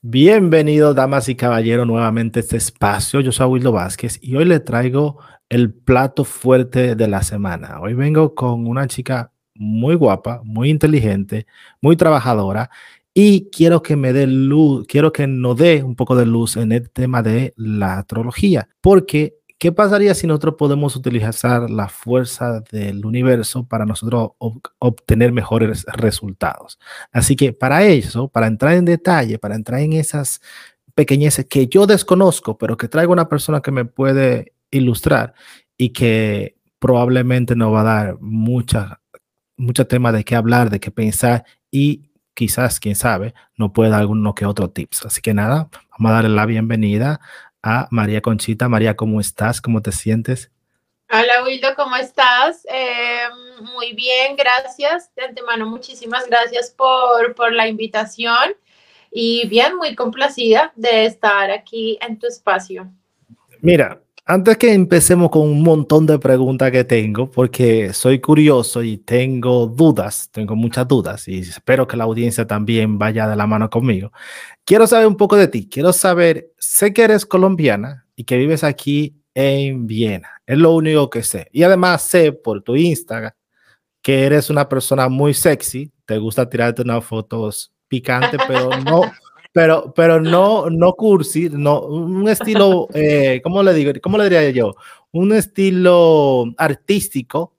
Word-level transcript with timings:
Bienvenidos, 0.00 0.94
damas 0.94 1.28
y 1.28 1.34
caballeros, 1.34 1.84
nuevamente 1.84 2.38
a 2.38 2.42
este 2.42 2.56
espacio. 2.56 3.20
Yo 3.20 3.32
soy 3.32 3.48
Wildo 3.48 3.72
Vázquez 3.72 4.20
y 4.22 4.36
hoy 4.36 4.44
le 4.44 4.60
traigo 4.60 5.18
el 5.48 5.74
plato 5.74 6.22
fuerte 6.22 6.94
de 6.94 7.08
la 7.08 7.24
semana. 7.24 7.80
Hoy 7.80 7.94
vengo 7.94 8.32
con 8.36 8.68
una 8.68 8.86
chica 8.86 9.32
muy 9.56 9.96
guapa, 9.96 10.40
muy 10.44 10.70
inteligente, 10.70 11.48
muy 11.80 11.96
trabajadora 11.96 12.70
y 13.12 13.50
quiero 13.50 13.82
que 13.82 13.96
me 13.96 14.12
dé 14.12 14.28
luz, 14.28 14.86
quiero 14.86 15.10
que 15.12 15.26
nos 15.26 15.56
dé 15.56 15.82
un 15.82 15.96
poco 15.96 16.14
de 16.14 16.26
luz 16.26 16.56
en 16.56 16.70
el 16.70 16.90
tema 16.90 17.20
de 17.20 17.52
la 17.56 17.98
astrología, 17.98 18.68
porque 18.80 19.34
¿qué 19.58 19.72
pasaría 19.72 20.14
si 20.14 20.26
nosotros 20.26 20.54
podemos 20.56 20.94
utilizar 20.96 21.68
la 21.68 21.88
fuerza 21.88 22.60
del 22.70 23.04
universo 23.04 23.66
para 23.66 23.84
nosotros 23.84 24.30
obtener 24.78 25.32
mejores 25.32 25.84
resultados? 25.84 26.78
Así 27.12 27.36
que 27.36 27.52
para 27.52 27.84
eso, 27.84 28.28
para 28.28 28.46
entrar 28.46 28.74
en 28.74 28.84
detalle, 28.84 29.38
para 29.38 29.56
entrar 29.56 29.80
en 29.80 29.94
esas 29.94 30.40
pequeñeces 30.94 31.46
que 31.46 31.66
yo 31.66 31.86
desconozco, 31.86 32.56
pero 32.56 32.76
que 32.76 32.88
traigo 32.88 33.12
una 33.12 33.28
persona 33.28 33.60
que 33.60 33.72
me 33.72 33.84
puede 33.84 34.52
ilustrar 34.70 35.34
y 35.76 35.90
que 35.90 36.56
probablemente 36.78 37.56
nos 37.56 37.72
va 37.72 37.80
a 37.80 37.84
dar 37.84 38.20
mucha, 38.20 39.00
mucho 39.56 39.86
tema 39.86 40.12
de 40.12 40.24
qué 40.24 40.36
hablar, 40.36 40.70
de 40.70 40.80
qué 40.80 40.90
pensar 40.90 41.44
y 41.70 42.10
quizás, 42.34 42.78
quién 42.78 42.94
sabe, 42.94 43.34
no 43.56 43.72
puede 43.72 43.90
dar 43.90 44.00
alguno 44.00 44.32
que 44.32 44.46
otro 44.46 44.70
tips. 44.70 45.06
Así 45.06 45.20
que 45.20 45.34
nada, 45.34 45.68
vamos 45.90 46.10
a 46.10 46.14
darle 46.14 46.30
la 46.30 46.46
bienvenida 46.46 47.20
a 47.62 47.88
María 47.90 48.20
Conchita. 48.20 48.68
María, 48.68 48.96
¿cómo 48.96 49.20
estás? 49.20 49.60
¿Cómo 49.60 49.82
te 49.82 49.92
sientes? 49.92 50.50
Hola 51.10 51.42
Wildo, 51.44 51.68
¿cómo 51.74 51.96
estás? 51.96 52.66
Eh, 52.70 53.20
muy 53.74 53.94
bien, 53.94 54.36
gracias. 54.36 55.14
De 55.14 55.24
antemano, 55.24 55.66
muchísimas 55.66 56.26
gracias 56.26 56.70
por, 56.70 57.34
por 57.34 57.52
la 57.52 57.66
invitación 57.66 58.54
y 59.10 59.48
bien, 59.48 59.76
muy 59.76 59.94
complacida 59.94 60.72
de 60.76 61.06
estar 61.06 61.50
aquí 61.50 61.98
en 62.02 62.18
tu 62.18 62.26
espacio. 62.26 62.92
Mira, 63.60 64.02
antes 64.30 64.58
que 64.58 64.74
empecemos 64.74 65.30
con 65.30 65.48
un 65.48 65.62
montón 65.62 66.04
de 66.04 66.18
preguntas 66.18 66.70
que 66.70 66.84
tengo, 66.84 67.30
porque 67.30 67.94
soy 67.94 68.20
curioso 68.20 68.82
y 68.82 68.98
tengo 68.98 69.66
dudas, 69.66 70.28
tengo 70.30 70.54
muchas 70.54 70.86
dudas 70.86 71.26
y 71.28 71.38
espero 71.38 71.86
que 71.86 71.96
la 71.96 72.04
audiencia 72.04 72.46
también 72.46 72.98
vaya 72.98 73.26
de 73.26 73.36
la 73.36 73.46
mano 73.46 73.70
conmigo. 73.70 74.12
Quiero 74.66 74.86
saber 74.86 75.06
un 75.06 75.16
poco 75.16 75.36
de 75.36 75.48
ti. 75.48 75.66
Quiero 75.66 75.94
saber, 75.94 76.52
sé 76.58 76.92
que 76.92 77.04
eres 77.04 77.24
colombiana 77.24 78.06
y 78.16 78.24
que 78.24 78.36
vives 78.36 78.64
aquí 78.64 79.16
en 79.32 79.86
Viena. 79.86 80.42
Es 80.46 80.58
lo 80.58 80.74
único 80.74 81.08
que 81.08 81.22
sé. 81.22 81.48
Y 81.50 81.62
además 81.62 82.02
sé 82.02 82.32
por 82.32 82.60
tu 82.62 82.76
Instagram 82.76 83.32
que 84.02 84.24
eres 84.26 84.50
una 84.50 84.68
persona 84.68 85.08
muy 85.08 85.32
sexy. 85.32 85.90
Te 86.04 86.18
gusta 86.18 86.46
tirarte 86.50 86.82
unas 86.82 87.02
fotos 87.02 87.72
picantes, 87.88 88.38
pero 88.46 88.68
no 88.84 89.10
pero, 89.52 89.92
pero 89.94 90.20
no, 90.20 90.68
no 90.70 90.92
cursi, 90.92 91.48
no, 91.50 91.80
un 91.80 92.28
estilo, 92.28 92.88
eh, 92.94 93.40
¿cómo 93.42 93.62
le 93.62 93.74
digo? 93.74 93.92
¿Cómo 94.02 94.18
le 94.18 94.24
diría 94.24 94.50
yo? 94.50 94.74
Un 95.12 95.32
estilo 95.32 96.46
artístico, 96.56 97.54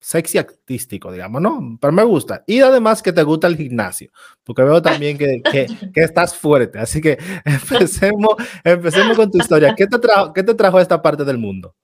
sexy 0.00 0.38
artístico, 0.38 1.12
digamos, 1.12 1.42
¿no? 1.42 1.78
Pero 1.80 1.92
me 1.92 2.02
gusta. 2.02 2.42
Y 2.46 2.60
además 2.60 3.02
que 3.02 3.12
te 3.12 3.22
gusta 3.22 3.46
el 3.46 3.56
gimnasio, 3.56 4.10
porque 4.42 4.62
veo 4.62 4.80
también 4.80 5.18
que, 5.18 5.42
que, 5.42 5.66
que 5.92 6.00
estás 6.00 6.34
fuerte. 6.34 6.78
Así 6.78 7.00
que 7.00 7.18
empecemos, 7.44 8.34
empecemos 8.64 9.16
con 9.16 9.30
tu 9.30 9.38
historia. 9.38 9.74
¿Qué 9.76 9.86
te, 9.86 9.98
trajo, 9.98 10.32
¿Qué 10.32 10.42
te 10.42 10.54
trajo 10.54 10.78
a 10.78 10.82
esta 10.82 11.02
parte 11.02 11.24
del 11.24 11.38
mundo? 11.38 11.74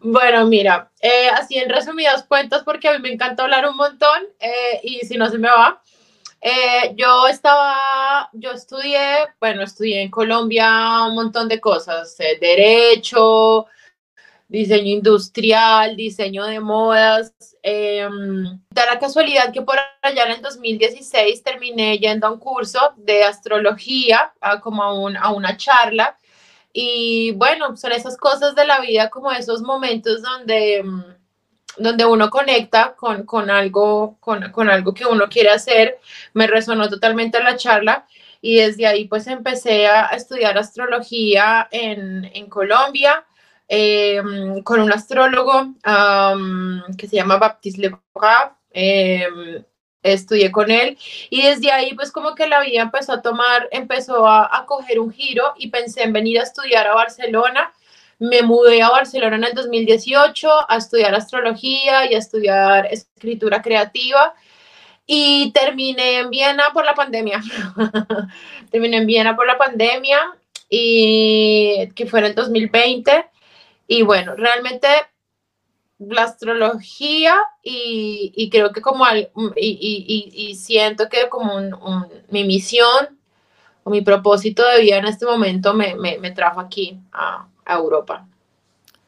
Bueno, 0.00 0.46
mira, 0.46 0.90
eh, 1.00 1.28
así 1.28 1.56
en 1.56 1.68
resumidas 1.68 2.24
cuentas, 2.24 2.62
porque 2.62 2.88
a 2.88 2.92
mí 2.92 2.98
me 3.00 3.12
encanta 3.12 3.44
hablar 3.44 3.68
un 3.68 3.76
montón 3.76 4.22
eh, 4.38 4.80
y 4.82 5.00
si 5.06 5.16
no 5.16 5.28
se 5.28 5.38
me 5.38 5.48
va, 5.48 5.82
eh, 6.40 6.94
yo 6.96 7.26
estaba, 7.26 8.30
yo 8.32 8.52
estudié, 8.52 9.26
bueno, 9.40 9.62
estudié 9.62 10.02
en 10.02 10.10
Colombia 10.10 11.04
un 11.08 11.14
montón 11.14 11.48
de 11.48 11.60
cosas, 11.60 12.18
eh, 12.20 12.38
derecho, 12.40 13.66
diseño 14.46 14.92
industrial, 14.92 15.96
diseño 15.96 16.44
de 16.46 16.60
modas. 16.60 17.34
Eh, 17.62 18.08
da 18.70 18.86
la 18.86 18.98
casualidad 18.98 19.52
que 19.52 19.62
por 19.62 19.76
allá 20.02 20.24
en 20.24 20.32
el 20.32 20.42
2016 20.42 21.42
terminé 21.42 21.98
yendo 21.98 22.26
a 22.26 22.30
un 22.30 22.38
curso 22.38 22.94
de 22.96 23.24
astrología, 23.24 24.32
a, 24.40 24.60
como 24.60 24.82
a, 24.82 24.94
un, 24.94 25.16
a 25.16 25.30
una 25.32 25.56
charla. 25.56 26.16
Y 26.72 27.32
bueno, 27.32 27.76
son 27.76 27.92
esas 27.92 28.16
cosas 28.16 28.54
de 28.54 28.66
la 28.66 28.80
vida, 28.80 29.10
como 29.10 29.32
esos 29.32 29.60
momentos 29.62 30.22
donde... 30.22 30.84
Donde 31.76 32.04
uno 32.04 32.30
conecta 32.30 32.94
con, 32.96 33.24
con 33.24 33.50
algo, 33.50 34.16
con, 34.20 34.50
con, 34.50 34.68
algo 34.68 34.94
que 34.94 35.06
uno 35.06 35.28
quiere 35.28 35.50
hacer. 35.50 35.98
Me 36.34 36.46
resonó 36.46 36.88
totalmente 36.88 37.42
la 37.42 37.56
charla 37.56 38.06
y 38.40 38.56
desde 38.56 38.86
ahí 38.86 39.06
pues 39.06 39.26
empecé 39.26 39.86
a 39.86 40.06
estudiar 40.08 40.58
astrología 40.58 41.68
en, 41.70 42.24
en 42.34 42.46
Colombia 42.48 43.24
em, 43.68 44.62
con 44.62 44.80
un 44.80 44.92
astrólogo 44.92 45.74
que 46.96 47.08
se 47.08 47.16
llama 47.16 47.36
Baptiste 47.36 47.82
Lebrun. 47.82 48.02
Eh, 48.70 49.26
estudié 50.02 50.52
con 50.52 50.70
él 50.70 50.96
y 51.30 51.42
desde 51.42 51.72
ahí 51.72 51.94
pues 51.94 52.12
como 52.12 52.34
que 52.34 52.46
la 52.46 52.60
vida 52.60 52.82
empezó 52.82 53.12
a 53.12 53.22
tomar, 53.22 53.68
empezó 53.72 54.26
a, 54.26 54.56
a 54.56 54.64
coger 54.64 55.00
un 55.00 55.10
giro 55.10 55.54
y 55.56 55.70
pensé 55.70 56.02
en 56.04 56.12
venir 56.12 56.38
a 56.38 56.44
estudiar 56.44 56.86
a 56.86 56.94
Barcelona 56.94 57.72
me 58.18 58.42
mudé 58.42 58.82
a 58.82 58.90
Barcelona 58.90 59.36
en 59.36 59.44
el 59.44 59.54
2018 59.54 60.48
a 60.68 60.76
estudiar 60.76 61.14
astrología 61.14 62.10
y 62.10 62.14
a 62.14 62.18
estudiar 62.18 62.86
escritura 62.86 63.62
creativa 63.62 64.34
y 65.06 65.52
terminé 65.52 66.18
en 66.18 66.30
Viena 66.30 66.64
por 66.72 66.84
la 66.84 66.94
pandemia. 66.94 67.40
terminé 68.70 68.98
en 68.98 69.06
Viena 69.06 69.36
por 69.36 69.46
la 69.46 69.56
pandemia 69.56 70.20
y 70.68 71.88
que 71.94 72.06
fue 72.06 72.18
en 72.20 72.26
el 72.26 72.34
2020 72.34 73.26
y 73.86 74.02
bueno, 74.02 74.34
realmente 74.36 74.88
la 75.98 76.24
astrología 76.24 77.40
y, 77.62 78.48
creo 78.50 78.72
que 78.72 78.80
como 78.80 79.04
y, 79.56 80.54
siento 80.56 81.08
que 81.08 81.28
como 81.28 82.06
mi 82.28 82.44
misión 82.44 83.18
o 83.82 83.90
mi 83.90 84.02
propósito 84.02 84.64
de 84.66 84.82
vida 84.82 84.98
en 84.98 85.06
este 85.06 85.24
momento 85.24 85.74
me, 85.74 85.94
me, 85.94 86.18
me 86.18 86.30
trajo 86.30 86.60
aquí 86.60 87.00
a, 87.12 87.48
Europa. 87.74 88.28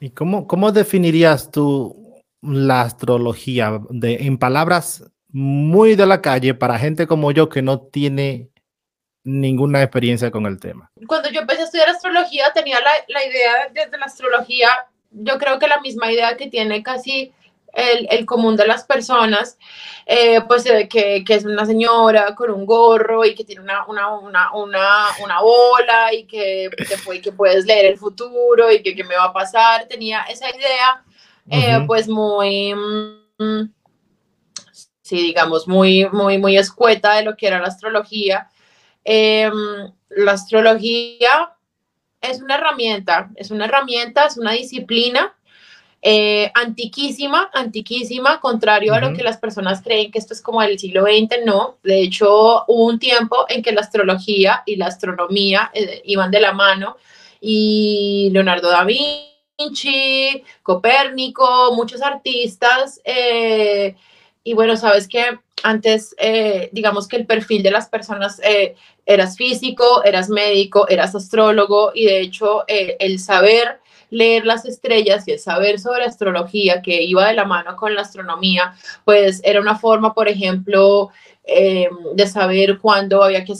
¿Y 0.01 0.11
cómo, 0.11 0.47
cómo 0.47 0.73
definirías 0.73 1.51
tú 1.51 1.97
la 2.43 2.83
astrología 2.83 3.81
de, 3.91 4.15
en 4.27 4.39
palabras 4.39 5.05
muy 5.29 5.95
de 5.95 6.07
la 6.07 6.23
calle 6.23 6.55
para 6.55 6.79
gente 6.79 7.07
como 7.07 7.33
yo 7.33 7.49
que 7.49 7.63
no 7.63 7.81
tiene 7.81 8.51
ninguna 9.25 9.83
experiencia 9.83 10.31
con 10.31 10.47
el 10.47 10.59
tema? 10.59 10.91
Cuando 11.07 11.31
yo 11.31 11.41
empecé 11.41 11.63
a 11.63 11.65
estudiar 11.65 11.91
astrología 11.91 12.53
tenía 12.55 12.81
la, 12.81 12.91
la 13.09 13.25
idea 13.25 13.53
desde 13.73 13.99
la 13.99 14.07
astrología, 14.07 14.69
yo 15.11 15.39
creo 15.39 15.59
que 15.59 15.69
la 15.69 15.81
misma 15.81 16.11
idea 16.11 16.37
que 16.37 16.49
tiene 16.49 16.83
casi 16.83 17.33
el, 17.73 18.07
el, 18.11 18.27
común 18.27 18.57
de 18.57 18.67
las 18.67 18.85
personas, 18.85 19.59
eh, 20.07 20.41
pues 20.47 20.63
se 20.63 20.73
ve 20.73 20.89
que, 20.89 21.25
que, 21.25 21.35
es 21.35 21.45
una 21.45 21.65
señora 21.65 22.35
con 22.35 22.51
un 22.51 22.67
gorro 22.67 23.25
y 23.25 23.35
que 23.35 23.45
tiene 23.45 23.63
una, 23.63 23.87
una, 23.87 24.17
una, 24.17 24.53
una, 24.53 25.07
una 25.23 25.41
bola 25.41 26.13
y 26.13 26.25
que, 26.25 26.71
que, 26.77 27.21
que, 27.21 27.33
puedes 27.33 27.65
leer 27.65 27.87
el 27.87 27.99
futuro 27.99 28.71
y 28.73 28.83
que, 28.83 28.95
que, 28.95 29.05
me 29.05 29.17
va 29.17 29.25
a 29.25 29.33
pasar. 29.33 29.87
Tenía 29.87 30.23
esa 30.23 30.49
idea, 30.51 31.05
eh, 31.51 31.85
pues 31.87 32.09
muy, 32.09 32.75
mm, 32.75 33.73
sí, 35.03 35.23
digamos, 35.23 35.69
muy, 35.69 36.09
muy, 36.11 36.39
muy 36.39 36.57
escueta 36.57 37.15
de 37.15 37.23
lo 37.23 37.37
que 37.37 37.47
era 37.47 37.61
la 37.61 37.69
astrología. 37.69 38.49
Em, 39.05 39.93
la 40.11 40.33
astrología 40.33 41.57
es 42.21 42.41
una 42.43 42.57
herramienta, 42.57 43.31
es 43.37 43.51
una 43.51 43.65
herramienta, 43.65 44.27
es 44.27 44.37
una 44.37 44.53
disciplina 44.53 45.35
eh, 46.03 46.51
antiquísima, 46.55 47.51
antiquísima, 47.53 48.41
contrario 48.41 48.95
a 48.95 49.01
lo 49.01 49.13
que 49.13 49.23
las 49.23 49.37
personas 49.37 49.83
creen 49.83 50.11
que 50.11 50.19
esto 50.19 50.33
es 50.33 50.41
como 50.41 50.63
del 50.63 50.79
siglo 50.79 51.03
XX, 51.03 51.45
no. 51.45 51.77
De 51.83 52.01
hecho, 52.01 52.65
hubo 52.67 52.87
un 52.87 52.99
tiempo 52.99 53.45
en 53.49 53.63
que 53.63 53.73
la 53.73 53.83
astrología 53.83 54.63
y 54.65 54.77
la 54.77 54.87
astronomía 54.87 55.71
eh, 55.75 56.01
iban 56.05 56.31
de 56.31 56.41
la 56.41 56.53
mano 56.53 56.97
y 57.39 58.31
Leonardo 58.33 58.71
da 58.71 58.85
Vinci, 58.85 60.43
Copérnico, 60.63 61.75
muchos 61.75 62.01
artistas. 62.01 63.01
Eh, 63.05 63.95
y 64.43 64.55
bueno, 64.55 64.79
sabes 64.79 65.07
que 65.07 65.39
antes, 65.63 66.17
digamos 66.73 67.07
que 67.07 67.17
el 67.17 67.27
perfil 67.27 67.63
de 67.63 67.71
las 67.71 67.91
personas, 67.91 68.41
eras 69.05 69.37
físico, 69.37 70.03
eras 70.03 70.31
médico, 70.31 70.89
eras 70.89 71.15
astrólogo 71.15 71.93
y 71.95 72.07
de 72.07 72.21
hecho 72.21 72.65
el 72.67 73.19
saber 73.19 73.80
leer 74.11 74.45
las 74.45 74.65
estrellas 74.65 75.27
y 75.27 75.33
el 75.33 75.39
saber 75.39 75.79
sobre 75.79 76.05
astrología 76.05 76.83
que 76.83 77.03
iba 77.03 77.29
de 77.29 77.35
la 77.35 77.45
mano 77.45 77.77
con 77.77 77.95
la 77.95 78.03
astronomía, 78.03 78.75
pues 79.05 79.41
era 79.45 79.61
una 79.61 79.79
forma, 79.79 80.15
por 80.15 80.29
ejemplo, 80.29 81.11
eh, 81.45 81.89
de 82.15 82.27
saber 82.27 82.79
cuándo 82.79 83.23
había 83.23 83.45
que 83.45 83.55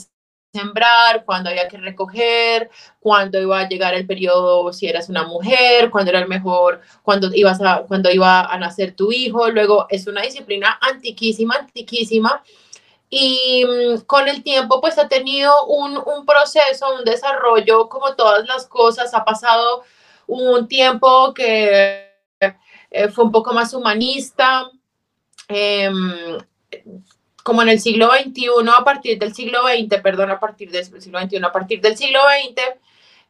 sembrar, 0.53 1.23
cuándo 1.25 1.49
había 1.49 1.67
que 1.67 1.77
recoger, 1.77 2.69
cuándo 2.99 3.39
iba 3.41 3.59
a 3.59 3.69
llegar 3.69 3.93
el 3.93 4.05
periodo 4.05 4.73
si 4.73 4.87
eras 4.87 5.09
una 5.09 5.23
mujer, 5.23 5.89
cuándo 5.89 6.11
era 6.11 6.19
el 6.19 6.27
mejor, 6.27 6.81
cuándo 7.03 7.29
ibas 7.33 7.61
a, 7.61 7.83
cuándo 7.87 8.11
iba 8.11 8.41
a 8.41 8.57
nacer 8.57 8.95
tu 8.95 9.11
hijo. 9.11 9.49
Luego 9.49 9.87
es 9.89 10.07
una 10.07 10.21
disciplina 10.21 10.77
antiquísima, 10.81 11.55
antiquísima. 11.55 12.43
y 13.09 13.65
mm, 13.65 14.01
con 14.05 14.27
el 14.27 14.43
tiempo 14.43 14.81
pues 14.81 14.97
ha 14.97 15.07
tenido 15.07 15.65
un, 15.67 15.97
un, 15.97 16.25
proceso, 16.25 16.95
un 16.97 17.03
desarrollo 17.05 17.89
como 17.89 18.15
todas 18.15 18.45
las 18.47 18.67
cosas, 18.67 19.13
ha 19.13 19.25
pasado 19.25 19.83
un 20.39 20.67
tiempo 20.67 21.33
que 21.33 22.11
eh, 22.89 23.09
fue 23.09 23.25
un 23.25 23.31
poco 23.31 23.53
más 23.53 23.73
humanista, 23.73 24.69
em, 25.47 26.37
como 27.43 27.61
en 27.61 27.69
el 27.69 27.79
siglo 27.79 28.09
XXI, 28.11 28.47
a 28.75 28.83
partir 28.83 29.17
del 29.17 29.33
siglo 29.33 29.61
XX, 29.63 30.01
perdón, 30.01 30.31
a 30.31 30.39
partir 30.39 30.71
del 30.71 30.85
siglo 30.85 31.19
XXI, 31.19 31.37
a 31.43 31.51
partir 31.51 31.81
del 31.81 31.97
siglo 31.97 32.19
XX, 32.21 32.61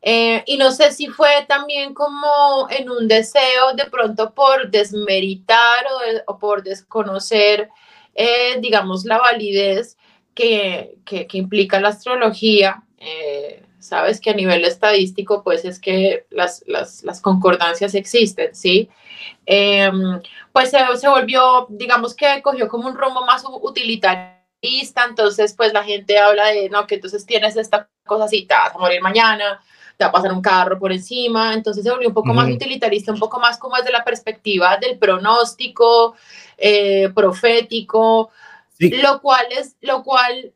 eh, 0.03 0.43
y 0.47 0.57
no 0.57 0.71
sé 0.71 0.91
si 0.91 1.07
fue 1.07 1.45
también 1.47 1.93
como 1.93 2.67
en 2.69 2.89
un 2.89 3.07
deseo 3.07 3.73
de 3.75 3.85
pronto 3.85 4.33
por 4.33 4.69
desmeritar 4.71 5.85
o, 6.25 6.33
o 6.33 6.39
por 6.39 6.63
desconocer 6.63 7.69
eh, 8.13 8.59
digamos, 8.59 9.05
la 9.05 9.17
validez 9.17 9.97
que, 10.33 10.97
que, 11.05 11.27
implica 11.33 11.79
la 11.79 11.89
astrología. 11.89 12.83
Eh, 12.97 13.63
sabes 13.81 14.21
que 14.21 14.29
a 14.29 14.35
nivel 14.35 14.63
estadístico, 14.63 15.43
pues 15.43 15.65
es 15.65 15.79
que 15.79 16.25
las, 16.29 16.63
las, 16.67 17.03
las 17.03 17.19
concordancias 17.19 17.95
existen, 17.95 18.55
¿sí? 18.55 18.89
Em, 19.45 20.21
pues 20.53 20.69
se, 20.69 20.79
se, 20.97 21.09
volvió, 21.09 21.67
digamos 21.69 22.15
que 22.15 22.41
cogió 22.41 22.67
como 22.67 22.87
un 22.87 22.95
rumbo 22.95 23.25
más 23.25 23.43
utilitarista, 23.45 25.05
entonces 25.09 25.53
pues 25.53 25.73
la 25.73 25.83
gente 25.83 26.17
habla 26.19 26.47
de, 26.47 26.69
no, 26.69 26.87
que 26.87 26.95
entonces 26.95 27.25
tienes 27.25 27.57
esta 27.57 27.89
cosa 28.05 28.25
así, 28.25 28.45
te 28.45 28.53
vas 28.53 28.75
a 28.75 28.79
morir 28.79 29.01
mañana, 29.01 29.59
te 29.97 30.05
va 30.05 30.09
a 30.09 30.13
pasar 30.13 30.31
un 30.31 30.41
carro 30.41 30.79
por 30.79 30.91
encima, 30.91 31.53
entonces 31.53 31.83
se 31.83 31.91
volvió 31.91 32.07
un 32.07 32.13
poco 32.13 32.33
más 32.33 32.49
utilitarista, 32.49 33.11
un 33.11 33.19
poco 33.19 33.39
más 33.39 33.57
como 33.57 33.77
desde 33.77 33.91
la 33.91 34.03
perspectiva 34.03 34.77
del 34.77 34.97
pronóstico, 34.97 36.15
eh, 36.57 37.09
profético, 37.13 38.31
lo 38.79 39.21
cual 39.21 39.45
es, 39.51 39.75
lo 39.81 40.03
cual, 40.03 40.53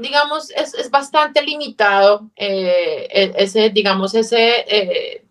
digamos, 0.00 0.50
es, 0.50 0.74
es 0.74 0.90
bastante 0.90 1.42
limitado, 1.42 2.30
eh, 2.36 3.06
e, 3.10 3.32
ese, 3.36 3.70
digamos, 3.70 4.14
ese, 4.14 4.64
eh, 4.66 5.24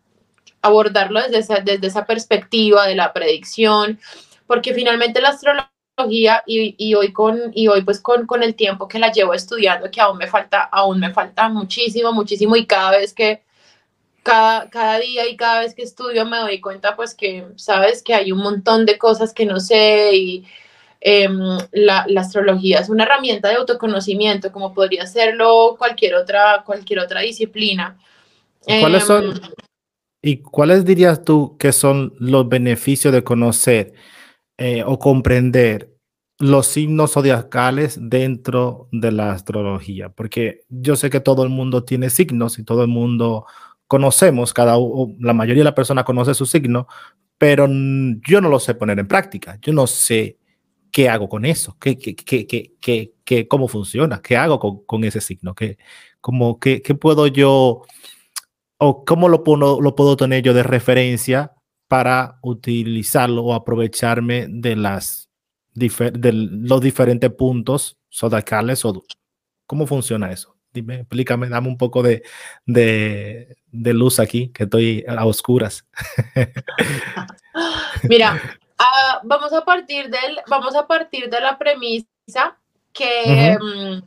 abordarlo 0.62 1.22
desde 1.22 1.38
esa, 1.40 1.60
desde 1.60 1.88
esa 1.88 2.06
perspectiva 2.06 2.88
de 2.88 2.96
la 2.96 3.14
predicción, 3.14 4.00
porque 4.48 4.74
finalmente 4.74 5.22
la 5.22 5.30
astrología 5.30 6.44
y, 6.46 6.76
y, 6.78 6.96
hoy 6.96 7.12
con 7.12 7.52
y 7.54 7.68
hoy 7.68 7.82
pues 7.84 8.00
con, 8.00 8.26
con 8.26 8.42
el 8.42 8.56
tiempo 8.56 8.88
que 8.88 9.00
la 9.00 9.12
llevo 9.12 9.34
estudiando 9.34 9.92
que 9.92 10.00
aún 10.00 10.18
me 10.18 10.28
falta 10.28 10.62
aún 10.72 10.98
me 10.98 11.14
falta 11.14 11.50
muchísimo 11.50 12.14
muchísimo 12.14 12.56
y 12.56 12.66
cada 12.66 12.92
vez 12.92 13.14
que 13.14 13.44
cada, 14.24 15.00
día 15.00 15.28
y 15.28 15.36
cada 15.38 15.62
vez 15.62 15.74
que 15.74 15.84
estudio 15.84 16.26
me 16.26 16.38
doy 16.38 16.62
cuenta 16.62 16.96
pues 16.96 17.16
que, 17.16 17.48
sabes, 17.56 18.04
que 18.04 18.14
hay 18.14 18.32
un 18.32 18.40
montón 18.40 18.86
de 18.86 18.98
cosas 18.98 19.34
que 19.34 19.46
no 19.46 19.60
sé 19.60 20.16
y 20.16 20.46
em, 21.02 21.40
la, 21.72 22.06
astrología 22.18 22.80
es 22.80 22.90
una 22.90 23.04
herramienta 23.04 23.50
de 23.50 23.56
autoconocimiento 23.56 24.52
como 24.52 24.74
podría 24.74 25.06
serlo 25.06 25.76
cualquier 25.78 26.16
otra, 26.16 26.64
cualquier 26.66 27.00
otra 27.00 27.22
disciplina. 27.22 27.98
¿Cuáles 28.66 29.04
son, 29.04 29.26
em, 29.26 29.34
¿Y 30.22 30.38
cuáles 30.42 30.84
dirías 30.84 31.24
tú 31.24 31.58
que 31.58 31.72
son 31.72 32.14
los 32.20 32.50
beneficios 32.50 33.14
de 33.14 33.24
conocer 33.24 33.94
eh, 34.58 34.84
o 34.86 35.00
comprender 35.00 35.96
los 36.38 36.68
signos 36.68 37.14
zodiacales 37.14 37.98
dentro 38.02 38.90
de 38.92 39.14
la 39.14 39.32
astrología? 39.32 40.10
Porque 40.10 40.62
yo 40.68 40.98
sé 40.98 41.10
que 41.10 41.22
todo 41.22 41.44
el 41.44 41.50
mundo 41.50 41.86
tiene 41.86 42.10
signos 42.10 42.60
y 42.60 42.64
todo 42.64 42.82
el 42.82 42.90
mundo 42.90 43.46
conocemos, 43.88 44.54
cada 44.54 44.78
la 45.20 45.34
mayoría 45.34 45.62
de 45.62 45.70
la 45.70 45.76
persona 45.76 46.04
conoce 46.04 46.34
su 46.34 46.46
signo, 46.46 46.88
pero 47.38 47.68
yo 47.68 48.42
no 48.42 48.50
lo 48.50 48.60
sé 48.60 48.76
poner 48.76 49.00
en 49.00 49.08
práctica. 49.08 49.58
Yo 49.62 49.72
no 49.72 49.88
sé 49.88 50.38
qué 50.92 51.10
hago 51.10 51.30
con 51.30 51.46
eso, 51.46 51.78
qué, 51.80 51.98
qué, 51.98 52.16
qué, 52.16 53.14
qué, 53.24 53.48
cómo 53.48 53.68
funciona, 53.68 54.22
qué 54.22 54.38
hago 54.38 54.60
con, 54.60 54.86
con 54.86 55.04
ese 55.04 55.22
signo, 55.22 55.56
qué, 55.56 55.78
cómo, 56.22 56.60
qué 56.60 56.82
puedo 57.00 57.28
yo 57.28 57.84
o 58.78 59.06
cómo 59.06 59.30
lo 59.30 59.44
puedo, 59.44 59.82
lo 59.82 59.96
puedo 59.96 60.18
tener 60.18 60.44
yo 60.44 60.54
de 60.54 60.64
referencia 60.64 61.54
para 61.88 62.40
utilizarlo 62.42 63.44
o 63.44 63.54
aprovecharme 63.54 64.48
de 64.50 64.76
las 64.76 65.30
de 65.74 66.32
los 66.34 66.82
diferentes 66.82 67.32
puntos 67.32 67.98
zodiacales 68.12 68.84
o 68.86 69.04
cómo 69.66 69.88
funciona 69.88 70.32
eso. 70.32 70.56
Dime, 70.72 71.00
explícame, 71.02 71.50
dame 71.50 71.68
un 71.68 71.78
poco 71.78 72.04
de, 72.04 72.22
de, 72.66 73.58
de 73.72 73.94
luz 73.94 74.20
aquí, 74.20 74.50
que 74.50 74.64
estoy 74.64 75.04
a 75.08 75.26
oscuras. 75.26 75.88
Mira, 78.04 78.40
uh, 78.80 79.20
vamos, 79.24 79.54
a 79.54 79.64
partir 79.64 80.10
del, 80.10 80.40
vamos 80.48 80.76
a 80.76 80.88
partir 80.88 81.30
de 81.30 81.42
la 81.42 81.58
premisa 81.58 82.58
que 82.94 83.58
um, 83.62 84.02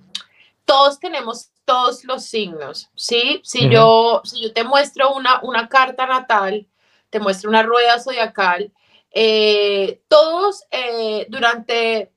todos 0.64 0.98
tenemos 0.98 1.50
todos 1.64 2.04
los 2.04 2.24
signos, 2.24 2.90
¿sí? 2.94 3.40
Si, 3.44 3.66
uh 3.66 3.68
-huh. 3.68 3.72
yo, 3.72 4.20
si 4.24 4.42
yo 4.42 4.52
te 4.52 4.64
muestro 4.64 5.14
una, 5.14 5.40
una 5.42 5.68
carta 5.68 6.06
natal, 6.06 6.66
te 7.10 7.20
muestro 7.20 7.50
una 7.50 7.62
rueda 7.62 8.00
zodiacal, 8.00 8.72
eh, 9.10 10.00
todos 10.08 10.64
eh, 10.70 11.26
durante 11.28 12.10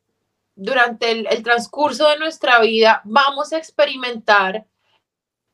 durante 0.58 1.12
el, 1.12 1.28
el, 1.30 1.44
transcurso 1.44 2.08
de 2.08 2.18
nuestra 2.18 2.60
vida 2.62 3.01
vamos 3.04 3.51
a 3.51 3.58
experimentar 3.58 4.66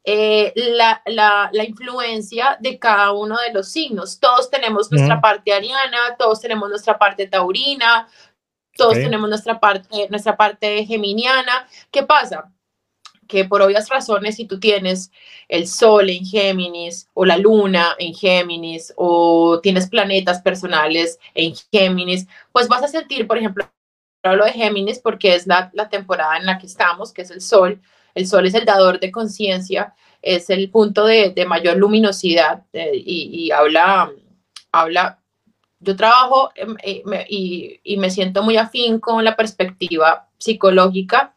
eh, 0.03 0.51
la, 0.56 1.01
la, 1.06 1.50
la, 1.53 1.63
influencia 1.63 2.57
de 2.59 2.80
cada 2.80 3.12
uno 3.12 3.38
de 3.38 3.53
los 3.53 3.69
signos. 3.69 4.19
Todos 4.19 4.50
tenemos 4.50 4.92
nuestra 4.92 5.18
mm. 5.18 5.21
parte 5.21 5.53
ariana, 5.53 6.15
todos 6.18 6.42
tenemos 6.42 6.69
nuestra 6.69 6.98
parte 6.98 7.27
taurina, 7.27 8.07
todos 8.75 8.94
okay. 8.94 9.03
tenemos 9.03 9.30
nuestra 9.30 9.59
parte, 9.59 10.07
nuestra 10.09 10.36
parte 10.36 10.86
geminiana. 10.86 11.68
¿Qué 11.92 12.01
pasa? 12.01 12.51
Que 13.27 13.45
por 13.45 13.62
obvias 13.62 13.89
razones, 13.89 14.38
si 14.38 14.45
tú 14.45 14.59
tienes 14.59 15.12
el 15.48 15.68
Sol 15.68 16.09
en 16.09 16.25
Géminis 16.25 17.07
o 17.13 17.24
la 17.24 17.38
Luna 17.38 17.95
en 18.00 18.15
Géminis 18.15 18.94
o 18.97 19.59
tienes 19.62 19.88
planetas 19.88 20.42
personales 20.42 21.19
en 21.36 21.54
Géminis, 21.71 22.27
pues 22.51 22.68
vas 22.68 22.83
a 22.83 22.88
sentir, 22.88 23.27
por 23.27 23.38
ejemplo, 23.38 23.69
hablo 24.24 24.45
de 24.45 24.54
Géminis 24.54 25.00
porque 25.00 25.36
es 25.36 25.45
la, 25.45 25.69
la, 25.74 25.89
temporada 25.89 26.38
en 26.38 26.45
la 26.45 26.57
que 26.57 26.65
estamos, 26.65 27.13
que 27.13 27.21
es 27.21 27.31
el 27.31 27.42
sol. 27.42 27.80
El 28.16 28.28
sol 28.28 28.46
es 28.46 28.54
el 28.54 28.66
dador 28.66 29.00
de 29.00 29.12
conciencia, 29.12 29.94
es 30.22 30.50
el 30.50 30.69
punto 30.69 31.06
de, 31.06 31.34
mayor 31.48 31.78
luminosidad 31.78 32.63
eh, 32.74 32.92
y, 32.94 33.52
habla, 33.52 34.12
habla, 34.72 35.19
yo 35.80 35.96
trabajo 35.96 36.52
eh, 36.56 37.02
me, 37.06 37.25
y, 37.28 37.80
y, 37.84 37.98
me 37.98 38.12
siento 38.12 38.44
muy 38.44 38.58
afín 38.58 39.00
con 39.00 39.24
la 39.24 39.36
perspectiva 39.36 40.28
psicológica, 40.38 41.34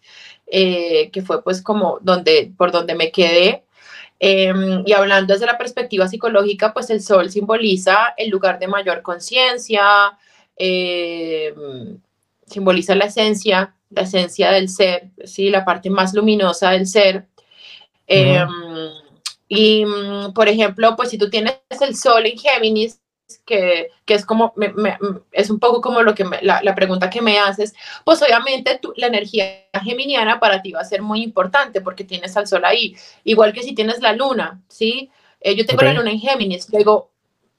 eh, 0.47 1.11
que 1.11 1.23
fue 1.23 1.43
pues 1.43 1.63
como 1.63 1.99
donde, 2.03 2.53
por 2.57 2.71
donde 2.71 2.95
me 2.95 3.11
quedé. 3.11 3.65
Em, 4.21 4.83
y 4.87 4.93
hablando 4.93 5.35
desde 5.35 5.47
la 5.47 5.59
perspectiva 5.59 6.09
psicológica, 6.09 6.73
pues 6.73 6.91
el 6.91 7.03
sol 7.03 7.31
simboliza 7.31 8.15
el 8.17 8.31
lugar 8.31 8.59
de 8.59 8.69
mayor 8.69 9.03
conciencia, 9.03 10.17
em, 10.57 11.99
simboliza 12.47 12.95
la 12.95 13.07
esencia, 13.07 13.75
la 13.95 14.03
esencia 14.03 14.51
del 14.51 14.69
ser, 14.69 15.11
¿sí? 15.25 15.51
la 15.51 15.65
parte 15.65 15.91
más 15.91 16.15
luminosa 16.15 16.71
del 16.71 16.87
ser. 16.87 17.27
Eh, 18.07 18.45
y, 19.49 19.85
por 20.35 20.49
ejemplo, 20.49 20.97
pues 20.97 21.11
si 21.11 21.19
tú 21.19 21.31
tienes 21.31 21.57
el 21.81 21.97
sol 21.97 22.27
en 22.27 22.39
Géminis, 22.39 23.01
que, 23.47 23.91
que 24.05 24.15
es 24.15 24.25
como, 24.25 24.53
me, 24.57 24.73
me, 24.73 24.99
es 25.33 25.51
un 25.51 25.59
poco 25.59 25.81
como 25.81 26.03
lo 26.03 26.15
que 26.15 26.25
me, 26.25 26.41
la, 26.43 26.63
la, 26.63 26.75
pregunta 26.75 27.11
que 27.11 27.23
me 27.23 27.39
haces, 27.39 27.75
pues 28.05 28.21
obviamente 28.23 28.79
tu, 28.79 28.93
la 28.97 29.07
energía 29.07 29.67
geminiana 29.83 30.41
para 30.41 30.63
ti 30.63 30.73
va 30.73 30.81
a 30.81 30.85
ser 30.85 31.03
muy 31.03 31.23
importante 31.23 31.81
porque 31.81 32.05
tienes 32.05 32.37
al 32.37 32.47
sol 32.47 32.65
ahí, 32.65 32.97
igual 33.25 33.53
que 33.53 33.63
si 33.63 33.75
tienes 33.75 34.01
la 34.01 34.13
luna, 34.13 34.63
¿sí? 34.69 35.11
Eh, 35.41 35.55
yo 35.55 35.67
tengo 35.67 35.79
okay. 35.79 35.89
la 35.89 36.01
luna 36.01 36.11
en 36.11 36.21
Géminis, 36.21 36.69
luego 36.71 37.11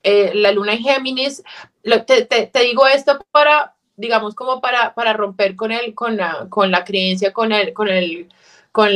eh, 0.04 0.32
la 0.36 0.51
luna 0.51 0.74
en 0.74 0.84
Géminis, 0.84 1.44
lo, 1.84 2.04
te, 2.04 2.25
te, 2.25 2.48
te, 2.48 2.60
digo 2.62 2.88
esto 2.88 3.20
para, 3.32 3.75
digamos, 3.98 4.36
como 4.36 4.62
para, 4.62 4.94
para 4.94 5.14
romper 5.14 5.56
con, 5.56 5.72
el, 5.72 5.94
con, 5.94 6.18
la, 6.18 6.48
con 6.50 6.72
la 6.72 6.84
creencia, 6.84 7.34
con 7.34 7.52
el, 7.52 7.74
con 7.74 7.88
el, 7.88 8.30
con, 8.72 8.90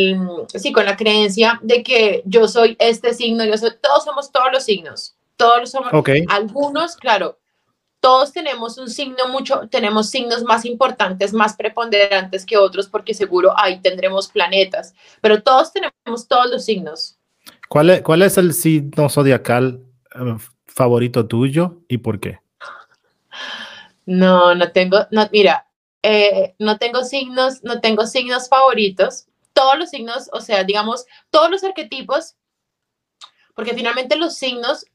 sí, 0.48 0.72
con 0.72 0.86
la 0.86 0.98
creencia 0.98 1.60
de 1.62 1.84
que 1.84 2.22
yo 2.26 2.48
soy 2.48 2.76
este 2.80 3.14
signo, 3.14 3.46
yo 3.46 3.58
soy, 3.58 3.72
todos 3.82 4.04
somos 4.04 4.32
todos 4.32 4.48
los 4.52 4.64
signos, 4.64 5.16
todos 5.38 5.72
somos, 5.72 5.94
okay. 5.94 6.26
algunos, 6.30 6.96
claro, 6.96 7.40
todos 8.00 8.32
tenemos 8.32 8.78
un 8.78 8.90
signo 8.90 9.28
mucho, 9.30 9.68
tenemos 9.70 10.10
signos 10.10 10.44
más 10.44 10.66
importantes, 10.66 11.34
más 11.34 11.56
preponderantes 11.56 12.46
que 12.46 12.58
otros, 12.58 12.88
porque 12.88 13.14
seguro 13.14 13.54
ahí 13.58 13.80
tendremos 13.82 14.30
planetas, 14.30 14.94
pero 15.22 15.42
todos 15.44 15.72
tenemos 15.74 16.28
todos 16.28 16.50
los 16.50 16.66
signos. 16.66 17.18
¿Cuál 17.68 17.90
es, 17.90 18.02
cuál 18.02 18.22
es 18.22 18.38
el 18.38 18.54
signo 18.54 19.10
zodiacal 19.10 19.82
uh, 20.16 20.38
favorito 20.66 21.26
tuyo 21.28 21.82
y 21.88 22.00
por 22.00 22.20
qué? 22.20 22.40
No, 24.10 24.56
no 24.56 24.72
tengo, 24.72 25.06
no, 25.12 25.30
mira, 25.32 25.68
eh, 26.02 26.56
no 26.58 26.80
tengo 26.80 27.04
signos, 27.04 27.64
no 27.64 27.80
tengo 27.80 28.08
signos 28.08 28.50
favoritos. 28.50 29.28
Todos 29.54 29.78
los 29.78 29.92
signos, 29.92 30.32
o 30.34 30.42
sea, 30.42 30.64
digamos, 30.64 31.06
todos 31.30 31.52
los 31.52 31.64
arquetipos, 31.64 32.36
porque 33.54 33.76
finalmente 33.76 34.16
los 34.16 34.36
signos 34.36 34.86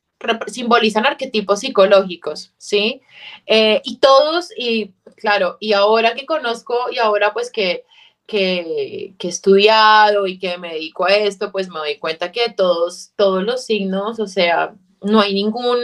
simbolizan 0.48 1.06
arquetipos 1.06 1.60
psicológicos, 1.60 2.54
¿sí? 2.58 3.02
Eh, 3.46 3.80
y 3.84 3.98
todos, 3.98 4.48
y 4.56 4.92
claro, 5.14 5.58
y 5.60 5.74
ahora 5.74 6.14
que 6.14 6.26
conozco, 6.26 6.74
y 6.90 6.98
ahora 6.98 7.32
pues 7.32 7.52
que, 7.52 7.84
que, 8.26 9.14
que, 9.16 9.28
he 9.28 9.30
estudiado 9.30 10.26
y 10.26 10.40
que 10.40 10.58
me 10.58 10.72
dedico 10.74 11.04
a 11.04 11.14
esto, 11.14 11.52
pues 11.52 11.68
me 11.68 11.78
doy 11.78 11.98
cuenta 11.98 12.32
que 12.32 12.50
todos, 12.50 13.12
todos 13.14 13.44
los 13.44 13.64
signos, 13.64 14.18
o 14.18 14.26
sea, 14.26 14.74
no 15.04 15.20
hay 15.20 15.34
ningún, 15.34 15.78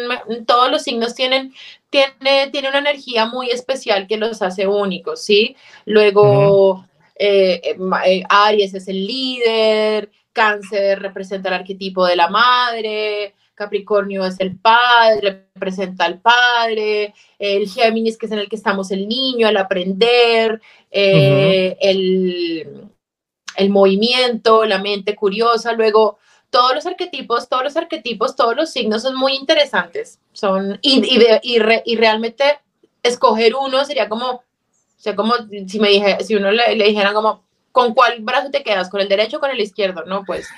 todos 0.46 0.70
los 0.70 0.82
signos 0.82 1.14
tienen, 1.14 1.54
tiene, 1.90 2.50
tiene 2.50 2.68
una 2.68 2.78
energía 2.78 3.26
muy 3.26 3.50
especial 3.50 4.06
que 4.06 4.16
los 4.16 4.40
hace 4.42 4.66
únicos, 4.66 5.22
¿sí? 5.22 5.56
Luego, 5.84 6.86
eh, 7.16 7.60
eh, 7.64 7.76
eh, 8.06 8.22
Aries 8.28 8.74
es 8.74 8.88
el 8.88 9.06
líder, 9.06 10.10
Cáncer 10.32 11.00
representa 11.00 11.48
el 11.48 11.56
arquetipo 11.56 12.06
de 12.06 12.16
la 12.16 12.28
madre, 12.28 13.34
Capricornio 13.54 14.24
es 14.24 14.38
el 14.38 14.56
padre, 14.56 15.48
representa 15.54 16.04
al 16.04 16.20
padre, 16.20 17.12
el 17.38 17.68
Géminis, 17.68 18.16
que 18.16 18.26
es 18.26 18.32
en 18.32 18.38
el 18.38 18.48
que 18.48 18.56
estamos 18.56 18.90
el 18.90 19.06
niño, 19.06 19.48
el 19.48 19.56
aprender, 19.56 20.60
el, 20.90 22.88
el 23.56 23.70
movimiento, 23.70 24.64
la 24.64 24.78
mente 24.78 25.14
curiosa, 25.14 25.72
luego 25.72 26.18
todos 26.50 26.74
los 26.74 26.86
arquetipos, 26.86 27.48
todos 27.48 27.64
los 27.64 27.76
arquetipos, 27.76 28.36
todos 28.36 28.56
los 28.56 28.70
signos 28.70 29.02
son 29.02 29.16
muy 29.16 29.34
interesantes. 29.34 30.18
Son, 30.32 30.78
y, 30.82 31.00
y, 31.42 31.58
y, 31.84 31.96
realmente 31.96 32.44
escoger 33.02 33.54
uno 33.54 33.84
sería 33.84 34.08
como, 34.08 34.26
o 34.30 34.42
sea, 34.96 35.14
como 35.16 35.34
si 35.66 35.78
me 35.80 35.88
dije, 35.88 36.22
si 36.24 36.34
uno 36.34 36.50
le, 36.50 36.74
le 36.74 36.86
dijeran 36.86 37.14
como, 37.14 37.44
¿con 37.72 37.94
cuál 37.94 38.20
brazo 38.20 38.50
te 38.50 38.62
quedas? 38.62 38.90
¿Con 38.90 39.00
el 39.00 39.08
derecho 39.08 39.36
o 39.36 39.40
con 39.40 39.50
el 39.50 39.60
izquierdo? 39.60 40.04
No, 40.06 40.24
pues 40.24 40.48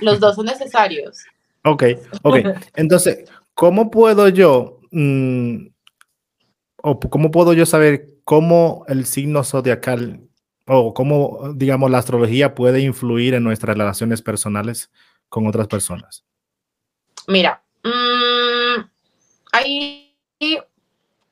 los 0.00 0.20
dos 0.20 0.36
son 0.36 0.46
necesarios. 0.46 1.18
Ok, 1.64 1.84
ok. 2.22 2.36
Entonces, 2.76 3.24
¿cómo 3.54 3.90
puedo 3.90 4.28
yo, 4.28 4.78
mm, 4.92 5.66
o 6.82 7.00
cómo 7.00 7.30
puedo 7.30 7.52
yo 7.52 7.66
saber 7.66 8.06
cómo 8.24 8.84
el 8.88 9.04
signo 9.04 9.42
zodiacal 9.42 10.20
o 10.66 10.94
cómo, 10.94 11.52
digamos, 11.54 11.90
la 11.90 11.98
astrología 11.98 12.54
puede 12.54 12.80
influir 12.80 13.34
en 13.34 13.42
nuestras 13.42 13.76
relaciones 13.76 14.22
personales? 14.22 14.90
Con 15.30 15.46
otras 15.46 15.66
personas? 15.66 16.22
Mira, 17.26 17.62
mm, 17.82 18.82
ahí 19.52 20.14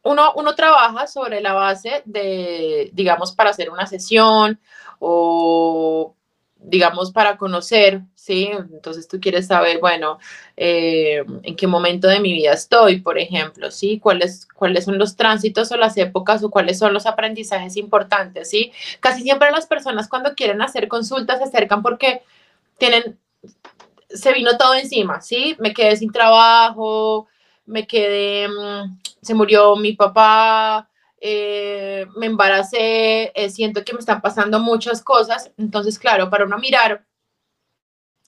uno, 0.05 0.33
uno 0.37 0.55
trabaja 0.55 1.07
sobre 1.07 1.43
la 1.43 1.53
base 1.53 2.03
de, 2.07 2.91
digamos, 2.95 3.33
para 3.33 3.51
hacer 3.51 3.69
una 3.69 3.87
sesión 3.87 4.59
o 4.99 6.15
digamos, 6.61 7.13
para 7.13 7.37
conocer, 7.37 8.03
¿sí? 8.15 8.51
Entonces 8.53 9.07
tú 9.07 9.21
quieres 9.21 9.47
saber, 9.47 9.79
bueno, 9.79 10.19
eh, 10.57 11.25
en 11.43 11.57
qué 11.57 11.67
momento 11.67 12.09
de 12.09 12.21
mi 12.21 12.33
vida 12.33 12.53
estoy, 12.53 13.01
por 13.01 13.19
ejemplo, 13.19 13.71
¿sí? 13.71 14.01
¿Cuáles, 14.01 14.47
¿Cuáles 14.55 14.85
son 14.85 14.99
los 14.99 15.17
tránsitos 15.17 15.71
o 15.71 15.77
las 15.77 15.97
épocas 15.97 16.43
o 16.43 16.51
cuáles 16.51 16.79
son 16.79 16.93
los 16.93 17.07
aprendizajes 17.07 17.77
importantes, 17.77 18.51
¿sí? 18.51 18.73
Casi 19.01 19.23
siempre 19.23 19.51
las 19.53 19.67
personas 19.67 20.09
cuando 20.09 20.35
quieren 20.35 20.61
hacer 20.61 20.89
consultas 20.89 21.39
se 21.39 21.45
acercan 21.45 21.83
porque 21.83 22.23
tienen 22.77 23.19
se 24.09 24.33
vino 24.33 24.57
todo 24.57 24.75
encima, 24.75 25.21
¿sí? 25.21 25.57
Me 25.59 25.73
quedé 25.73 25.97
sin 25.97 26.13
trabajo, 26.13 27.29
me 27.67 27.87
quedé, 27.87 28.49
mm, 28.49 28.99
se 29.21 29.35
murió 29.35 29.77
mi 29.77 29.93
papá, 29.93 30.89
eh, 31.21 32.07
me 32.17 32.27
embaracé, 32.27 33.33
eh, 33.35 33.51
siento 33.51 33.85
que 33.85 33.93
me 33.93 33.99
están 33.99 34.21
pasando 34.21 34.59
muchas 34.61 35.03
cosas. 35.03 35.53
Entonces, 35.59 35.99
claro, 35.99 36.31
para 36.31 36.45
uno 36.45 36.59
mirar 36.59 37.05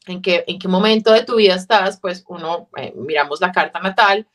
en 0.07 0.21
qué, 0.23 0.45
en 0.47 0.59
qué 0.59 0.69
momento 0.69 1.13
de 1.13 1.25
tu 1.25 1.37
vida 1.37 1.55
estás, 1.55 1.99
pues 2.01 2.25
uno 2.29 2.69
eh, 2.77 2.93
miramos 2.97 3.41
la 3.41 3.53
carta 3.53 3.81
natal, 3.81 4.27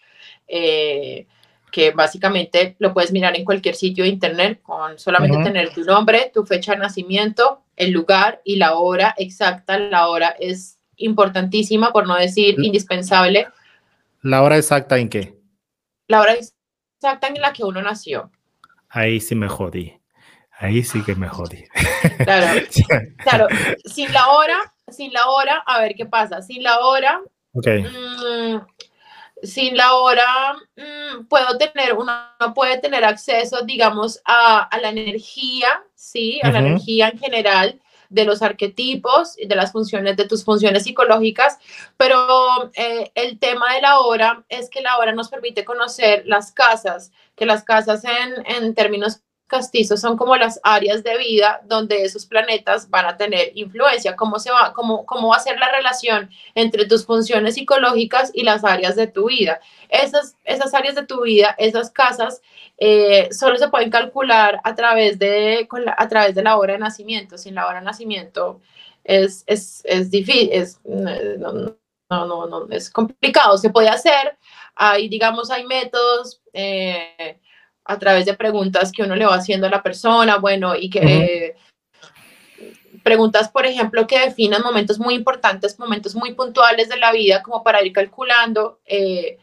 que 0.48 1.92
básicamente 1.92 2.76
lo 2.80 2.94
puedes 2.94 3.12
mirar 3.12 3.36
en 3.36 3.44
cualquier 3.44 3.76
sitio 3.76 4.04
de 4.06 4.10
internet 4.12 4.62
con 4.62 4.98
solamente 4.98 5.44
tener 5.44 5.74
tu 5.74 5.84
nombre, 5.84 6.32
tu 6.34 6.46
fecha 6.46 6.72
de 6.74 6.78
nacimiento, 6.78 7.64
el 7.76 7.92
lugar 7.92 8.42
y 8.46 8.56
la 8.56 8.76
hora 8.76 9.14
exacta. 9.18 9.78
La 9.78 10.08
hora 10.08 10.36
es 10.40 10.80
importantísima, 10.98 11.92
por 11.92 12.08
no 12.08 12.16
decir 12.16 12.56
indispensable. 12.60 13.48
¿La 14.22 14.42
hora 14.42 14.58
exacta 14.58 14.98
en 14.98 15.10
qué? 15.10 15.38
La 16.08 16.22
hora 16.22 16.34
exacta 16.34 17.28
en 17.28 17.42
la 17.42 17.54
que 17.54 17.64
uno 17.64 17.82
nació. 17.82 18.32
Ahí 18.90 19.20
sí 19.20 19.36
me 19.36 19.48
jodí. 19.48 20.00
Ahí 20.58 20.84
sí 20.84 21.04
que 21.04 21.16
me 21.16 21.28
jodí. 21.28 21.66
Claro, 22.24 22.62
claro. 23.18 23.48
Sin 23.84 24.12
la 24.14 24.30
hora, 24.30 24.74
sin 24.88 25.12
la 25.12 25.28
hora, 25.30 25.64
a 25.66 25.82
ver 25.82 25.96
qué 25.96 26.06
pasa. 26.06 26.42
Sin 26.42 26.64
la 26.64 26.80
hora, 26.80 27.22
okay. 27.54 27.84
Mm, 27.84 28.62
sin 29.44 29.76
la 29.76 29.94
hora, 29.96 30.56
mm, 30.78 31.26
puedo 31.26 31.58
tener, 31.58 31.94
uno 31.94 32.14
puede 32.54 32.80
tener 32.80 33.04
acceso, 33.04 33.64
digamos, 33.64 34.22
a, 34.26 34.70
la 34.82 34.90
energía, 34.90 35.84
¿sí? 35.94 36.40
A 36.42 36.52
la 36.52 36.60
energía 36.60 37.10
en 37.10 37.20
general 37.20 37.82
de 38.16 38.26
los 38.26 38.42
arquetipos, 38.42 39.36
de 39.36 39.56
las 39.56 39.72
funciones, 39.72 40.18
de 40.18 40.28
tus 40.28 40.44
funciones 40.44 40.84
psicológicas, 40.84 41.60
pero 41.98 42.72
eh, 42.74 43.12
el 43.14 43.38
tema 43.38 43.74
de 43.76 43.82
la 43.82 44.00
hora 44.00 44.44
es 44.50 44.70
que 44.70 44.82
la 44.82 44.98
hora 44.98 45.12
nos 45.12 45.30
permite 45.30 45.64
conocer 45.64 46.24
las 46.26 46.52
casas, 46.52 47.12
que 47.36 47.46
las 47.46 47.64
casas 47.64 48.04
en, 48.06 48.46
en 48.64 48.74
términos 48.74 49.22
castizos 49.48 50.02
son 50.02 50.18
como 50.18 50.36
las 50.36 50.60
áreas 50.64 51.04
de 51.04 51.18
vida 51.18 51.62
donde 51.66 52.04
esos 52.04 52.26
planetas 52.26 52.90
van 52.90 53.06
a 53.06 53.18
tener 53.18 53.52
influencia, 53.56 54.16
cómo, 54.16 54.40
se 54.40 54.52
va, 54.52 54.74
cómo, 54.74 55.06
cómo 55.06 55.30
va 55.30 55.38
a 55.38 55.40
ser 55.40 55.60
la 55.60 55.72
relación 55.72 56.30
entre 56.56 56.86
tus 56.86 57.06
funciones 57.06 57.56
psicológicas 57.56 58.32
y 58.34 58.44
las 58.44 58.64
áreas 58.64 58.96
de 58.96 59.08
tu 59.08 59.28
vida. 59.28 59.60
Esas, 59.90 60.36
esas 60.46 60.74
áreas 60.74 60.96
de 60.96 61.06
tu 61.06 61.22
vida, 61.22 61.56
esas 61.58 61.92
casas, 61.92 62.42
eh, 62.78 63.30
solo 63.32 63.58
se 63.58 63.70
pueden 63.70 63.90
calcular 63.90 64.60
a 64.64 64.76
través, 64.76 65.18
de, 65.20 65.68
a 65.98 66.08
través 66.08 66.36
de 66.36 66.44
la 66.44 66.58
hora 66.58 66.74
de 66.74 66.80
nacimiento. 66.80 67.38
Sin 67.38 67.56
la 67.56 67.68
hora 67.68 67.80
de 67.80 67.86
nacimiento 67.86 68.62
es, 69.04 69.44
es, 69.48 69.82
es 69.86 70.12
difícil, 70.12 70.50
es, 70.52 70.80
no, 70.84 71.76
no, 72.10 72.48
no, 72.48 72.68
es 72.72 72.90
complicado. 72.90 73.58
Se 73.58 73.70
puede 73.70 73.90
hacer, 73.90 74.38
hay, 74.76 75.10
digamos, 75.10 75.52
hay 75.52 75.66
métodos. 75.66 76.42
Eh, 76.54 77.40
a 77.88 78.00
través 78.00 78.26
de 78.26 78.34
preguntas 78.34 78.92
que 78.92 79.04
uno 79.04 79.16
le 79.16 79.28
va 79.28 79.36
haciendo 79.36 79.68
a 79.68 79.70
la 79.70 79.84
persona, 79.84 80.38
bueno, 80.38 80.76
y 80.76 80.90
que 80.90 81.56
preguntas, 83.04 83.50
por 83.50 83.68
ejemplo, 83.68 84.08
que 84.08 84.20
definan 84.20 84.64
momentos 84.64 84.98
muy 84.98 85.14
importantes, 85.14 85.78
momentos 85.78 86.16
muy 86.16 86.34
puntuales 86.34 86.90
de 86.90 86.98
la 86.98 87.12
vida, 87.12 87.44
como 87.44 87.64
para 87.64 87.84
ir 87.84 87.94
calculando 87.94 88.80
eh, 88.88 89.38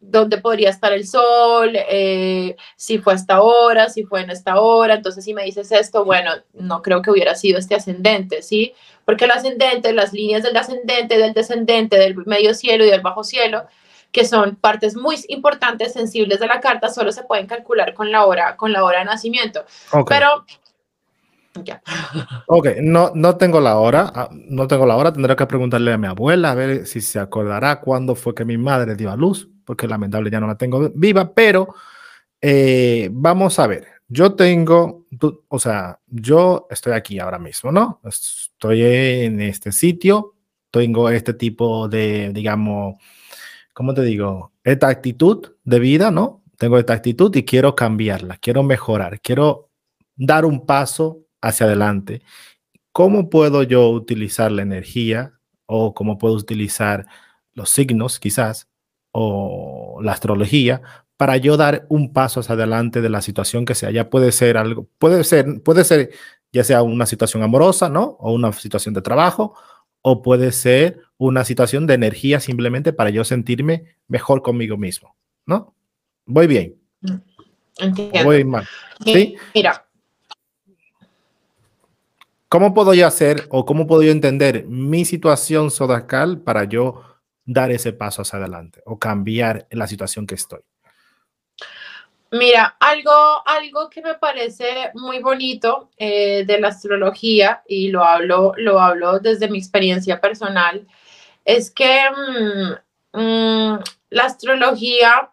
dónde 0.00 0.38
podría 0.38 0.70
estar 0.70 0.92
el 0.92 1.06
sol, 1.06 1.72
eh, 1.74 2.56
si 2.76 2.98
fue 2.98 3.12
hasta 3.12 3.34
ahora, 3.34 3.90
si 3.90 4.04
fue 4.04 4.22
en 4.22 4.30
esta 4.30 4.60
hora, 4.60 4.94
entonces 4.94 5.24
si 5.24 5.34
me 5.34 5.44
dices 5.44 5.70
esto, 5.72 6.04
bueno, 6.04 6.32
no 6.54 6.80
creo 6.80 7.02
que 7.02 7.10
hubiera 7.10 7.34
sido 7.34 7.58
este 7.58 7.74
ascendente, 7.74 8.42
¿sí? 8.42 8.72
Porque 9.04 9.26
el 9.26 9.30
ascendente, 9.30 9.92
las 9.92 10.12
líneas 10.12 10.42
del 10.42 10.56
ascendente, 10.56 11.18
del 11.18 11.34
descendente, 11.34 11.98
del 11.98 12.16
medio 12.26 12.54
cielo 12.54 12.84
y 12.84 12.90
del 12.90 13.02
bajo 13.02 13.22
cielo, 13.22 13.66
que 14.10 14.24
son 14.24 14.56
partes 14.56 14.96
muy 14.96 15.16
importantes, 15.28 15.92
sensibles 15.92 16.40
de 16.40 16.46
la 16.46 16.60
carta, 16.60 16.88
solo 16.88 17.12
se 17.12 17.22
pueden 17.22 17.46
calcular 17.46 17.94
con 17.94 18.10
la 18.10 18.24
hora, 18.24 18.56
con 18.56 18.72
la 18.72 18.84
hora 18.84 19.00
de 19.00 19.04
nacimiento. 19.04 19.64
Pero 20.08 20.44
ya. 21.64 21.82
Ok, 22.46 22.68
no, 22.80 23.12
no 23.14 23.36
tengo 23.36 23.60
la 23.60 23.76
hora, 23.76 24.10
ah, 24.14 24.28
no 24.32 24.66
tengo 24.66 24.86
la 24.86 24.96
hora, 24.96 25.12
tendré 25.12 25.36
que 25.36 25.46
preguntarle 25.46 25.92
a 25.92 25.98
mi 25.98 26.06
abuela 26.06 26.52
a 26.52 26.54
ver 26.54 26.86
si 26.86 27.00
se 27.00 27.18
acordará 27.18 27.80
cuándo 27.80 28.14
fue 28.14 28.34
que 28.34 28.44
mi 28.44 28.56
madre 28.56 28.94
dio 28.94 29.10
a 29.10 29.16
luz, 29.16 29.48
porque 29.70 29.86
lamentable 29.86 30.32
ya 30.32 30.40
no 30.40 30.48
la 30.48 30.56
tengo 30.56 30.90
viva, 30.96 31.32
pero 31.32 31.76
eh, 32.40 33.08
vamos 33.12 33.56
a 33.60 33.68
ver, 33.68 33.86
yo 34.08 34.34
tengo, 34.34 35.06
o 35.46 35.58
sea, 35.60 36.00
yo 36.08 36.66
estoy 36.68 36.94
aquí 36.94 37.20
ahora 37.20 37.38
mismo, 37.38 37.70
¿no? 37.70 38.00
Estoy 38.02 38.82
en 38.82 39.40
este 39.40 39.70
sitio, 39.70 40.34
tengo 40.72 41.08
este 41.08 41.34
tipo 41.34 41.86
de, 41.86 42.32
digamos, 42.32 42.96
¿cómo 43.72 43.94
te 43.94 44.02
digo? 44.02 44.54
Esta 44.64 44.88
actitud 44.88 45.52
de 45.62 45.78
vida, 45.78 46.10
¿no? 46.10 46.42
Tengo 46.58 46.76
esta 46.76 46.94
actitud 46.94 47.32
y 47.36 47.44
quiero 47.44 47.76
cambiarla, 47.76 48.38
quiero 48.38 48.64
mejorar, 48.64 49.20
quiero 49.20 49.70
dar 50.16 50.44
un 50.46 50.66
paso 50.66 51.20
hacia 51.40 51.66
adelante. 51.66 52.22
¿Cómo 52.90 53.30
puedo 53.30 53.62
yo 53.62 53.88
utilizar 53.90 54.50
la 54.50 54.62
energía 54.62 55.38
o 55.66 55.94
cómo 55.94 56.18
puedo 56.18 56.34
utilizar 56.34 57.06
los 57.52 57.70
signos 57.70 58.18
quizás 58.18 58.69
o 59.12 60.00
la 60.02 60.12
astrología 60.12 60.82
para 61.16 61.36
yo 61.36 61.56
dar 61.56 61.86
un 61.88 62.12
paso 62.12 62.40
hacia 62.40 62.54
adelante 62.54 63.00
de 63.00 63.10
la 63.10 63.22
situación 63.22 63.64
que 63.64 63.74
sea? 63.74 63.90
Ya 63.90 64.10
puede 64.10 64.32
ser 64.32 64.56
algo, 64.56 64.86
puede 64.98 65.24
ser, 65.24 65.62
puede 65.62 65.84
ser 65.84 66.10
ya 66.52 66.64
sea 66.64 66.82
una 66.82 67.06
situación 67.06 67.42
amorosa, 67.42 67.88
¿no? 67.88 68.16
O 68.20 68.32
una 68.32 68.52
situación 68.52 68.94
de 68.94 69.02
trabajo 69.02 69.54
o 70.02 70.22
puede 70.22 70.52
ser 70.52 71.00
una 71.18 71.44
situación 71.44 71.86
de 71.86 71.94
energía 71.94 72.40
simplemente 72.40 72.92
para 72.92 73.10
yo 73.10 73.24
sentirme 73.24 73.84
mejor 74.08 74.42
conmigo 74.42 74.76
mismo, 74.76 75.14
¿no? 75.46 75.74
Voy 76.26 76.46
bien. 76.46 76.76
Mm, 77.02 77.14
entiendo. 77.78 78.24
Voy 78.24 78.44
mal. 78.44 78.66
¿Sí? 79.04 79.36
Mira. 79.54 79.86
¿Cómo 82.48 82.74
puedo 82.74 82.94
yo 82.94 83.06
hacer 83.06 83.46
o 83.50 83.64
cómo 83.64 83.86
puedo 83.86 84.02
yo 84.02 84.10
entender 84.10 84.66
mi 84.66 85.04
situación 85.04 85.70
zodiacal 85.70 86.40
para 86.40 86.64
yo 86.64 87.02
dar 87.52 87.72
ese 87.72 87.92
paso 87.92 88.22
hacia 88.22 88.38
adelante 88.38 88.80
o 88.86 88.98
cambiar 88.98 89.66
la 89.70 89.86
situación 89.88 90.26
que 90.26 90.36
estoy? 90.36 90.60
Mira, 92.30 92.76
algo, 92.78 93.42
algo 93.44 93.90
que 93.90 94.02
me 94.02 94.14
parece 94.14 94.92
muy 94.94 95.18
bonito 95.18 95.90
eh, 95.96 96.44
de 96.46 96.60
la 96.60 96.68
astrología, 96.68 97.64
y 97.66 97.88
lo 97.88 98.04
hablo, 98.04 98.52
lo 98.56 98.78
hablo 98.78 99.18
desde 99.18 99.48
mi 99.48 99.58
experiencia 99.58 100.20
personal, 100.20 100.86
es 101.44 101.72
que 101.72 102.04
mm, 103.14 103.18
mm, 103.18 103.78
la 104.10 104.24
astrología 104.24 105.32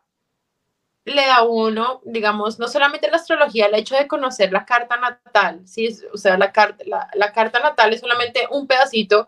le 1.05 1.25
da 1.27 1.37
a 1.37 1.43
uno, 1.43 2.01
digamos, 2.03 2.57
no 2.57 2.67
solamente 2.67 3.11
la 3.11 3.17
astrología, 3.17 3.67
el 3.67 3.75
hecho 3.75 3.95
de 3.95 4.07
conocer 4.07 4.51
la 4.51 4.65
carta 4.65 4.97
natal, 4.97 5.61
¿sí? 5.67 5.95
o 6.11 6.17
sea, 6.17 6.35
la, 6.37 6.51
carta, 6.51 6.83
la, 7.13 7.31
carta 7.31 7.59
natal 7.59 7.93
es 7.93 8.01
solamente 8.01 8.47
un 8.49 8.65
pedacito 8.65 9.27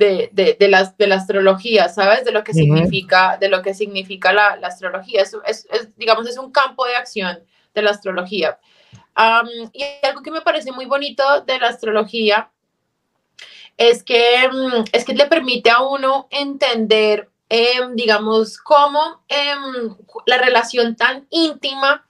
de, 0.00 0.30
de, 0.32 0.56
de, 0.58 0.68
la, 0.68 0.94
de 0.96 1.06
la 1.06 1.16
astrología, 1.16 1.90
¿sabes? 1.90 2.24
De 2.24 2.32
lo 2.32 2.42
que 2.42 2.54
significa, 2.54 3.36
de 3.38 3.50
lo 3.50 3.60
que 3.60 3.74
significa 3.74 4.32
la, 4.32 4.56
la 4.56 4.68
astrología. 4.68 5.22
Es, 5.22 5.36
es, 5.46 5.96
digamos, 5.98 6.26
es 6.26 6.38
un 6.38 6.50
campo 6.50 6.86
de 6.86 6.96
acción 6.96 7.38
de 7.74 7.82
la 7.82 7.90
astrología. 7.90 8.58
y 9.74 9.84
algo 10.02 10.22
que 10.22 10.30
me 10.30 10.40
parece 10.40 10.72
muy 10.72 10.86
bonito 10.86 11.42
de 11.42 11.58
la 11.58 11.68
astrología 11.68 12.50
es 13.76 14.02
que, 14.02 14.48
mm, 14.50 14.84
es 14.90 15.04
que 15.04 15.12
le 15.12 15.26
permite 15.26 15.68
a 15.68 15.82
uno 15.82 16.28
entender, 16.30 17.28
em, 17.50 17.94
digamos, 17.94 18.56
cómo 18.56 19.22
em, 19.28 19.96
la 20.24 20.38
relación 20.38 20.96
tan 20.96 21.26
íntima 21.28 22.06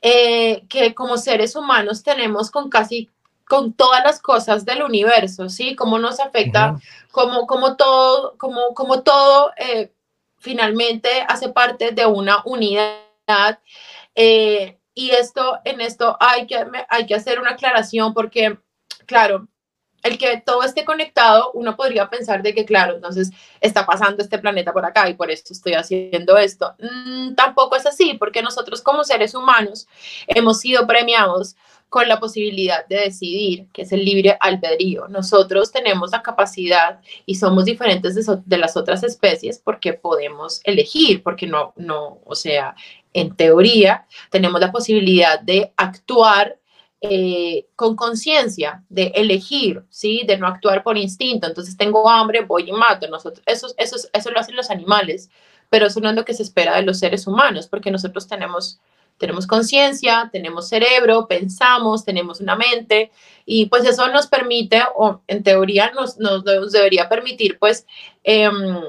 eh, 0.00 0.64
que 0.68 0.94
como 0.94 1.18
seres 1.18 1.56
humanos 1.56 2.02
tenemos 2.02 2.50
con 2.50 2.70
casi 2.70 3.10
con 3.46 3.74
todas 3.74 4.02
las 4.04 4.20
cosas 4.20 4.64
del 4.64 4.82
universo, 4.82 5.48
¿sí? 5.48 5.76
Cómo 5.76 5.98
nos 5.98 6.20
afecta, 6.20 6.76
cómo, 7.10 7.46
como 7.46 7.76
todo, 7.76 8.36
como, 8.38 8.74
como 8.74 9.02
todo 9.02 9.52
eh, 9.56 9.92
finalmente 10.38 11.08
hace 11.28 11.50
parte 11.50 11.92
de 11.92 12.06
una 12.06 12.42
unidad. 12.44 13.58
Eh, 14.14 14.78
y 14.94 15.10
esto, 15.10 15.58
en 15.64 15.80
esto 15.80 16.16
hay 16.20 16.46
que, 16.46 16.64
hay 16.88 17.06
que 17.06 17.14
hacer 17.14 17.40
una 17.40 17.50
aclaración 17.50 18.14
porque, 18.14 18.58
claro, 19.06 19.48
el 20.04 20.18
que 20.18 20.42
todo 20.44 20.62
esté 20.62 20.84
conectado, 20.84 21.50
uno 21.54 21.76
podría 21.76 22.10
pensar 22.10 22.42
de 22.42 22.54
que, 22.54 22.66
claro, 22.66 22.94
entonces 22.94 23.30
está 23.60 23.86
pasando 23.86 24.22
este 24.22 24.38
planeta 24.38 24.72
por 24.72 24.84
acá 24.84 25.08
y 25.08 25.14
por 25.14 25.30
esto 25.30 25.54
estoy 25.54 25.72
haciendo 25.72 26.36
esto. 26.36 26.74
Mm, 26.78 27.34
tampoco 27.34 27.74
es 27.74 27.86
así, 27.86 28.14
porque 28.14 28.42
nosotros 28.42 28.82
como 28.82 29.02
seres 29.02 29.34
humanos 29.34 29.88
hemos 30.26 30.60
sido 30.60 30.86
premiados 30.86 31.56
con 31.94 32.08
la 32.08 32.18
posibilidad 32.18 32.84
de 32.88 33.02
decidir, 33.02 33.68
que 33.72 33.82
es 33.82 33.92
el 33.92 34.04
libre 34.04 34.36
albedrío. 34.40 35.06
Nosotros 35.06 35.70
tenemos 35.70 36.10
la 36.10 36.22
capacidad 36.22 36.98
y 37.24 37.36
somos 37.36 37.66
diferentes 37.66 38.16
de, 38.16 38.58
las 38.58 38.76
otras 38.76 39.04
especies 39.04 39.60
porque 39.60 39.92
podemos 39.92 40.60
elegir, 40.64 41.22
porque 41.22 41.46
no, 41.46 41.72
no, 41.76 42.18
o 42.24 42.34
sea, 42.34 42.74
en 43.12 43.36
teoría 43.36 44.08
tenemos 44.28 44.60
la 44.60 44.72
posibilidad 44.72 45.38
de 45.38 45.72
actuar 45.76 46.58
eh, 47.00 47.68
con 47.76 47.94
conciencia, 47.94 48.82
de 48.88 49.12
elegir, 49.14 49.84
¿sí? 49.88 50.24
De 50.26 50.36
no 50.36 50.48
actuar 50.48 50.82
por 50.82 50.98
instinto. 50.98 51.46
Entonces 51.46 51.76
tengo 51.76 52.10
hambre, 52.10 52.40
voy 52.40 52.70
y 52.70 52.72
mato. 52.72 53.06
Nosotros, 53.06 53.40
eso, 53.46 53.68
eso, 53.76 54.08
eso 54.12 54.30
lo 54.32 54.40
hacen 54.40 54.56
los 54.56 54.68
animales, 54.68 55.30
pero 55.70 55.86
eso 55.86 56.00
no 56.00 56.10
es 56.10 56.16
lo 56.16 56.24
que 56.24 56.34
se 56.34 56.42
espera 56.42 56.74
de 56.74 56.82
los 56.82 56.98
seres 56.98 57.28
humanos, 57.28 57.68
porque 57.68 57.92
nosotros 57.92 58.26
tenemos 58.26 58.80
tenemos 59.18 59.46
conciencia, 59.46 60.28
tenemos 60.32 60.68
cerebro, 60.68 61.26
pensamos, 61.26 62.04
tenemos 62.04 62.40
una 62.40 62.56
mente 62.56 63.12
y 63.46 63.66
pues 63.66 63.84
eso 63.84 64.08
nos 64.08 64.26
permite, 64.26 64.82
o 64.96 65.22
en 65.26 65.42
teoría 65.42 65.92
nos, 65.92 66.18
nos 66.18 66.44
debería 66.44 67.08
permitir 67.08 67.58
pues, 67.58 67.86
em, 68.22 68.80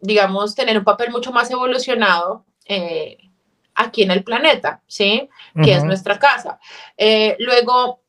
digamos, 0.00 0.54
tener 0.54 0.76
un 0.78 0.84
papel 0.84 1.10
mucho 1.10 1.32
más 1.32 1.50
evolucionado 1.50 2.44
eh, 2.66 3.18
aquí 3.74 4.02
en 4.02 4.10
el 4.10 4.24
planeta, 4.24 4.82
¿sí? 4.86 5.28
Que 5.62 5.74
es 5.74 5.84
nuestra 5.84 6.18
casa. 6.18 6.58
Eh, 6.96 7.36
luego, 7.38 8.00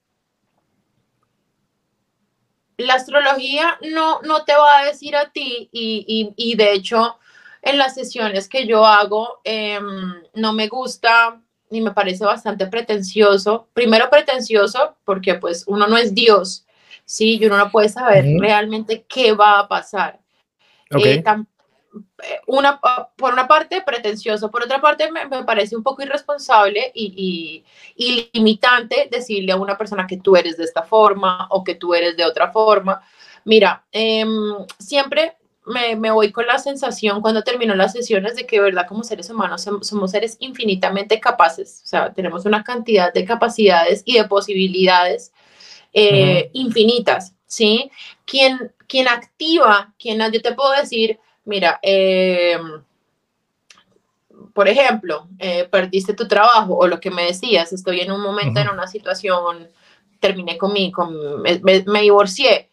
la 2.78 2.96
astrología 2.96 3.78
no, 3.82 4.22
no 4.22 4.44
te 4.44 4.54
va 4.56 4.80
a 4.80 4.86
decir 4.86 5.16
a 5.16 5.32
ti 5.32 5.70
y, 5.72 6.34
y, 6.36 6.52
y 6.52 6.56
de 6.56 6.74
hecho 6.74 7.18
en 7.66 7.80
las 7.80 7.96
sesiones 7.96 8.48
que 8.48 8.68
yo 8.68 8.86
hago, 8.86 9.42
em, 9.44 10.24
no 10.36 10.54
me 10.54 10.68
gusta 10.68 11.42
ni 11.72 11.82
me 11.82 11.92
parece 11.92 12.24
bastante 12.24 12.68
pretencioso. 12.68 13.68
Primero 13.74 14.10
pretencioso 14.10 14.96
porque 15.04 15.34
pues 15.36 15.64
uno 15.68 15.88
no 15.88 15.98
es 15.98 16.14
Dios, 16.14 16.66
¿sí? 17.06 17.38
Y 17.38 17.46
uno 17.48 17.58
no 17.58 17.72
puede 17.72 17.90
saber 17.90 18.24
realmente 18.40 19.04
qué 19.10 19.34
va 19.34 19.60
a 19.60 19.68
pasar. 19.68 20.20
Eh, 20.92 21.24
eh, 21.26 22.42
una, 22.46 22.80
por 23.16 23.34
una 23.34 23.48
parte, 23.48 23.82
pretencioso, 23.82 24.52
por 24.52 24.64
otra 24.64 24.80
parte, 24.80 25.12
me, 25.12 25.28
parece 25.44 25.76
un 25.76 25.82
poco 25.82 26.04
irresponsable 26.04 26.92
y, 26.94 27.64
y, 27.96 28.30
limitante 28.32 29.08
decirle 29.10 29.54
a 29.54 29.58
una 29.58 29.76
persona 29.76 30.06
que 30.06 30.18
tú 30.18 30.36
eres 30.36 30.58
de 30.58 30.66
esta 30.66 30.84
forma 30.84 31.48
o 31.50 31.64
que 31.64 31.76
tú 31.76 31.96
eres 31.96 32.16
de 32.16 32.26
otra 32.26 32.52
forma. 32.52 33.02
Mira, 33.44 33.84
em, 33.92 34.30
siempre 34.78 35.38
me, 35.66 35.96
me, 35.96 36.12
voy 36.12 36.32
con 36.32 36.46
la 36.46 36.60
sensación 36.60 37.22
cuando 37.22 37.44
termino 37.44 37.76
las 37.76 37.94
sesiones 37.94 38.36
de 38.36 38.46
que, 38.46 38.60
verdad, 38.60 38.88
como 38.88 39.04
seres 39.04 39.30
humanos 39.30 39.64
somos, 39.64 40.12
seres 40.12 40.38
infinitamente 40.40 41.20
capaces, 41.20 41.82
o 41.84 41.88
sea, 41.88 42.14
tenemos 42.14 42.46
una 42.46 42.64
cantidad 42.64 43.14
de 43.14 43.26
capacidades 43.26 44.04
y 44.06 44.18
de 44.18 44.26
posibilidades 44.26 45.34
eh, 45.94 46.50
infinitas, 46.54 47.34
¿sí? 47.48 47.90
Quien, 48.26 48.72
quien 48.88 49.08
activa, 49.08 49.94
quien 49.98 50.20
yo 50.32 50.42
te 50.42 50.54
puedo 50.54 50.72
decir, 50.72 51.20
mira, 51.46 51.80
eh, 51.82 52.58
por 54.54 54.68
ejemplo, 54.68 55.28
eh, 55.40 55.68
perdiste 55.70 56.14
tu 56.14 56.28
trabajo 56.28 56.78
o 56.78 56.88
lo 56.88 57.00
que 57.00 57.12
me 57.12 57.26
decías, 57.26 57.74
estoy 57.74 58.02
en 58.02 58.12
un 58.12 58.22
momento, 58.22 58.60
en 58.60 58.70
una 58.70 58.88
situación, 58.88 59.68
terminé 60.20 60.58
con 60.58 60.74
mi, 60.74 60.92
con, 60.92 61.42
me, 61.42 61.60
me 61.86 62.02
divorcié. 62.02 62.70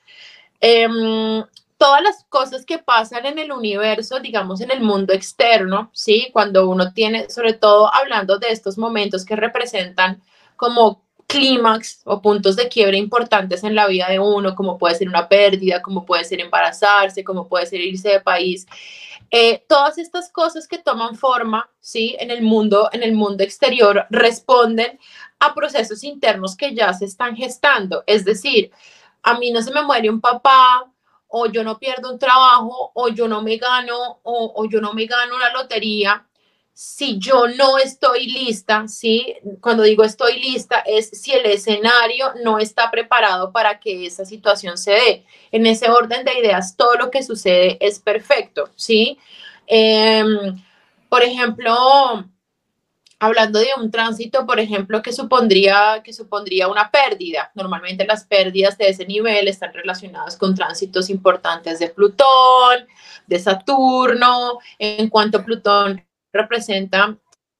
Em, 0.64 1.44
todas 1.82 2.00
las 2.00 2.24
cosas 2.28 2.64
que 2.64 2.78
pasan 2.78 3.26
en 3.26 3.40
el 3.40 3.50
universo, 3.50 4.20
digamos, 4.20 4.60
en 4.60 4.70
el 4.70 4.82
mundo 4.82 5.12
externo, 5.12 5.90
¿sí? 5.92 6.28
Cuando 6.32 6.68
uno 6.68 6.92
tiene, 6.92 7.28
sobre 7.28 7.54
todo 7.54 7.92
hablando 7.92 8.38
de 8.38 8.50
estos 8.50 8.78
momentos 8.78 9.24
que 9.24 9.34
representan 9.34 10.22
como 10.54 11.02
clímax 11.26 12.02
o 12.04 12.22
puntos 12.22 12.54
de 12.54 12.68
quiebre 12.68 12.98
importantes 12.98 13.64
en 13.64 13.74
la 13.74 13.88
vida 13.88 14.08
de 14.08 14.20
uno, 14.20 14.54
como 14.54 14.78
puede 14.78 14.94
ser 14.94 15.08
una 15.08 15.28
pérdida, 15.28 15.82
como 15.82 16.06
puede 16.06 16.22
ser 16.22 16.38
embarazarse, 16.38 17.24
como 17.24 17.48
puede 17.48 17.66
ser 17.66 17.80
irse 17.80 18.10
de 18.10 18.20
país. 18.20 18.64
Eh, 19.32 19.64
todas 19.68 19.98
estas 19.98 20.30
cosas 20.30 20.68
que 20.68 20.78
toman 20.78 21.16
forma, 21.16 21.68
¿sí? 21.80 22.14
En 22.20 22.30
el 22.30 22.42
mundo, 22.42 22.90
en 22.92 23.02
el 23.02 23.12
mundo 23.12 23.42
exterior, 23.42 24.06
responden 24.08 25.00
a 25.40 25.52
procesos 25.52 26.04
internos 26.04 26.54
que 26.54 26.76
ya 26.76 26.92
se 26.92 27.06
están 27.06 27.34
gestando. 27.34 28.04
Es 28.06 28.24
decir, 28.24 28.70
a 29.24 29.36
mí 29.36 29.50
no 29.50 29.62
se 29.62 29.72
me 29.72 29.82
muere 29.82 30.08
un 30.10 30.20
papá, 30.20 30.91
o 31.34 31.46
yo 31.46 31.64
no 31.64 31.78
pierdo 31.78 32.12
un 32.12 32.18
trabajo, 32.18 32.92
o 32.94 33.08
yo 33.08 33.26
no 33.26 33.40
me 33.40 33.56
gano, 33.56 34.20
o, 34.22 34.66
yo 34.70 34.82
no 34.82 34.92
me 34.92 35.06
gano 35.06 35.34
una 35.34 35.50
lotería, 35.50 36.26
si 36.74 37.18
yo 37.18 37.48
no 37.48 37.78
estoy 37.78 38.26
lista, 38.26 38.86
¿sí? 38.86 39.34
Cuando 39.60 39.82
digo 39.82 40.04
estoy 40.04 40.38
lista, 40.40 40.80
es 40.80 41.08
si 41.08 41.32
el 41.32 41.46
escenario 41.46 42.32
no 42.44 42.58
está 42.58 42.90
preparado 42.90 43.50
para 43.50 43.80
que 43.80 44.06
esa 44.06 44.26
situación 44.26 44.76
se 44.76 44.92
dé. 44.92 45.26
En 45.50 45.66
ese 45.66 45.90
orden 45.90 46.24
de 46.24 46.38
ideas, 46.38 46.76
todo 46.76 46.96
lo 46.96 47.10
que 47.10 47.22
sucede 47.22 47.78
es 47.80 47.98
perfecto, 47.98 48.68
¿sí? 48.76 49.18
Em, 49.66 50.62
por 51.08 51.22
ejemplo, 51.22 52.24
hablando 53.22 53.60
de 53.60 53.68
un 53.76 53.92
tránsito, 53.92 54.44
por 54.44 54.58
ejemplo, 54.58 55.00
que 55.00 55.12
supondría, 55.12 56.02
que 56.02 56.12
supondría 56.12 56.66
una 56.66 56.90
pérdida. 56.90 57.52
Normalmente 57.54 58.04
las 58.04 58.24
pérdidas 58.24 58.76
de 58.78 58.88
ese 58.88 59.06
nivel 59.06 59.46
están 59.46 59.72
relacionadas 59.72 60.36
con 60.36 60.56
tránsitos 60.56 61.08
importantes 61.08 61.78
de 61.78 61.88
Plutón, 61.88 62.84
de 63.28 63.38
Saturno, 63.38 64.58
en 64.76 65.08
cuanto 65.08 65.44
Plutón 65.44 66.04
representa, 66.32 67.16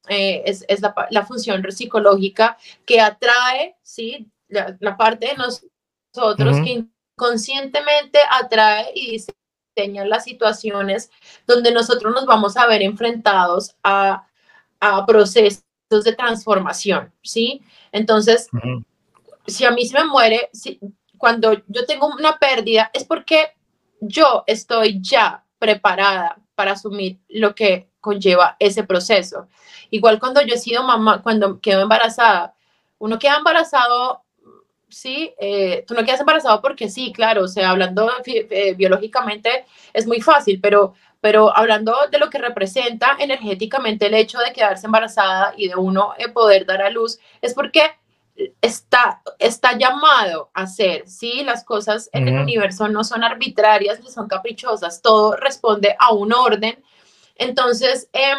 eh, 0.08 0.42
es, 0.46 0.66
la, 1.10 1.24
función 1.24 1.62
psicológica 1.70 2.58
que 2.84 3.00
atrae, 3.00 3.76
¿sí? 3.82 4.28
La, 4.48 4.96
parte 4.96 5.28
de 5.28 5.36
nosotros 5.36 6.56
que 6.64 6.88
inconscientemente 7.16 8.18
atrae 8.28 8.90
y 8.96 9.22
diseña 9.76 10.04
las 10.06 10.24
situaciones 10.24 11.12
donde 11.46 11.70
nosotros 11.70 12.12
nos 12.12 12.26
vamos 12.26 12.56
a 12.56 12.66
ver 12.66 12.82
enfrentados 12.82 13.76
a 13.84 14.26
a 14.84 15.06
procesos 15.06 15.62
de 15.90 16.12
transformación, 16.12 17.12
¿sí? 17.22 17.62
Entonces, 17.92 18.48
si 19.46 19.64
a 19.64 19.70
mí 19.70 19.86
se 19.86 19.96
me 19.96 20.04
muere, 20.06 20.50
si, 20.52 20.80
cuando 21.16 21.52
yo 21.68 21.86
tengo 21.86 22.08
una 22.08 22.36
pérdida, 22.36 22.90
es 22.92 23.04
porque 23.04 23.52
yo 24.00 24.42
estoy 24.48 25.00
ya 25.00 25.44
preparada 25.60 26.36
para 26.56 26.72
asumir 26.72 27.20
lo 27.28 27.54
que 27.54 27.90
conlleva 28.00 28.56
ese 28.58 28.82
proceso. 28.82 29.46
Igual 29.90 30.18
cuando 30.18 30.42
yo 30.42 30.54
he 30.54 30.58
sido 30.58 30.82
mamá, 30.82 31.22
cuando 31.22 31.60
quedo 31.60 31.82
embarazada, 31.82 32.56
uno 32.98 33.20
queda 33.20 33.36
embarazado 33.36 34.24
¿sí? 34.88 35.32
Eh, 35.38 35.84
tú 35.86 35.94
no 35.94 36.04
quedas 36.04 36.20
embarazado 36.20 36.60
porque 36.60 36.88
sí, 36.88 37.12
claro, 37.12 37.44
o 37.44 37.48
sea, 37.48 37.70
hablando 37.70 38.10
eh, 38.26 38.74
biológicamente 38.74 39.64
es 39.92 40.06
muy 40.06 40.20
fácil, 40.20 40.60
pero, 40.60 40.94
pero 41.22 41.56
hablando 41.56 41.94
de 42.10 42.18
lo 42.18 42.28
que 42.28 42.38
representa 42.38 43.16
energéticamente 43.20 44.06
el 44.06 44.14
hecho 44.14 44.40
de 44.40 44.52
quedarse 44.52 44.86
embarazada 44.86 45.54
y 45.56 45.68
de 45.68 45.76
uno 45.76 46.14
eh, 46.18 46.28
poder 46.28 46.66
dar 46.66 46.82
a 46.82 46.90
luz, 46.90 47.20
es 47.40 47.54
porque 47.54 47.82
está, 48.60 49.22
está 49.38 49.78
llamado 49.78 50.50
a 50.52 50.66
ser, 50.66 51.08
¿sí? 51.08 51.44
Las 51.44 51.62
cosas 51.62 52.10
en 52.12 52.26
el 52.26 52.40
universo 52.40 52.88
no 52.88 53.04
son 53.04 53.22
arbitrarias 53.22 54.00
ni 54.00 54.10
son 54.10 54.26
caprichosas, 54.26 55.00
todo 55.00 55.36
responde 55.36 55.94
a 55.96 56.12
un 56.12 56.32
orden. 56.32 56.82
Entonces, 57.36 58.08
eh, 58.12 58.34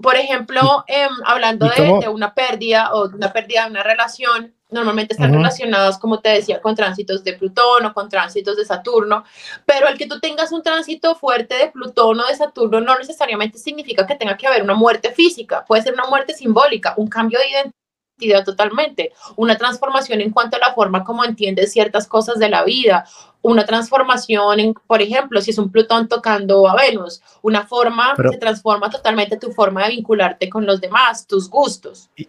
por 0.00 0.16
ejemplo, 0.16 0.84
em, 0.86 1.10
hablando 1.26 1.68
de, 1.68 2.08
una 2.08 2.32
pérdida 2.32 2.94
o 2.94 3.04
una 3.10 3.34
pérdida 3.34 3.64
de 3.64 3.70
una 3.72 3.82
relación, 3.82 4.54
normalmente 4.72 5.14
están 5.14 5.32
relacionadas, 5.32 5.98
como 5.98 6.20
te 6.20 6.30
decía, 6.30 6.60
con 6.60 6.74
tránsitos 6.74 7.22
de 7.24 7.34
Plutón 7.34 7.86
o 7.86 7.94
con 7.94 8.08
tránsitos 8.08 8.56
de 8.56 8.64
Saturno, 8.64 9.24
pero 9.66 9.88
el 9.88 9.98
que 9.98 10.06
tú 10.06 10.18
tengas 10.20 10.52
un 10.52 10.62
tránsito 10.62 11.14
fuerte 11.14 11.54
de 11.54 11.70
Plutón 11.70 12.20
o 12.20 12.26
de 12.26 12.36
Saturno 12.36 12.80
no 12.80 12.98
necesariamente 12.98 13.58
significa 13.58 14.06
que 14.06 14.14
tenga 14.14 14.36
que 14.36 14.46
haber 14.46 14.62
una 14.62 14.74
muerte 14.74 15.12
física, 15.12 15.64
puede 15.64 15.82
ser 15.82 15.94
una 15.94 16.06
muerte 16.06 16.34
simbólica, 16.34 16.94
un 16.96 17.08
cambio 17.08 17.38
de 17.38 17.48
identidad 17.48 18.44
totalmente, 18.44 19.12
una 19.36 19.56
transformación 19.56 20.20
en 20.20 20.30
cuanto 20.30 20.56
a 20.56 20.60
la 20.60 20.74
forma 20.74 21.04
como 21.04 21.24
entiendes 21.24 21.72
ciertas 21.72 22.06
cosas 22.06 22.38
de 22.38 22.48
la 22.48 22.64
vida, 22.64 23.04
una 23.42 23.66
transformación, 23.66 24.60
en, 24.60 24.74
por 24.74 25.02
ejemplo, 25.02 25.40
si 25.40 25.50
es 25.50 25.58
un 25.58 25.70
Plutón 25.70 26.08
tocando 26.08 26.68
a 26.68 26.76
Venus, 26.76 27.20
una 27.42 27.66
forma 27.66 28.14
se 28.16 28.38
transforma 28.38 28.88
totalmente 28.88 29.36
tu 29.36 29.52
forma 29.52 29.84
de 29.84 29.90
vincularte 29.90 30.48
con 30.48 30.64
los 30.64 30.80
demás, 30.80 31.26
tus 31.26 31.50
gustos. 31.50 32.08
¿Y, 32.16 32.28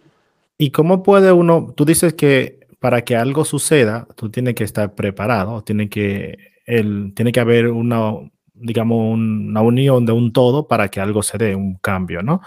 cómo 0.72 1.02
puede 1.02 1.32
uno, 1.32 1.72
tú 1.76 1.84
dices 1.84 2.14
que 2.14 2.60
para 2.78 3.02
que 3.02 3.16
algo 3.16 3.44
suceda, 3.44 4.06
tú 4.16 4.30
tienes 4.30 4.54
que 4.54 4.64
estar 4.64 4.94
preparado, 4.94 5.62
tiene 5.62 5.88
que, 5.88 6.36
el, 6.66 7.12
tiene 7.14 7.32
que 7.32 7.40
haber 7.40 7.68
una, 7.68 8.12
digamos, 8.52 9.14
una 9.14 9.62
unión 9.62 10.06
de 10.06 10.12
un 10.12 10.32
todo 10.32 10.68
para 10.68 10.88
que 10.88 11.00
algo 11.00 11.22
se 11.22 11.38
dé, 11.38 11.54
un 11.54 11.76
cambio, 11.76 12.22
¿no? 12.22 12.40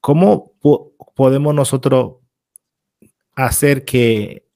¿Cómo 0.00 0.52
podemos 1.14 1.54
nosotros 1.54 2.16
hacer 3.34 3.84
que 3.84 4.46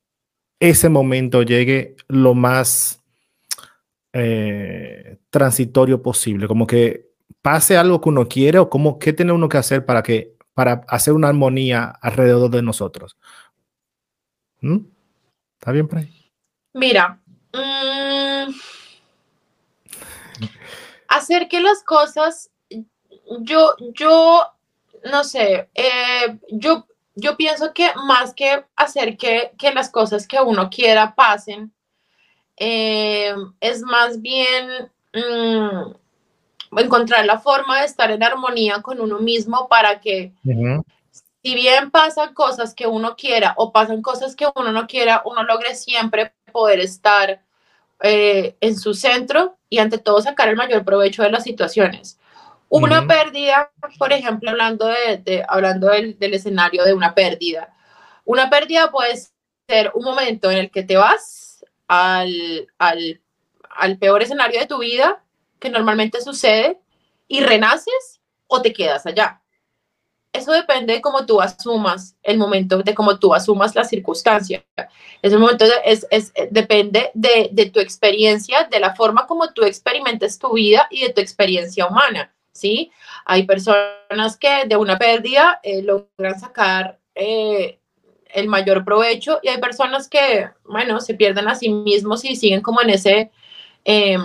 ese 0.61 0.89
momento 0.89 1.43
llegue 1.43 1.97
lo 2.09 2.35
más 2.35 3.03
eh, 4.13 5.19
transitorio 5.31 6.03
posible, 6.03 6.49
como 6.49 6.67
que 6.67 7.09
pase 7.43 7.77
algo 7.77 8.01
que 8.01 8.09
uno 8.09 8.29
quiere 8.29 8.59
o 8.59 8.69
como 8.69 8.99
qué 8.99 9.13
tiene 9.13 9.33
uno 9.33 9.49
que 9.49 9.59
hacer 9.59 9.85
para 9.85 10.03
que 10.03 10.38
para 10.59 10.85
hacer 10.89 11.15
una 11.15 11.29
armonía 11.29 11.85
alrededor 12.03 12.51
de 12.51 12.63
nosotros. 12.63 13.17
¿Mm? 14.61 14.79
¿Está 15.55 15.71
bien 15.71 15.87
por? 15.87 16.01
Mira, 16.73 17.21
mm, 17.53 18.51
hacer 21.07 21.47
que 21.47 21.61
las 21.61 21.85
cosas, 21.85 22.51
yo, 23.43 23.77
yo, 23.95 24.43
no 25.05 25.23
sé, 25.23 25.69
eh, 25.75 26.41
yo 26.51 26.89
yo 27.15 27.37
pienso 27.37 27.73
que 27.73 27.91
más 28.09 28.35
que 28.35 28.65
hacer 28.75 29.17
que, 29.17 29.53
las 29.73 29.91
cosas 29.91 30.27
que 30.27 30.41
uno 30.41 30.71
quiera 30.71 31.15
pasen, 31.15 31.73
eh, 32.57 33.33
es 33.61 33.81
más 33.83 34.21
bien 34.21 34.91
mm, 35.15 35.93
encontrar 36.77 37.25
la 37.25 37.39
forma 37.39 37.81
de 37.81 37.87
estar 37.87 38.11
en 38.11 38.23
armonía 38.23 38.83
con 38.83 39.01
uno 39.01 39.19
mismo 39.19 39.69
para 39.69 40.01
que, 40.01 40.33
si 41.43 41.55
bien 41.55 41.91
pasan 41.91 42.35
cosas 42.35 42.75
que 42.75 42.87
uno 42.87 43.17
quiera 43.17 43.55
o 43.57 43.73
pasan 43.73 44.03
cosas 44.03 44.37
que 44.37 44.47
uno 44.55 44.73
no 44.73 44.87
quiera, 44.87 45.23
uno 45.25 45.43
logre 45.45 45.75
siempre 45.75 46.35
poder 46.53 46.81
estar 46.81 47.43
eh, 48.01 48.57
en 48.61 48.79
su 48.79 48.95
centro 48.95 49.57
y 49.69 49.79
ante 49.79 49.99
todo 49.99 50.21
sacar 50.21 50.49
el 50.49 50.57
mayor 50.57 50.85
provecho 50.85 51.23
de 51.23 51.31
las 51.31 51.45
situaciones. 51.45 52.19
Una 52.71 53.07
pérdida, 53.07 53.71
por 53.99 54.13
ejemplo, 54.13 54.51
hablando, 54.51 54.87
de, 54.87 55.45
hablando 55.49 55.89
del, 55.89 56.17
escenario 56.21 56.85
de 56.85 56.93
una 56.93 57.15
pérdida. 57.15 57.75
Una 58.25 58.51
pérdida 58.51 58.91
puede 58.91 59.17
ser 59.67 59.91
un 59.95 60.05
momento 60.05 60.51
en 60.51 60.59
el 60.59 60.71
que 60.71 60.83
te 60.83 60.97
vas 60.97 61.65
al, 61.87 62.69
al, 62.79 63.23
al 63.71 63.97
peor 63.97 64.23
escenario 64.23 64.61
de 64.61 64.67
tu 64.67 64.79
vida, 64.79 65.23
que 65.59 65.71
normalmente 65.71 66.21
sucede, 66.21 66.79
y 67.27 67.41
renaces 67.41 68.21
o 68.47 68.63
te 68.63 68.73
quedas 68.73 69.07
allá. 69.07 69.43
Eso 70.33 70.53
depende 70.53 70.95
de 70.95 71.01
cómo 71.01 71.27
tú 71.27 71.41
asumas 71.41 72.17
el 72.23 72.39
momento, 72.39 72.79
de 72.83 72.95
cómo 72.95 73.19
tú 73.19 73.35
asumas 73.35 73.75
la 73.75 73.85
circunstancia. 73.85 74.65
Ese 75.23 75.37
momento 75.37 75.65
es, 75.85 76.07
es, 76.11 76.33
depende 76.51 77.11
de, 77.15 77.49
de 77.51 77.67
tu 77.71 77.81
experiencia, 77.81 78.65
de 78.65 78.79
la 78.79 78.95
forma 78.95 79.27
como 79.27 79.53
tú 79.53 79.65
experimentes 79.65 80.39
tu 80.39 80.53
vida 80.53 80.87
y 80.91 81.03
de 81.03 81.13
tu 81.13 81.21
experiencia 81.21 81.87
humana. 81.87 82.33
¿sí? 82.59 82.91
Hay 83.25 83.45
personas 83.45 84.37
que 84.39 84.65
de 84.67 84.77
una 84.77 84.99
pérdida 84.99 85.61
eh, 85.63 85.83
logran 85.83 86.39
sacar 86.39 86.99
eh, 87.15 87.79
el 88.35 88.49
mayor 88.49 88.85
provecho 88.85 89.39
y 89.43 89.49
hay 89.49 89.59
personas 89.59 90.09
que, 90.09 90.51
bueno, 90.65 91.01
se 91.01 91.15
pierden 91.15 91.49
a 91.49 91.55
sí 91.55 91.71
mismos 91.71 92.25
y 92.25 92.37
siguen 92.37 92.61
como 92.61 92.83
en 92.83 92.91
ese, 92.91 93.31
em, 93.91 94.21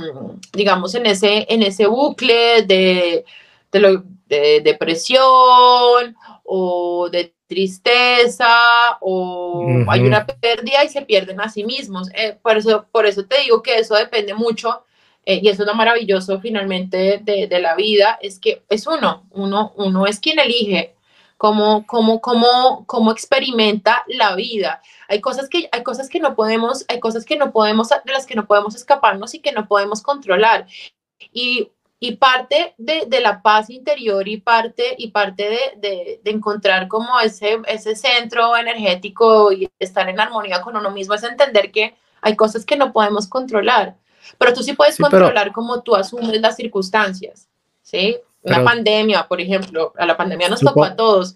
digamos, 0.52 0.94
en 0.94 1.06
ese, 1.06 1.46
en 1.48 1.64
ese 1.64 1.88
bucle 1.88 2.64
de, 2.64 3.24
de, 3.72 4.62
depresión 4.62 6.18
o 6.44 7.08
de 7.10 7.34
tristeza 7.48 8.58
o 9.00 9.86
hay 9.88 10.02
una 10.02 10.26
pérdida 10.26 10.84
y 10.84 10.90
se 10.90 11.04
pierden 11.04 11.40
a 11.40 11.48
sí 11.48 11.64
mismos. 11.64 12.10
Eh, 12.14 12.38
por, 12.42 12.58
eso, 12.58 12.88
por 12.92 13.06
eso 13.06 13.26
te 13.26 13.40
digo 13.40 13.64
que 13.64 13.78
eso 13.78 13.96
depende 13.96 14.34
mucho 14.34 14.84
eh, 15.26 15.40
y 15.42 15.48
eso 15.48 15.64
es 15.64 15.68
lo 15.68 15.76
maravilloso 15.76 16.42
finalmente 16.42 17.22
de, 17.24 17.60
la 17.62 17.76
vida, 17.76 18.20
es 18.22 18.40
que 18.40 18.64
es 18.68 18.86
uno, 18.86 19.24
uno, 19.32 19.72
uno 19.78 20.08
es 20.08 20.20
quien 20.20 20.40
elige 20.40 20.94
cómo, 21.44 21.86
cómo, 21.86 22.22
cómo, 22.22 22.86
cómo 22.86 23.12
experimenta 23.12 24.06
la 24.08 24.34
vida. 24.34 24.82
Hay 25.10 25.20
cosas, 25.20 25.50
que, 25.50 25.68
hay 25.74 25.84
cosas 25.84 26.08
que 26.08 26.22
no 26.22 26.38
podemos, 26.38 26.86
hay 26.88 27.02
cosas 27.02 27.26
que 27.26 27.36
no 27.36 27.52
podemos, 27.52 27.90
de 27.90 28.14
las 28.14 28.26
que 28.26 28.36
no 28.36 28.46
podemos 28.48 28.76
escaparnos 28.76 29.34
y 29.34 29.40
que 29.40 29.52
no 29.52 29.68
podemos 29.68 30.02
controlar. 30.02 30.68
Y, 31.34 31.70
y 32.00 32.16
parte 32.16 32.76
de, 32.78 33.04
de, 33.08 33.20
la 33.20 33.42
paz 33.42 33.70
interior 33.70 34.26
y 34.26 34.38
parte, 34.38 34.96
y 34.98 35.12
parte 35.12 35.50
de, 35.50 35.60
de, 35.76 36.22
de, 36.24 36.32
encontrar 36.32 36.88
como 36.88 37.20
ese, 37.20 37.60
ese 37.68 37.98
centro 37.98 38.56
energético 38.56 39.52
y 39.52 39.70
estar 39.80 40.08
en 40.08 40.22
armonía 40.22 40.62
con 40.62 40.78
uno 40.78 40.92
mismo 40.92 41.14
es 41.14 41.24
entender 41.24 41.74
que 41.74 41.94
hay 42.22 42.38
cosas 42.38 42.64
que 42.64 42.78
no 42.78 42.94
podemos 42.94 43.28
controlar 43.28 43.98
pero 44.38 44.54
tú 44.54 44.64
sí 44.64 44.72
puedes 44.72 44.98
controlar 44.98 45.52
cómo 45.52 45.84
tú 45.84 45.94
asumes 45.98 46.40
las 46.40 46.56
circunstancias, 46.56 47.50
¿sí? 47.82 48.18
Una 48.44 48.64
pandemia, 48.64 49.28
por 49.28 49.40
ejemplo, 49.42 49.94
a 49.98 50.06
la 50.06 50.18
pandemia 50.18 50.50
nos 50.50 50.60
tocó 50.60 50.84
a 50.84 50.96
todos. 50.96 51.36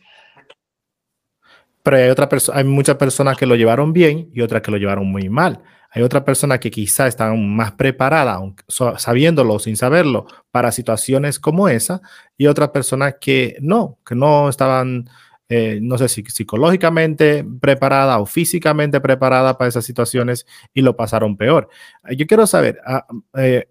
Pero 1.83 1.97
hay, 1.97 2.09
otra 2.09 2.27
hay 2.53 2.63
muchas 2.65 2.97
personas 2.97 3.37
que 3.37 3.45
lo 3.45 3.55
llevaron 3.55 3.93
bien 3.93 4.29
y 4.33 4.41
otras 4.41 4.61
que 4.61 4.71
lo 4.71 4.77
llevaron 4.77 5.05
muy 5.07 5.29
mal. 5.29 5.63
Hay 5.89 6.01
otras 6.03 6.23
personas 6.23 6.59
que 6.59 6.69
quizás 6.69 7.07
estaban 7.07 7.55
más 7.55 7.71
preparadas, 7.71 8.41
sabiéndolo 8.97 9.53
o 9.53 9.59
sin 9.59 9.77
saberlo, 9.77 10.27
para 10.51 10.71
situaciones 10.71 11.39
como 11.39 11.69
esa, 11.69 12.01
y 12.37 12.47
otras 12.47 12.69
personas 12.69 13.15
que 13.21 13.55
no, 13.61 13.97
que 14.05 14.15
no 14.15 14.49
estaban 14.49 15.09
eh, 15.49 15.79
no 15.81 15.97
sé 15.97 16.09
si 16.09 16.23
psicológicamente 16.25 17.45
preparada 17.61 18.19
o 18.19 18.25
físicamente 18.25 18.99
preparada 18.99 19.57
para 19.57 19.69
esas 19.69 19.85
situaciones 19.85 20.45
y 20.73 20.81
lo 20.81 20.97
pasaron 20.97 21.37
peor. 21.37 21.69
Yo 22.17 22.27
quiero 22.27 22.45
saber, 22.45 22.81
ah, 22.85 23.07
eh, 23.37 23.69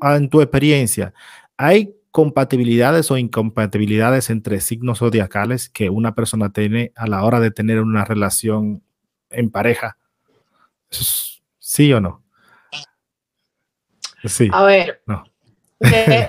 ah, 0.00 0.16
en 0.16 0.28
tu 0.28 0.40
experiencia, 0.40 1.12
¿hay 1.56 1.92
compatibilidades 2.12 3.10
o 3.10 3.16
incompatibilidades 3.16 4.30
entre 4.30 4.60
signos 4.60 4.98
zodiacales 4.98 5.68
que 5.68 5.90
una 5.90 6.14
persona 6.14 6.52
tiene 6.52 6.92
a 6.94 7.06
la 7.06 7.24
hora 7.24 7.40
de 7.40 7.50
tener 7.50 7.80
una 7.80 8.04
relación 8.04 8.82
en 9.30 9.50
pareja? 9.50 9.96
¿Sí 11.58 11.92
o 11.92 12.00
no? 12.00 12.22
Sí. 14.24 14.48
A 14.52 14.62
ver, 14.64 15.02
no. 15.06 15.24
Eh, 15.84 16.28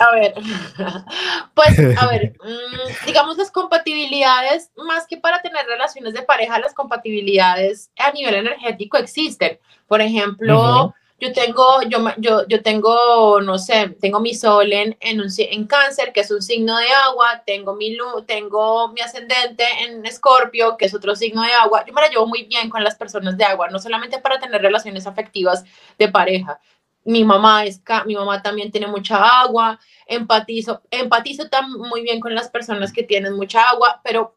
a 0.00 0.10
ver, 0.10 0.34
pues, 1.54 1.78
a 1.98 2.06
ver, 2.08 2.34
mm, 2.42 3.06
digamos 3.06 3.38
las 3.38 3.52
compatibilidades, 3.52 4.72
más 4.76 5.06
que 5.06 5.18
para 5.18 5.40
tener 5.40 5.64
relaciones 5.66 6.14
de 6.14 6.22
pareja, 6.22 6.58
las 6.58 6.74
compatibilidades 6.74 7.92
a 7.96 8.10
nivel 8.10 8.34
energético 8.34 8.96
existen. 8.96 9.60
Por 9.86 10.00
ejemplo, 10.00 10.92
yo 11.18 11.32
tengo, 11.32 11.82
yo, 11.88 11.98
yo, 12.18 12.46
yo 12.46 12.62
tengo, 12.62 13.40
no 13.40 13.58
sé, 13.58 13.88
tengo 14.00 14.20
mi 14.20 14.34
sol 14.34 14.72
en, 14.72 14.96
en, 15.00 15.20
un, 15.20 15.28
en 15.38 15.66
cáncer, 15.66 16.12
que 16.12 16.20
es 16.20 16.30
un 16.30 16.42
signo 16.42 16.76
de 16.76 16.88
agua, 17.06 17.42
tengo 17.46 17.74
mi, 17.74 17.96
tengo 18.26 18.88
mi 18.92 19.00
ascendente 19.00 19.64
en 19.80 20.04
escorpio, 20.04 20.76
que 20.76 20.84
es 20.86 20.94
otro 20.94 21.16
signo 21.16 21.42
de 21.42 21.52
agua. 21.52 21.84
Yo 21.86 21.94
me 21.94 22.02
la 22.02 22.08
llevo 22.08 22.26
muy 22.26 22.44
bien 22.44 22.68
con 22.68 22.84
las 22.84 22.96
personas 22.96 23.36
de 23.38 23.44
agua, 23.44 23.68
no 23.68 23.78
solamente 23.78 24.18
para 24.18 24.38
tener 24.38 24.60
relaciones 24.60 25.06
afectivas 25.06 25.64
de 25.98 26.08
pareja, 26.08 26.60
mi 27.06 27.24
mamá 27.24 27.64
es 27.64 27.80
mi 28.04 28.16
mamá 28.16 28.42
también 28.42 28.70
tiene 28.70 28.88
mucha 28.88 29.40
agua, 29.40 29.78
empatizo, 30.06 30.82
empatizo 30.90 31.44
muy 31.78 32.02
bien 32.02 32.20
con 32.20 32.34
las 32.34 32.50
personas 32.50 32.92
que 32.92 33.04
tienen 33.04 33.34
mucha 33.34 33.70
agua, 33.70 34.00
pero 34.02 34.35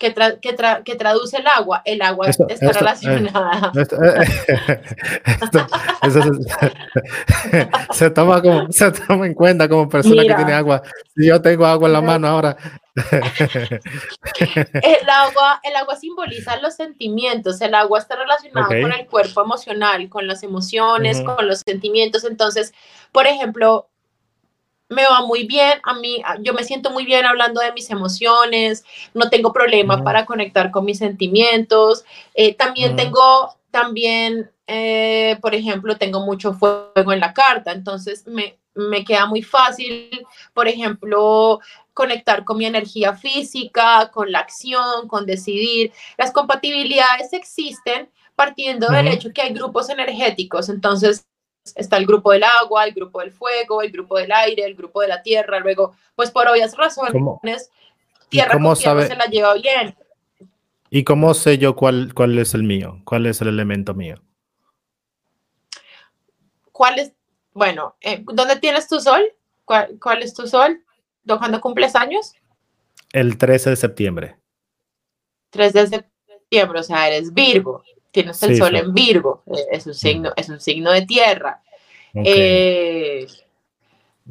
que, 0.00 0.14
que, 0.82 0.96
traduce 0.96 1.36
el 1.36 1.46
agua. 1.46 1.82
El 1.84 2.00
agua 2.00 2.28
está 2.28 2.72
relacionada. 2.72 3.70
se, 7.92 8.10
toma 8.10 8.40
como, 8.40 8.72
se 8.72 8.90
toma 8.92 9.26
en 9.26 9.34
cuenta 9.34 9.68
como 9.68 9.90
persona 9.90 10.22
que 10.22 10.34
tiene 10.34 10.54
agua. 10.54 10.82
Si 11.14 11.26
yo 11.26 11.42
tengo 11.42 11.66
agua 11.66 11.88
en 11.88 11.92
la 11.92 12.00
mano 12.00 12.28
ahora. 12.28 12.56
el, 14.82 15.10
agua, 15.10 15.60
el 15.62 15.76
agua 15.76 15.96
simboliza 15.96 16.56
los 16.60 16.76
sentimientos. 16.76 17.60
El 17.60 17.74
agua 17.74 17.98
está 17.98 18.16
relacionado 18.16 18.68
con 18.68 18.92
el 18.92 19.06
cuerpo 19.06 19.42
emocional, 19.42 20.08
con 20.08 20.26
las 20.26 20.42
emociones, 20.42 21.20
con 21.20 21.46
los 21.46 21.60
sentimientos. 21.60 22.24
Entonces, 22.24 22.72
por 23.12 23.26
ejemplo, 23.26 23.89
me 24.90 25.04
va 25.04 25.24
muy 25.24 25.46
bien, 25.46 25.80
a 25.84 25.94
mí, 25.94 26.20
yo 26.40 26.52
me 26.52 26.64
siento 26.64 26.90
muy 26.90 27.04
bien 27.04 27.24
hablando 27.24 27.60
de 27.60 27.72
mis 27.72 27.88
emociones, 27.90 28.84
no 29.14 29.30
tengo 29.30 29.52
problema 29.52 30.02
para 30.02 30.26
conectar 30.26 30.70
con 30.72 30.84
mis 30.84 30.98
sentimientos, 30.98 32.04
eh, 32.34 32.54
también 32.54 32.96
tengo, 32.96 33.54
también, 33.70 34.50
eh, 34.66 35.38
por 35.40 35.54
ejemplo, 35.54 35.96
tengo 35.96 36.20
mucho 36.20 36.54
fuego 36.54 37.12
en 37.12 37.20
la 37.20 37.32
carta, 37.32 37.70
entonces 37.70 38.26
me, 38.26 38.58
me 38.74 39.04
queda 39.04 39.26
muy 39.26 39.42
fácil, 39.42 40.26
por 40.52 40.66
ejemplo, 40.66 41.60
conectar 41.94 42.44
con 42.44 42.58
mi 42.58 42.66
energía 42.66 43.14
física, 43.14 44.10
con 44.12 44.32
la 44.32 44.40
acción, 44.40 45.06
con 45.06 45.24
decidir. 45.24 45.92
Las 46.18 46.32
compatibilidades 46.32 47.32
existen 47.32 48.10
partiendo 48.34 48.88
del 48.88 49.06
hecho 49.06 49.32
que 49.32 49.42
hay 49.42 49.52
grupos 49.52 49.88
energéticos, 49.88 50.68
entonces 50.68 51.26
está 51.74 51.96
el 51.96 52.06
grupo 52.06 52.32
del 52.32 52.44
agua, 52.44 52.84
el 52.84 52.94
grupo 52.94 53.20
del 53.20 53.32
fuego, 53.32 53.82
el 53.82 53.90
grupo 53.90 54.18
del 54.18 54.32
aire, 54.32 54.64
el 54.64 54.74
grupo 54.74 55.00
de 55.00 55.08
la 55.08 55.22
tierra, 55.22 55.60
luego, 55.60 55.94
pues 56.14 56.30
por 56.30 56.48
obvias 56.48 56.76
razones, 56.76 57.70
tierra 58.28 58.58
con 58.58 58.74
tierra 58.76 59.06
se 59.06 59.16
la 59.16 59.26
lleva 59.26 59.54
bien. 59.54 59.94
¿Y 60.90 61.04
cómo 61.04 61.34
sé 61.34 61.58
yo 61.58 61.76
cuál, 61.76 62.12
cuál 62.14 62.38
es 62.38 62.54
el 62.54 62.64
mío? 62.64 63.00
¿Cuál 63.04 63.26
es 63.26 63.40
el 63.40 63.48
elemento 63.48 63.94
mío? 63.94 64.16
¿Cuál 66.72 66.98
es? 66.98 67.12
Bueno, 67.52 67.96
eh, 68.00 68.24
¿dónde 68.24 68.56
tienes 68.56 68.88
tu 68.88 69.00
sol? 69.00 69.22
¿Cuál, 69.64 69.98
¿Cuál, 70.00 70.22
es 70.22 70.34
tu 70.34 70.46
sol? 70.48 70.82
¿Cuándo 71.26 71.60
cumples 71.60 71.94
años? 71.94 72.32
El 73.12 73.38
13 73.38 73.70
de 73.70 73.76
septiembre. 73.76 74.36
3 75.50 75.72
de 75.72 75.86
septiembre, 75.86 76.80
o 76.80 76.82
sea, 76.82 77.06
eres 77.08 77.32
Virgo 77.32 77.82
tienes 78.10 78.42
el 78.42 78.56
sol 78.56 78.76
en 78.76 78.92
Virgo, 78.92 79.42
eh, 79.46 79.66
es 79.72 79.86
un 79.86 79.94
signo, 79.94 80.32
es 80.36 80.48
un 80.48 80.60
signo 80.60 80.92
de 80.92 81.02
tierra. 81.02 81.62
Eh, 82.14 83.26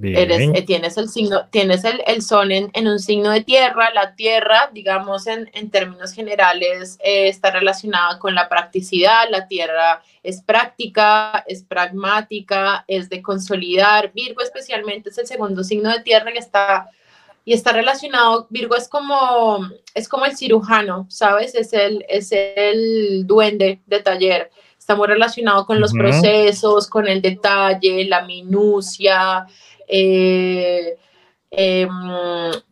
eh, 0.01 0.63
tienes 0.65 0.97
el 0.97 1.09
signo, 1.09 1.47
tienes 1.49 1.83
el, 1.83 2.21
sol 2.21 2.51
en, 2.51 2.87
un 2.87 2.99
signo 2.99 3.31
de 3.31 3.41
tierra. 3.41 3.89
La 3.93 4.15
tierra, 4.15 4.69
digamos, 4.73 5.27
en, 5.27 5.49
en 5.53 5.69
términos 5.69 6.13
generales, 6.13 6.97
está 7.01 7.51
relacionada 7.51 8.19
con 8.19 8.35
la 8.35 8.47
practicidad. 8.49 9.29
La 9.29 9.47
tierra 9.47 10.01
es 10.23 10.41
práctica, 10.41 11.43
es 11.47 11.63
pragmática, 11.63 12.85
es 12.87 13.09
de 13.09 13.21
consolidar. 13.21 14.11
Virgo 14.13 14.41
especialmente 14.41 15.09
es 15.09 15.17
el 15.17 15.27
segundo 15.27 15.63
signo 15.63 15.91
de 15.91 16.01
tierra 16.01 16.31
que 16.31 16.39
está 16.39 16.89
y 17.45 17.53
está 17.53 17.71
relacionado, 17.71 18.47
Virgo 18.49 18.75
es 18.75 18.87
como, 18.87 19.67
es 19.93 20.07
como 20.07 20.25
el 20.25 20.37
cirujano, 20.37 21.07
¿sabes? 21.09 21.55
Es 21.55 21.73
el, 21.73 22.05
es 22.07 22.31
el 22.31 23.25
duende 23.25 23.81
de 23.85 23.99
taller. 24.01 24.51
Está 24.77 24.95
muy 24.95 25.07
relacionado 25.07 25.65
con 25.65 25.79
los 25.79 25.93
procesos, 25.93 26.87
con 26.87 27.07
el 27.07 27.21
detalle, 27.21 28.05
la 28.05 28.23
minucia. 28.23 29.45
Eh, 29.87 30.95
em, 31.51 31.89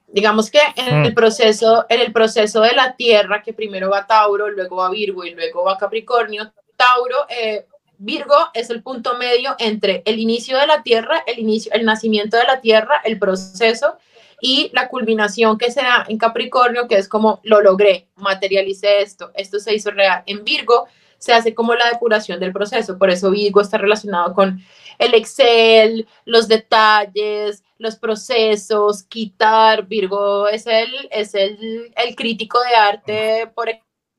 digamos 0.07 0.49
que 0.49 0.59
en 0.75 1.05
el 1.05 1.13
proceso, 1.13 1.85
en 1.89 2.01
el 2.01 2.11
proceso 2.11 2.61
de 2.61 2.73
la 2.73 2.95
Tierra, 2.95 3.41
que 3.43 3.53
primero 3.53 3.89
va 3.89 4.07
Tauro, 4.07 4.49
luego 4.49 4.77
va 4.77 4.89
Virgo 4.89 5.23
y 5.25 5.33
luego 5.33 5.63
va 5.63 5.77
Capricornio, 5.77 6.51
Tauro, 6.75 7.25
eh, 7.29 7.65
Virgo 7.99 8.35
es 8.53 8.69
el 8.69 8.83
punto 8.83 9.17
medio 9.17 9.55
entre 9.57 10.03
el 10.05 10.19
inicio 10.19 10.57
de 10.57 10.67
la 10.67 10.83
Tierra, 10.83 11.23
el 11.25 11.39
inicio, 11.39 11.71
el 11.73 11.85
nacimiento 11.85 12.37
de 12.37 12.43
la 12.43 12.61
Tierra, 12.61 13.01
el 13.03 13.17
proceso 13.17 13.97
y 14.39 14.69
la 14.73 14.87
culminación 14.87 15.57
que 15.57 15.71
se 15.71 15.81
da 15.81 16.05
en 16.07 16.17
Capricornio, 16.17 16.87
que 16.87 16.95
es 16.97 17.07
como 17.07 17.39
lo 17.43 17.61
logré, 17.61 18.07
materialicé 18.15 19.01
esto, 19.01 19.31
esto 19.33 19.59
se 19.59 19.73
hizo 19.73 19.91
real. 19.91 20.23
En 20.25 20.43
Virgo 20.43 20.87
se 21.17 21.33
hace 21.33 21.55
como 21.55 21.73
la 21.73 21.89
depuración 21.89 22.39
del 22.39 22.53
proceso, 22.53 22.97
por 22.97 23.09
eso 23.09 23.31
Virgo 23.31 23.61
está 23.61 23.77
relacionado 23.77 24.33
con 24.33 24.59
el 24.99 25.13
Excel, 25.13 26.07
los 26.25 26.47
detalles, 26.47 27.63
los 27.77 27.95
procesos, 27.95 29.03
quitar. 29.03 29.87
Virgo 29.87 30.47
es 30.47 30.67
el, 30.67 30.89
es 31.11 31.33
el, 31.33 31.91
el 31.95 32.15
crítico 32.15 32.59
de 32.61 32.75
arte 32.75 33.51
por 33.55 33.69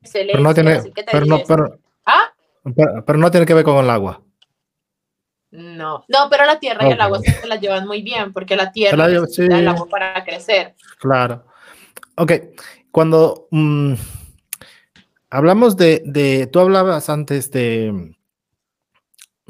excelencia. 0.01 0.33
Pero 0.33 0.43
no 0.43 0.55
tiene, 0.55 1.45
pero, 1.47 1.79
¿Ah? 2.07 2.33
pero 3.07 3.19
no 3.19 3.31
tiene 3.31 3.47
que 3.47 3.55
ver 3.55 3.65
con 3.65 3.85
el 3.85 3.91
agua. 3.91 4.21
No, 5.51 6.05
no, 6.09 6.29
pero 6.31 6.45
la 6.45 6.59
tierra 6.59 6.89
y 6.89 6.93
el 6.93 7.01
agua 7.01 7.21
se 7.21 7.47
la 7.47 7.57
llevan 7.57 7.87
muy 7.87 8.03
bien 8.03 8.33
porque 8.33 8.55
la 8.55 8.71
tierra 8.71 9.09
necesita 9.09 9.59
el 9.59 9.69
agua 9.69 9.87
para 9.89 10.25
crecer. 10.25 10.75
Claro. 10.99 11.47
Ok, 12.17 12.33
cuando 12.91 13.49
mm, 13.51 13.95
hablamos 15.31 15.77
de, 15.77 16.03
de, 16.05 16.47
tú 16.49 16.61
hablabas 16.61 17.09
antes 17.09 17.51
de, 17.51 18.15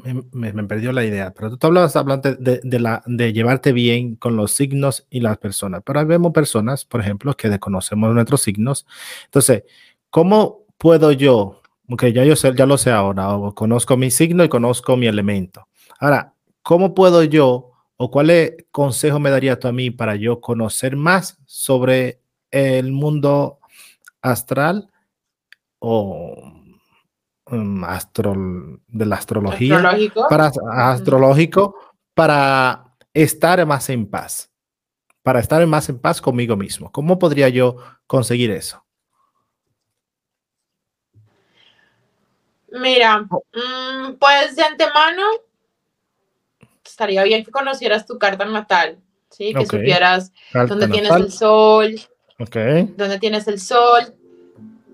me, 0.03 0.53
me, 0.53 0.63
perdió 0.63 0.91
la 0.91 1.03
idea, 1.03 1.33
pero 1.33 1.57
tú 1.57 1.67
hablabas 1.67 1.95
hablando 1.95 2.33
de, 2.33 2.61
de, 2.63 2.79
la, 2.79 3.03
de 3.05 3.33
llevarte 3.33 3.73
bien 3.73 4.15
con 4.15 4.35
los 4.35 4.51
signos 4.51 5.05
y 5.09 5.19
las 5.19 5.37
personas, 5.37 5.81
pero 5.85 6.05
vemos 6.05 6.31
personas, 6.31 6.85
por 6.85 7.01
ejemplo, 7.01 7.35
que 7.35 7.49
desconocemos 7.49 8.13
nuestros 8.13 8.41
signos. 8.41 8.85
Entonces, 9.25 9.63
¿cómo 10.09 10.65
puedo 10.77 11.11
yo, 11.11 11.61
aunque 11.87 12.13
ya 12.13 12.23
yo 12.23 12.35
sé, 12.35 12.53
ya 12.55 12.65
lo 12.65 12.77
sé 12.77 12.91
ahora, 12.91 13.27
conozco 13.55 13.97
mi 13.97 14.11
signo 14.11 14.43
y 14.43 14.49
conozco 14.49 14.95
mi 14.95 15.07
elemento? 15.07 15.68
Ahora, 15.99 16.33
¿cómo 16.63 16.95
puedo 16.95 17.23
yo 17.23 17.71
o 17.97 18.09
cuál 18.09 18.55
consejo 18.71 19.19
me 19.19 19.29
darías 19.29 19.59
tú 19.59 19.67
a 19.67 19.73
mí 19.73 19.91
para 19.91 20.15
yo 20.15 20.39
conocer 20.39 20.95
más 20.95 21.37
sobre 21.45 22.21
el 22.51 22.93
mundo 22.93 23.59
astral 24.21 24.89
o 25.79 26.53
um, 27.51 27.81
de 28.87 29.05
la 29.05 29.15
astrología 29.15 29.75
¿Astrológico? 29.75 30.27
para 30.29 30.51
astrológico 30.71 31.75
para 32.13 32.95
estar 33.13 33.65
más 33.65 33.89
en 33.89 34.09
paz, 34.09 34.49
para 35.21 35.39
estar 35.41 35.65
más 35.67 35.89
en 35.89 35.99
paz 35.99 36.21
conmigo 36.21 36.55
mismo. 36.55 36.91
¿Cómo 36.91 37.19
podría 37.19 37.49
yo 37.49 37.75
conseguir 38.07 38.51
eso? 38.51 38.85
Mira, 42.71 43.19
mm, 43.19 44.13
pues 44.19 44.55
de 44.55 44.63
antemano 44.63 45.23
estaría 46.89 47.23
bien 47.23 47.43
que 47.43 47.51
conocieras 47.51 48.05
tu 48.05 48.17
carta 48.17 48.45
natal, 48.45 48.97
¿sí? 49.29 49.53
Que 49.53 49.65
supieras 49.65 50.31
dónde 50.53 50.87
tienes 50.87 51.11
el 51.11 51.31
sol, 51.31 51.95
dónde 52.97 53.19
tienes 53.19 53.47
el 53.47 53.59
sol, 53.59 54.13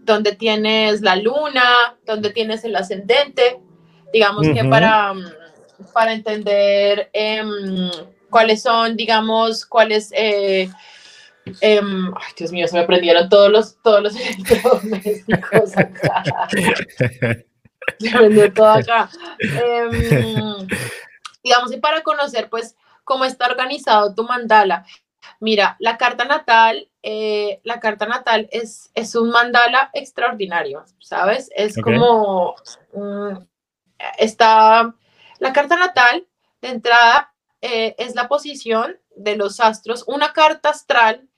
dónde 0.05 0.34
tienes 0.34 1.01
la 1.01 1.15
luna, 1.15 1.97
dónde 2.05 2.29
tienes 2.29 2.63
el 2.63 2.75
ascendente. 2.75 3.60
Digamos 4.13 4.47
que 4.47 4.63
para, 4.63 5.13
para 5.93 6.13
entender 6.13 7.10
em, 7.12 7.89
cuáles 8.29 8.62
son, 8.62 8.95
digamos, 8.95 9.65
cuáles... 9.65 10.12
Eh, 10.13 10.69
em, 11.62 12.08
ay, 12.15 12.34
Dios 12.38 12.51
mío, 12.51 12.67
se 12.67 12.77
me 12.77 12.86
prendieron 12.86 13.29
todos 13.29 13.51
los, 13.51 13.81
todos 13.81 14.03
los 14.03 14.15
electrodomésticos 14.19 15.77
acá. 15.77 16.23
se 17.99 18.10
prendió 18.12 18.53
todo 18.53 18.69
acá. 18.69 19.10
Digamos, 21.45 21.71
y 21.71 21.77
para 21.77 22.01
conocer, 22.01 22.49
pues, 22.49 22.75
cómo 23.03 23.23
está 23.23 23.45
organizado 23.45 24.15
tu 24.15 24.23
mandala. 24.23 24.84
Mira, 25.39 25.75
la 25.77 25.95
carta 25.95 26.25
natal, 26.25 26.89
eh, 27.03 27.62
la 27.63 27.79
carta 27.79 28.08
natal 28.08 28.49
es, 28.51 28.89
es 28.95 29.13
un 29.13 29.29
mandala 29.29 29.91
extraordinario, 29.93 30.84
¿sabes? 30.99 31.51
Es 31.55 31.79
como, 31.79 32.55
está, 34.17 34.95
la 35.38 35.53
carta 35.53 35.75
natal 35.75 36.27
de 36.62 36.69
entrada 36.69 37.31
eh, 37.62 37.93
es 37.99 38.15
la 38.15 38.27
posición 38.27 38.99
de 39.15 39.36
los 39.36 39.60
astros, 39.60 40.03
una 40.08 40.34
carta 40.34 40.69
astral 40.69 41.29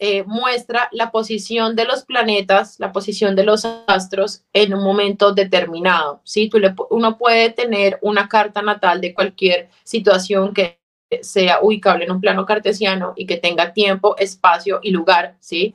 eh, 0.00 0.22
muestra 0.24 0.88
la 0.92 1.10
posición 1.10 1.74
de 1.74 1.84
los 1.84 2.04
planetas, 2.04 2.78
la 2.78 2.92
posición 2.92 3.34
de 3.34 3.42
los 3.42 3.64
astros 3.64 4.44
en 4.52 4.72
un 4.72 4.84
momento 4.84 5.32
determinado. 5.32 6.20
¿sí? 6.22 6.48
Tú 6.48 6.60
le, 6.60 6.72
uno 6.90 7.18
puede 7.18 7.50
tener 7.50 7.98
una 8.02 8.28
carta 8.28 8.62
natal 8.62 9.00
de 9.00 9.12
cualquier 9.12 9.70
situación 9.82 10.54
que 10.54 10.78
sea 11.22 11.60
ubicable 11.62 12.04
en 12.04 12.12
un 12.12 12.20
plano 12.20 12.46
cartesiano 12.46 13.12
y 13.16 13.26
que 13.26 13.38
tenga 13.38 13.72
tiempo, 13.72 14.16
espacio 14.18 14.78
y 14.82 14.90
lugar, 14.92 15.36
¿sí? 15.40 15.74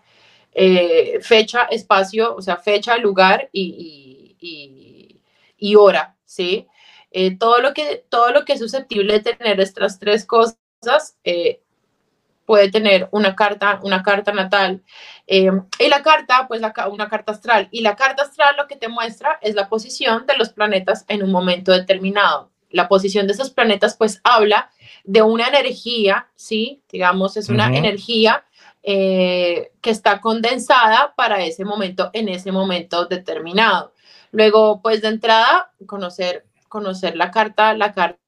Eh, 0.54 1.20
fecha, 1.22 1.64
espacio, 1.64 2.36
o 2.36 2.42
sea, 2.42 2.58
fecha, 2.58 2.98
lugar 2.98 3.50
y, 3.52 4.38
hora, 5.76 6.16
¿sí? 6.24 6.68
Eh, 7.12 7.38
todo, 7.38 7.60
lo 7.60 7.74
que, 7.74 8.06
todo 8.10 8.32
lo 8.32 8.46
que 8.46 8.54
es 8.54 8.60
susceptible 8.60 9.20
de 9.20 9.34
tener 9.34 9.60
estas 9.60 10.00
tres 10.00 10.26
cosas 10.26 11.18
puede 12.54 12.70
tener 12.70 13.10
una 13.10 13.36
carta, 13.36 13.80
una 13.82 14.04
carta 14.04 14.32
natal. 14.32 14.84
Eh, 15.26 15.50
y 15.80 15.88
la 15.88 16.04
carta, 16.04 16.48
pues 16.48 16.62
la, 16.62 16.72
una 16.88 17.10
carta 17.10 17.32
astral. 17.32 17.68
Y 17.72 17.82
la 17.82 17.96
carta 17.96 18.22
astral 18.22 18.56
lo 18.58 18.68
que 18.68 18.76
te 18.76 18.90
muestra 18.90 19.40
es 19.42 19.56
la 19.56 19.70
posición 19.70 20.28
de 20.28 20.38
los 20.38 20.50
planetas 20.50 21.04
en 21.08 21.24
un 21.24 21.32
momento 21.32 21.72
determinado. 21.72 22.52
La 22.70 22.88
posición 22.88 23.26
de 23.26 23.34
esos 23.34 23.50
planetas, 23.50 23.98
pues 23.98 24.22
habla 24.24 24.70
de 25.04 25.24
una 25.24 25.48
energía, 25.48 26.28
¿sí? 26.36 26.84
Digamos, 26.92 27.38
es 27.38 27.50
una 27.50 27.76
energía 27.76 28.46
eh, 28.84 29.72
que 29.82 29.90
está 29.90 30.22
condensada 30.22 31.16
para 31.18 31.44
ese 31.44 31.66
momento, 31.66 32.12
en 32.14 32.30
ese 32.30 32.52
momento 32.52 33.06
determinado. 33.06 33.94
Luego, 34.30 34.80
pues 34.80 35.02
de 35.02 35.08
entrada, 35.08 35.72
conocer, 35.88 36.46
conocer 36.70 37.16
la 37.16 37.32
carta, 37.32 37.74
la 37.74 37.94
carta 37.94 38.20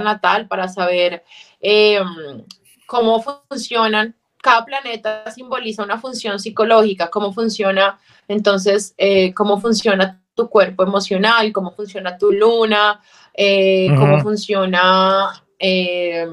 natal 0.00 0.48
para 0.48 0.66
saber 0.66 1.22
em, 1.60 2.44
cómo 2.90 3.22
funcionan. 3.22 4.16
Cada 4.42 4.64
planeta 4.64 5.30
simboliza 5.30 5.84
una 5.84 6.00
función 6.00 6.40
psicológica, 6.40 7.08
cómo 7.08 7.32
funciona, 7.32 8.00
entonces, 8.26 8.94
eh, 8.98 9.32
cómo 9.32 9.60
funciona 9.60 10.20
tu 10.34 10.48
cuerpo 10.48 10.82
emocional, 10.82 11.52
cómo 11.52 11.70
funciona 11.70 12.18
tu 12.18 12.32
luna, 12.32 13.00
eh, 13.32 13.86
cómo 13.96 14.20
funciona 14.20 15.40
em, 15.56 16.30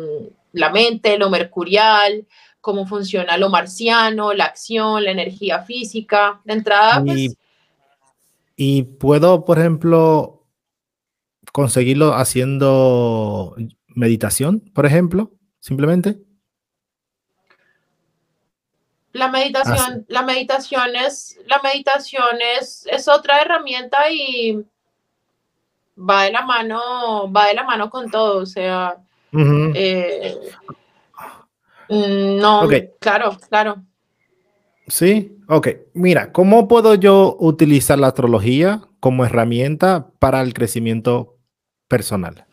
la 0.53 0.71
mente, 0.71 1.19
lo 1.19 1.29
mercurial, 1.29 2.25
cómo 2.59 2.87
funciona 2.87 3.37
lo 3.37 3.49
marciano, 3.49 4.33
la 4.33 4.45
acción, 4.45 5.03
la 5.03 5.11
energía 5.11 5.59
física. 5.59 6.41
De 6.43 6.53
entrada, 6.53 7.03
pues, 7.05 7.37
y 8.55 8.81
puedo, 8.81 9.45
por 9.45 9.59
ejemplo, 9.59 10.43
conseguirlo 11.51 12.15
haciendo 12.15 13.55
meditación, 13.89 14.61
por 14.73 14.87
ejemplo, 14.87 15.33
simplemente. 15.59 16.26
La 19.13 19.29
meditación, 19.29 20.05
la 20.09 20.21
meditación 20.21 20.95
es, 20.95 21.39
la 21.45 21.59
meditación 21.63 22.37
es, 22.59 22.85
es 22.91 23.07
otra 23.07 23.41
herramienta 23.41 24.09
y 24.11 24.63
va 25.97 26.23
de 26.23 26.31
la 26.31 26.43
mano, 26.43 27.31
va 27.31 27.47
de 27.47 27.53
la 27.55 27.63
mano 27.63 27.89
con 27.89 28.11
todo, 28.11 28.39
o 28.39 28.45
sea, 28.45 28.97
eh, 29.33 30.37
mm, 31.89 32.37
no, 32.37 32.67
claro, 32.99 33.37
claro. 33.49 33.83
Sí, 34.87 35.37
ok. 35.49 35.67
Mira, 35.93 36.31
¿cómo 36.31 36.67
puedo 36.67 36.95
yo 36.95 37.35
utilizar 37.39 37.99
la 37.99 38.07
astrología 38.07 38.81
como 38.99 39.25
herramienta 39.25 40.11
para 40.19 40.41
el 40.41 40.53
crecimiento 40.53 41.37
personal? 41.89 42.45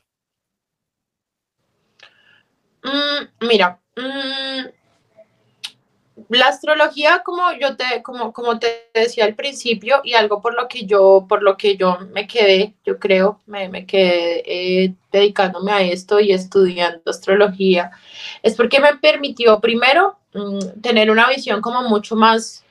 Mm, 2.83 3.47
mira, 3.47 3.81
mm, 3.97 4.74
la 6.29 6.49
astrología, 6.49 7.23
como 7.25 7.43
yo 7.53 7.77
te, 7.77 8.03
como, 8.03 8.33
como 8.33 8.59
te 8.59 8.91
decía 8.95 9.25
al 9.25 9.35
principio, 9.35 10.01
y 10.05 10.15
algo 10.15 10.41
por 10.41 10.55
lo 10.55 10.69
que 10.69 10.87
yo, 10.87 11.27
por 11.29 11.43
lo 11.43 11.57
que 11.57 11.77
yo 11.77 11.99
me 12.13 12.27
quedé, 12.27 12.75
yo 12.85 12.99
creo, 12.99 13.41
me, 13.47 13.69
me 13.69 13.87
quedé 13.87 14.43
eh, 14.47 14.95
dedicándome 15.13 15.73
a 15.73 15.83
esto 15.83 16.21
y 16.21 16.33
estudiando 16.33 17.11
astrología, 17.11 17.91
es 18.43 18.55
porque 18.55 18.81
me 18.81 18.97
permitió 18.97 19.61
primero 19.61 20.19
mm, 20.35 20.81
tener 20.81 21.11
una 21.11 21.29
visión 21.29 21.61
como 21.61 21.83
mucho 21.83 22.17
más, 22.17 22.65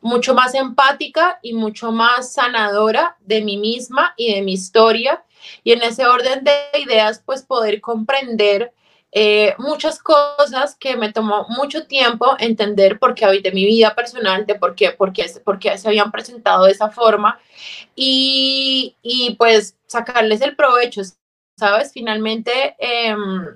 mucho 0.00 0.34
más 0.34 0.54
empática 0.54 1.38
y 1.42 1.54
mucho 1.54 1.92
más 1.92 2.32
sanadora 2.32 3.16
de 3.20 3.42
mí 3.42 3.56
misma 3.56 4.14
y 4.16 4.34
de 4.34 4.42
mi 4.42 4.52
historia. 4.52 5.22
Y 5.62 5.72
en 5.72 5.82
ese 5.82 6.04
orden 6.06 6.42
de 6.44 6.52
ideas, 6.80 7.22
pues 7.24 7.42
poder 7.42 7.80
comprender 7.80 8.72
eh, 9.10 9.54
muchas 9.58 9.98
cosas 10.00 10.76
que 10.76 10.96
me 10.96 11.12
tomó 11.12 11.46
mucho 11.48 11.86
tiempo 11.86 12.36
entender 12.38 12.98
por 12.98 13.14
qué 13.14 13.24
habité 13.24 13.52
mi 13.52 13.64
vida 13.64 13.94
personal, 13.94 14.44
de 14.44 14.54
por 14.54 14.74
qué, 14.74 14.90
por 14.90 15.12
qué, 15.12 15.26
por 15.44 15.58
qué 15.58 15.78
se 15.78 15.88
habían 15.88 16.10
presentado 16.10 16.64
de 16.64 16.72
esa 16.72 16.90
forma 16.90 17.40
y, 17.96 18.96
y 19.02 19.34
pues 19.36 19.76
sacarles 19.86 20.42
el 20.42 20.56
provecho, 20.56 21.02
¿sabes? 21.56 21.92
Finalmente, 21.92 22.76
em, 22.78 23.46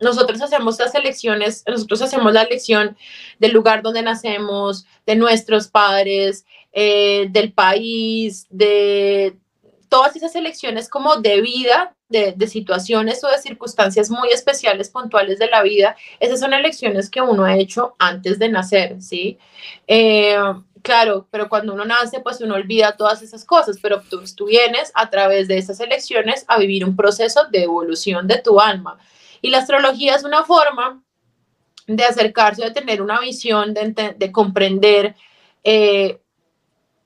nosotros 0.00 0.40
hacemos 0.42 0.78
las 0.78 0.94
elecciones, 0.94 1.64
nosotros 1.66 2.02
hacemos 2.02 2.32
la 2.32 2.42
elección 2.42 2.96
del 3.38 3.52
lugar 3.52 3.82
donde 3.82 4.02
nacemos, 4.02 4.86
de 5.06 5.16
nuestros 5.16 5.68
padres, 5.68 6.44
eh, 6.72 7.28
del 7.30 7.52
país, 7.52 8.46
de 8.50 9.36
todas 9.88 10.14
esas 10.16 10.36
elecciones 10.36 10.88
como 10.88 11.16
de 11.16 11.40
vida, 11.40 11.96
de, 12.08 12.46
situaciones 12.46 13.22
o 13.22 13.28
de 13.28 13.38
circunstancias 13.38 14.10
muy 14.10 14.30
especiales, 14.30 14.90
puntuales 14.90 15.38
de 15.38 15.48
la 15.48 15.62
vida, 15.62 15.96
esas 16.20 16.40
son 16.40 16.52
elecciones 16.54 17.10
que 17.10 17.20
uno 17.20 17.44
ha 17.44 17.56
hecho 17.56 17.94
antes 17.98 18.38
de 18.38 18.48
nacer, 18.48 19.00
¿sí? 19.02 19.38
Eh, 19.86 20.36
claro, 20.82 21.26
pero 21.30 21.48
cuando 21.48 21.74
uno 21.74 21.84
nace, 21.84 22.20
pues 22.20 22.40
uno 22.40 22.54
olvida 22.54 22.96
todas 22.96 23.22
esas 23.22 23.44
cosas, 23.44 23.78
pero 23.82 24.00
tú, 24.00 24.22
tú 24.36 24.46
vienes 24.46 24.90
a 24.94 25.10
través 25.10 25.48
de 25.48 25.58
esas 25.58 25.80
elecciones 25.80 26.44
a 26.48 26.58
vivir 26.58 26.84
un 26.84 26.96
proceso 26.96 27.46
de 27.50 27.64
evolución 27.64 28.26
de 28.26 28.38
tu 28.38 28.60
alma. 28.60 28.98
Y 29.42 29.50
la 29.50 29.58
astrología 29.58 30.16
es 30.16 30.24
una 30.24 30.44
forma 30.44 31.02
de 31.86 32.04
acercarse, 32.04 32.64
de 32.64 32.70
tener 32.70 33.02
una 33.02 33.20
visión, 33.20 33.74
de, 33.74 34.14
de 34.16 34.32
comprender 34.32 35.14
eh, 35.64 36.20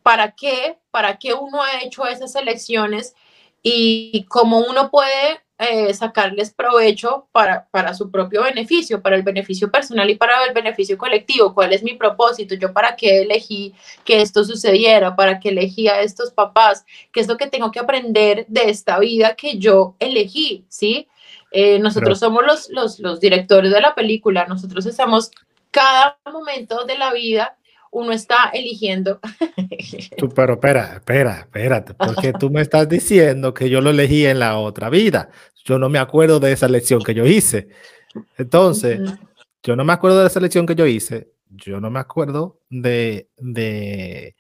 para 0.02 0.32
qué, 0.32 0.78
para 0.90 1.18
qué 1.18 1.34
uno 1.34 1.62
ha 1.62 1.82
hecho 1.82 2.06
esas 2.06 2.34
elecciones 2.34 3.14
y 3.62 4.24
cómo 4.28 4.58
uno 4.58 4.90
puede 4.90 5.40
eh, 5.58 5.94
sacarles 5.94 6.52
provecho 6.52 7.28
para, 7.30 7.68
para 7.70 7.94
su 7.94 8.10
propio 8.10 8.42
beneficio, 8.42 9.00
para 9.00 9.14
el 9.14 9.22
beneficio 9.22 9.70
personal 9.70 10.10
y 10.10 10.16
para 10.16 10.44
el 10.44 10.52
beneficio 10.52 10.98
colectivo. 10.98 11.54
¿Cuál 11.54 11.72
es 11.72 11.84
mi 11.84 11.94
propósito? 11.94 12.56
¿Yo 12.56 12.72
para 12.72 12.96
qué 12.96 13.22
elegí 13.22 13.72
que 14.04 14.22
esto 14.22 14.42
sucediera? 14.42 15.14
¿Para 15.14 15.38
qué 15.38 15.50
elegí 15.50 15.86
a 15.86 16.00
estos 16.00 16.32
papás? 16.32 16.84
¿Qué 17.12 17.20
es 17.20 17.28
lo 17.28 17.36
que 17.36 17.46
tengo 17.46 17.70
que 17.70 17.78
aprender 17.78 18.44
de 18.48 18.70
esta 18.70 18.98
vida 18.98 19.36
que 19.36 19.58
yo 19.58 19.94
elegí? 20.00 20.64
¿Sí? 20.68 21.06
Eh, 21.52 21.78
nosotros 21.78 22.18
somos 22.18 22.44
los, 22.44 22.68
los, 22.70 22.98
los 22.98 23.20
directores 23.20 23.70
de 23.70 23.80
la 23.80 23.94
película, 23.94 24.46
nosotros 24.46 24.86
estamos 24.86 25.30
cada 25.70 26.18
momento 26.32 26.84
de 26.84 26.98
la 26.98 27.12
vida 27.12 27.56
uno 27.92 28.12
está 28.12 28.50
eligiendo. 28.52 29.20
pero 30.34 30.54
espera, 30.54 30.94
espera, 30.94 31.40
espérate, 31.40 31.94
porque 31.94 32.32
tú 32.32 32.50
me 32.50 32.62
estás 32.62 32.88
diciendo 32.88 33.54
que 33.54 33.68
yo 33.68 33.80
lo 33.80 33.90
elegí 33.90 34.26
en 34.26 34.40
la 34.40 34.58
otra 34.58 34.90
vida. 34.90 35.30
Yo 35.64 35.78
no 35.78 35.88
me 35.88 35.98
acuerdo 35.98 36.40
de 36.40 36.52
esa 36.52 36.66
elección 36.66 37.02
que 37.02 37.14
yo 37.14 37.26
hice. 37.26 37.68
Entonces, 38.36 39.00
yo 39.62 39.76
no 39.76 39.84
me 39.84 39.92
acuerdo 39.92 40.20
de 40.20 40.26
esa 40.26 40.38
elección 40.38 40.66
que 40.66 40.74
yo 40.74 40.86
hice. 40.86 41.32
Yo 41.50 41.80
no 41.80 41.90
me 41.90 42.00
acuerdo 42.00 42.60
de, 42.70 43.28
de 43.36 44.36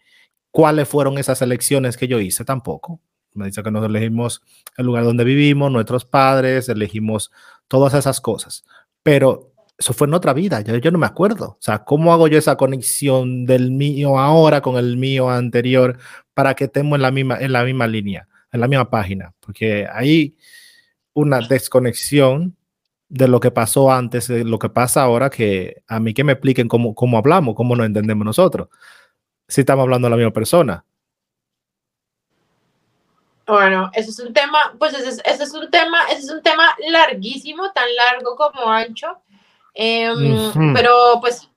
cuáles 0.50 0.88
fueron 0.88 1.18
esas 1.18 1.42
elecciones 1.42 1.96
que 1.96 2.08
yo 2.08 2.18
hice 2.20 2.44
tampoco. 2.44 3.00
Me 3.34 3.46
dice 3.46 3.62
que 3.62 3.70
nos 3.70 3.84
elegimos 3.84 4.42
el 4.78 4.86
lugar 4.86 5.04
donde 5.04 5.24
vivimos, 5.24 5.70
nuestros 5.70 6.06
padres, 6.06 6.68
elegimos 6.70 7.30
todas 7.68 7.92
esas 7.92 8.20
cosas. 8.20 8.64
Pero 9.02 9.51
eso 9.78 9.92
fue 9.92 10.06
en 10.06 10.14
otra 10.14 10.32
vida, 10.32 10.60
yo, 10.60 10.90
no 10.90 10.98
me 10.98 11.06
acuerdo. 11.06 11.50
O 11.50 11.58
sea, 11.60 11.84
¿cómo 11.84 12.12
hago 12.12 12.28
yo 12.28 12.38
esa 12.38 12.56
conexión 12.56 13.46
del 13.46 13.70
mío 13.70 14.18
ahora 14.18 14.60
con 14.60 14.76
el 14.76 14.96
mío 14.96 15.30
anterior 15.30 15.98
para 16.34 16.54
que 16.54 16.64
estemos 16.64 16.96
en 16.96 17.02
la 17.02 17.10
misma, 17.10 17.38
en 17.38 17.52
la 17.52 17.64
misma 17.64 17.86
línea, 17.86 18.28
en 18.52 18.60
la 18.60 18.68
misma 18.68 18.90
página? 18.90 19.34
Porque 19.40 19.86
hay 19.92 20.36
una 21.14 21.40
desconexión 21.40 22.56
de 23.08 23.28
lo 23.28 23.40
que 23.40 23.50
pasó 23.50 23.92
antes, 23.92 24.28
de 24.28 24.44
lo 24.44 24.58
que 24.58 24.70
pasa 24.70 25.02
ahora, 25.02 25.28
que 25.28 25.82
a 25.86 26.00
mí 26.00 26.14
que 26.14 26.24
me 26.24 26.32
expliquen 26.32 26.68
cómo, 26.68 26.94
cómo 26.94 27.18
hablamos, 27.18 27.54
cómo 27.54 27.76
nos 27.76 27.86
entendemos 27.86 28.24
nosotros, 28.24 28.68
si 29.48 29.60
estamos 29.60 29.82
hablando 29.82 30.06
de 30.06 30.10
la 30.10 30.16
misma 30.16 30.32
persona. 30.32 30.84
Bueno, 33.46 33.90
ese 33.92 34.10
es 34.10 34.18
un 34.20 34.32
tema, 34.32 34.58
pues 34.78 34.94
ese 34.94 35.08
es, 35.10 35.22
ese 35.24 35.42
es 35.44 35.52
un 35.52 35.70
tema, 35.70 36.04
ese 36.10 36.20
es 36.20 36.30
un 36.30 36.42
tema 36.42 36.74
larguísimo, 36.88 37.70
tan 37.72 37.84
largo 37.96 38.36
como 38.36 38.70
ancho. 38.70 39.18
Em, 39.74 40.74
pero 40.74 40.92
pues 41.20 41.48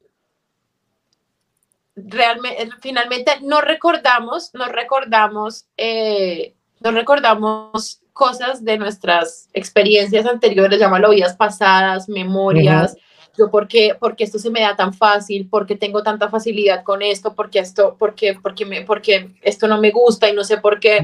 realmente, 1.95 2.69
finalmente 2.81 3.31
no 3.41 3.61
recordamos, 3.61 4.51
no 4.53 4.65
recordamos, 4.65 5.65
eh, 5.77 6.53
no 6.79 6.91
recordamos 6.91 8.01
cosas 8.13 8.63
de 8.63 8.77
nuestras 8.77 9.49
experiencias 9.53 10.25
anteriores, 10.25 10.79
llámalo 10.79 11.09
vidas 11.09 11.35
pasadas, 11.35 12.07
memorias. 12.07 12.95
Yo, 13.37 13.51
¿por 13.51 13.67
qué, 13.67 13.97
porque 13.99 14.23
esto 14.23 14.39
se 14.39 14.49
me 14.49 14.61
da 14.61 14.77
tan 14.77 14.93
fácil? 14.93 15.49
¿Por 15.49 15.65
qué 15.65 15.75
tengo 15.75 16.01
tanta 16.03 16.29
facilidad 16.29 16.83
con 16.83 17.01
esto? 17.01 17.35
¿Por 17.35 17.49
qué 17.49 17.59
esto, 17.59 17.97
porque, 17.99 18.39
porque, 18.41 18.65
me, 18.65 18.83
porque 18.83 19.31
esto 19.41 19.67
no 19.67 19.77
me 19.81 19.91
gusta 19.91 20.29
y 20.29 20.33
no 20.33 20.45
sé 20.45 20.57
por 20.57 20.79
qué? 20.79 21.03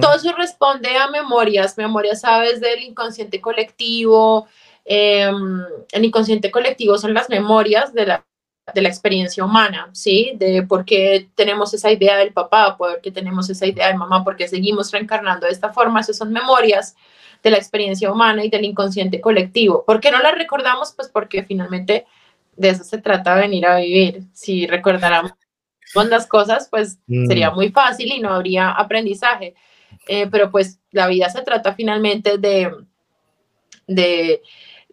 Todo 0.00 0.14
eso 0.14 0.32
responde 0.32 0.96
a 0.96 1.10
memorias, 1.10 1.76
memorias, 1.76 2.22
sabes, 2.22 2.62
del 2.62 2.82
inconsciente 2.82 3.42
colectivo, 3.42 4.46
Em, 4.88 5.62
el 5.92 6.04
inconsciente 6.04 6.50
colectivo 6.50 6.96
son 6.96 7.12
las 7.12 7.28
memorias 7.28 7.92
de 7.92 8.06
la, 8.06 8.24
de 8.72 8.82
la 8.82 8.88
experiencia 8.88 9.44
humana, 9.44 9.90
¿sí? 9.92 10.32
De 10.36 10.62
por 10.62 10.84
qué 10.84 11.28
tenemos 11.34 11.74
esa 11.74 11.90
idea 11.90 12.16
del 12.16 12.32
papá, 12.32 12.76
por 12.76 13.00
qué 13.00 13.10
tenemos 13.10 13.50
esa 13.50 13.66
idea 13.66 13.88
de 13.88 13.94
mamá, 13.94 14.22
por 14.22 14.36
qué 14.36 14.46
seguimos 14.46 14.92
reencarnando 14.92 15.46
de 15.46 15.52
esta 15.52 15.72
forma, 15.72 16.00
esas 16.00 16.16
son 16.16 16.32
memorias 16.32 16.94
de 17.42 17.50
la 17.50 17.56
experiencia 17.56 18.10
humana 18.12 18.44
y 18.44 18.48
del 18.48 18.64
inconsciente 18.64 19.20
colectivo. 19.20 19.84
¿Por 19.84 20.00
qué 20.00 20.10
no 20.10 20.20
la 20.20 20.32
recordamos? 20.32 20.92
Pues 20.92 21.08
porque 21.08 21.44
finalmente 21.44 22.06
de 22.56 22.70
eso 22.70 22.84
se 22.84 22.98
trata 22.98 23.34
venir 23.34 23.66
a 23.66 23.76
vivir. 23.76 24.22
Si 24.32 24.66
recordáramos 24.66 25.32
las 26.08 26.26
cosas, 26.26 26.68
pues 26.70 26.98
mm. 27.06 27.26
sería 27.26 27.50
muy 27.50 27.70
fácil 27.70 28.12
y 28.12 28.20
no 28.20 28.30
habría 28.30 28.70
aprendizaje. 28.70 29.54
Eh, 30.08 30.28
pero 30.30 30.50
pues 30.50 30.80
la 30.90 31.06
vida 31.06 31.28
se 31.30 31.42
trata 31.42 31.74
finalmente 31.74 32.38
de, 32.38 32.72
de, 33.86 34.42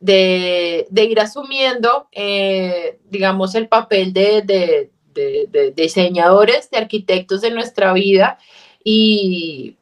de, 0.03 0.87
ir 1.09 1.19
asumiendo, 1.19 2.07
eh, 2.11 2.99
digamos, 3.09 3.55
el 3.55 3.67
papel 3.67 4.11
de, 4.11 4.41
de, 4.41 5.73
diseñadores, 5.75 6.69
de 6.69 6.77
arquitectos 6.77 7.41
de 7.41 7.51
nuestra 7.51 7.93
vida 7.93 8.37
y, 8.83 9.77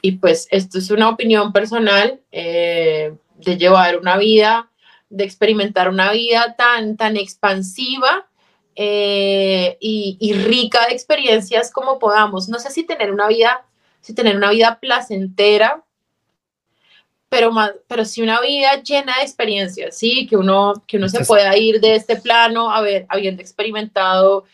y 0.00 0.12
pues 0.12 0.46
esto 0.50 0.78
es 0.78 0.90
una 0.90 1.08
opinión 1.08 1.52
personal 1.52 2.20
eh, 2.30 3.14
de 3.38 3.56
llevar 3.56 3.98
una 3.98 4.16
vida, 4.16 4.70
de 5.08 5.24
experimentar 5.24 5.88
una 5.88 6.12
vida 6.12 6.54
tan, 6.56 6.96
tan 6.96 7.16
expansiva 7.16 8.28
eh, 8.76 9.76
y, 9.80 10.34
rica 10.34 10.86
de 10.86 10.92
experiencias 10.92 11.72
como 11.72 11.98
podamos. 11.98 12.48
No 12.48 12.58
sé 12.58 12.70
si 12.70 12.84
tener 12.84 13.10
una 13.10 13.26
vida, 13.26 13.66
si 14.00 14.14
tener 14.14 14.36
una 14.36 14.50
vida 14.50 14.78
placentera, 14.80 15.82
pero, 17.28 17.50
más, 17.50 17.72
pero 17.88 18.04
sí 18.04 18.22
una 18.22 18.40
vida 18.40 18.82
llena 18.82 19.16
de 19.16 19.22
experiencias, 19.22 19.96
sí, 19.96 20.26
que 20.26 20.36
uno, 20.36 20.84
que 20.86 20.96
uno 20.96 21.08
se 21.08 21.24
pueda 21.24 21.56
ir 21.56 21.80
de 21.80 21.96
este 21.96 22.16
plano 22.16 22.72
a 22.72 22.80
ver, 22.80 23.06
habiendo 23.08 23.42
experimentado 23.42 24.44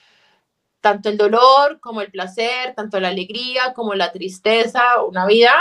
tanto 0.81 1.09
el 1.09 1.17
dolor 1.17 1.79
como 1.81 2.01
el 2.01 2.11
placer, 2.11 2.75
tanto 2.75 2.99
la 3.01 3.09
alegría 3.09 3.73
como 3.75 3.95
la 3.95 4.11
tristeza, 4.11 5.03
una 5.09 5.27
vida 5.27 5.53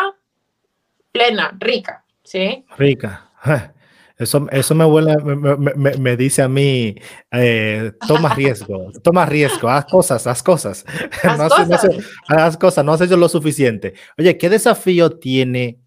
plena, 1.11 1.55
rica, 1.59 2.03
¿sí? 2.23 2.65
Rica. 2.77 3.29
Eso, 4.17 4.45
eso 4.51 4.75
me, 4.75 4.85
huele, 4.85 5.17
me, 5.17 5.97
me, 5.97 6.15
dice 6.15 6.43
a 6.43 6.47
mí, 6.47 6.93
eh, 7.31 7.91
toma 8.07 8.29
riesgo, 8.35 8.91
toma 9.01 9.25
riesgo, 9.25 9.67
haz 9.67 9.85
cosas, 9.85 10.27
haz 10.27 10.43
cosas. 10.43 10.85
Haz 11.23 11.39
no, 11.39 11.49
cosas. 11.49 11.97
No, 12.29 12.37
haz 12.37 12.55
cosas, 12.55 12.85
no 12.85 12.93
has 12.93 13.01
hecho 13.01 13.17
lo 13.17 13.27
suficiente. 13.27 13.95
Oye, 14.19 14.37
¿qué 14.37 14.47
desafío 14.47 15.17
tiene 15.17 15.79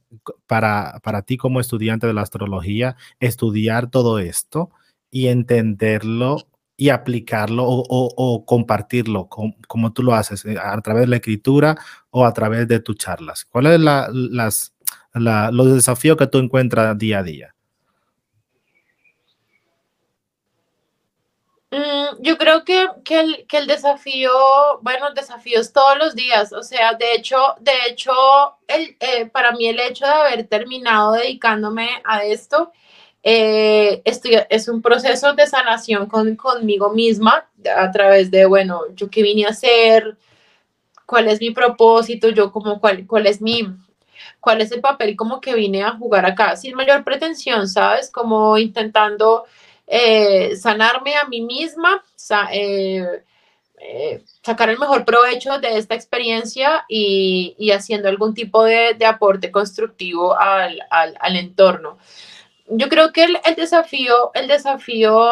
para, 0.46 1.00
para 1.02 1.22
ti 1.22 1.36
como 1.36 1.60
estudiante 1.60 2.06
de 2.06 2.14
la 2.14 2.22
astrología 2.22 2.96
estudiar 3.20 3.90
todo 3.90 4.18
esto 4.18 4.70
y 5.10 5.28
entenderlo 5.28 6.48
y 6.76 6.88
aplicarlo 6.88 7.64
o, 7.66 8.44
compartirlo 8.46 9.28
como 9.28 9.92
tú 9.92 10.02
lo 10.02 10.14
haces 10.14 10.44
eh, 10.44 10.56
a 10.60 10.80
través 10.80 11.02
de 11.02 11.08
la 11.08 11.16
escritura 11.16 11.76
o 12.10 12.26
a 12.26 12.32
través 12.32 12.66
de 12.66 12.80
tus 12.80 12.96
charlas? 12.96 13.44
¿Cuáles 13.44 13.74
son 13.74 13.84
la, 13.84 14.08
las, 14.12 14.74
los 15.14 15.74
desafíos 15.74 16.16
que 16.16 16.26
tú 16.26 16.38
encuentras 16.38 16.98
día 16.98 17.20
a 17.20 17.22
día? 17.22 17.54
Mm, 21.75 22.22
yo 22.22 22.39
creo 22.39 22.64
que, 22.64 22.87
que, 23.05 23.18
el, 23.18 23.47
que, 23.49 23.59
el, 23.59 23.66
desafío, 23.66 24.31
bueno, 24.83 25.12
desafíos 25.12 25.72
todos 25.72 25.99
los 25.99 26.14
días, 26.14 26.53
o 26.53 26.62
sea, 26.62 26.95
de 26.95 27.14
hecho, 27.14 27.37
de 27.59 27.72
hecho, 27.89 28.12
el, 28.68 28.97
eh, 29.01 29.27
para 29.27 29.51
mí 29.51 29.66
el 29.66 29.81
hecho 29.81 30.07
de 30.07 30.12
haber 30.12 30.47
terminado 30.47 31.12
dedicándome 31.12 31.89
a 32.05 32.22
esto, 32.25 32.70
eh, 33.25 34.03
es 34.05 34.68
un 34.68 34.83
proceso 34.83 35.33
de 35.33 35.49
sanación 35.49 36.07
con, 36.07 36.37
conmigo 36.37 36.91
misma 36.91 37.49
a 37.77 37.91
través 37.91 38.31
de, 38.31 38.47
bueno, 38.47 38.83
yo 38.95 39.11
qué 39.11 39.22
vine 39.22 39.47
a 39.47 39.51
hacer, 39.51 40.16
cuál 41.07 41.27
es 41.27 41.41
mi 41.41 41.51
propósito, 41.51 42.29
yo 42.29 42.53
como 42.53 42.81
cuál, 42.81 43.05
cuál 43.05 43.27
es 43.27 43.41
mi, 43.41 43.66
cuál 44.39 44.61
es 44.61 44.70
el 44.70 44.81
papel 44.81 45.16
como 45.16 45.41
que 45.41 45.55
vine 45.57 45.83
a 45.83 45.97
jugar 45.97 46.25
acá, 46.25 46.55
sin 46.57 46.77
mayor 46.77 47.03
pretensión, 47.03 47.66
¿sabes? 47.68 48.12
Como 48.12 48.59
intentando 48.59 49.45
eh, 49.87 50.57
sanarme 50.57 51.16
a 51.16 51.26
mí 51.26 51.43
misma, 51.43 52.03
eh, 52.53 53.22
eh, 53.78 54.24
sacar 54.43 54.70
el 54.70 54.78
mejor 54.78 55.05
provecho 55.05 55.59
de 55.59 55.76
esta 55.76 55.95
experiencia 55.95 56.85
y, 56.89 57.70
haciendo 57.70 58.09
algún 58.09 58.32
tipo 58.35 58.64
de, 58.64 58.97
aporte 59.05 59.51
constructivo 59.51 60.37
al, 60.39 60.80
entorno. 61.37 61.99
Yo 62.68 62.89
creo 62.89 63.12
que 63.12 63.24
el, 63.24 63.55
desafío, 63.57 64.30
el 64.32 64.49
desafío, 64.49 65.30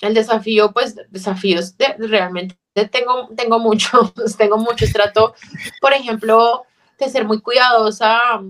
el 0.00 0.14
desafío, 0.14 0.72
pues 0.72 0.94
desafíos 1.10 1.76
de, 1.76 1.94
realmente 1.98 2.56
tengo, 2.92 3.28
tengo 3.36 3.58
muchos, 3.58 4.12
tengo 4.38 4.58
muchos, 4.58 4.92
trato, 4.92 5.34
por 5.80 5.92
ejemplo, 5.92 6.64
de 6.98 7.08
ser 7.08 7.24
muy 7.24 7.40
cuidadosa 7.40 8.40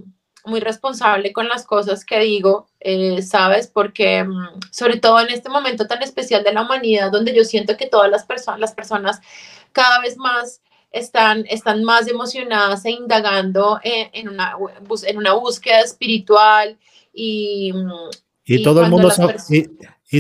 muy 0.46 0.60
responsable 0.60 1.32
con 1.32 1.48
las 1.48 1.66
cosas 1.66 2.04
que 2.04 2.20
digo, 2.20 2.68
eh, 2.80 3.20
¿sabes? 3.22 3.66
Porque 3.66 4.24
mm, 4.24 4.60
sobre 4.70 4.98
todo 4.98 5.20
en 5.20 5.30
este 5.30 5.48
momento 5.48 5.86
tan 5.86 6.02
especial 6.02 6.44
de 6.44 6.52
la 6.52 6.62
humanidad, 6.62 7.10
donde 7.10 7.34
yo 7.34 7.44
siento 7.44 7.76
que 7.76 7.86
todas 7.86 8.10
las, 8.10 8.24
personas 8.24 8.60
las 8.60 8.74
personas 8.74 9.20
cada 9.72 10.00
vez 10.00 10.16
más 10.16 10.62
están, 10.92 11.44
están 11.48 11.84
más 11.84 12.08
emocionadas 12.08 12.84
e 12.84 12.90
indagando 12.90 13.80
en, 13.82 14.28
una, 14.28 14.56
en 15.06 15.16
una 15.18 15.34
búsqueda 15.34 15.80
espiritual 15.80 16.78
y... 17.12 17.72
Mm, 17.72 18.10
y, 18.48 18.62
todo 18.62 18.82
el 18.82 18.90
mundo... 18.90 19.10
Y 19.50 19.68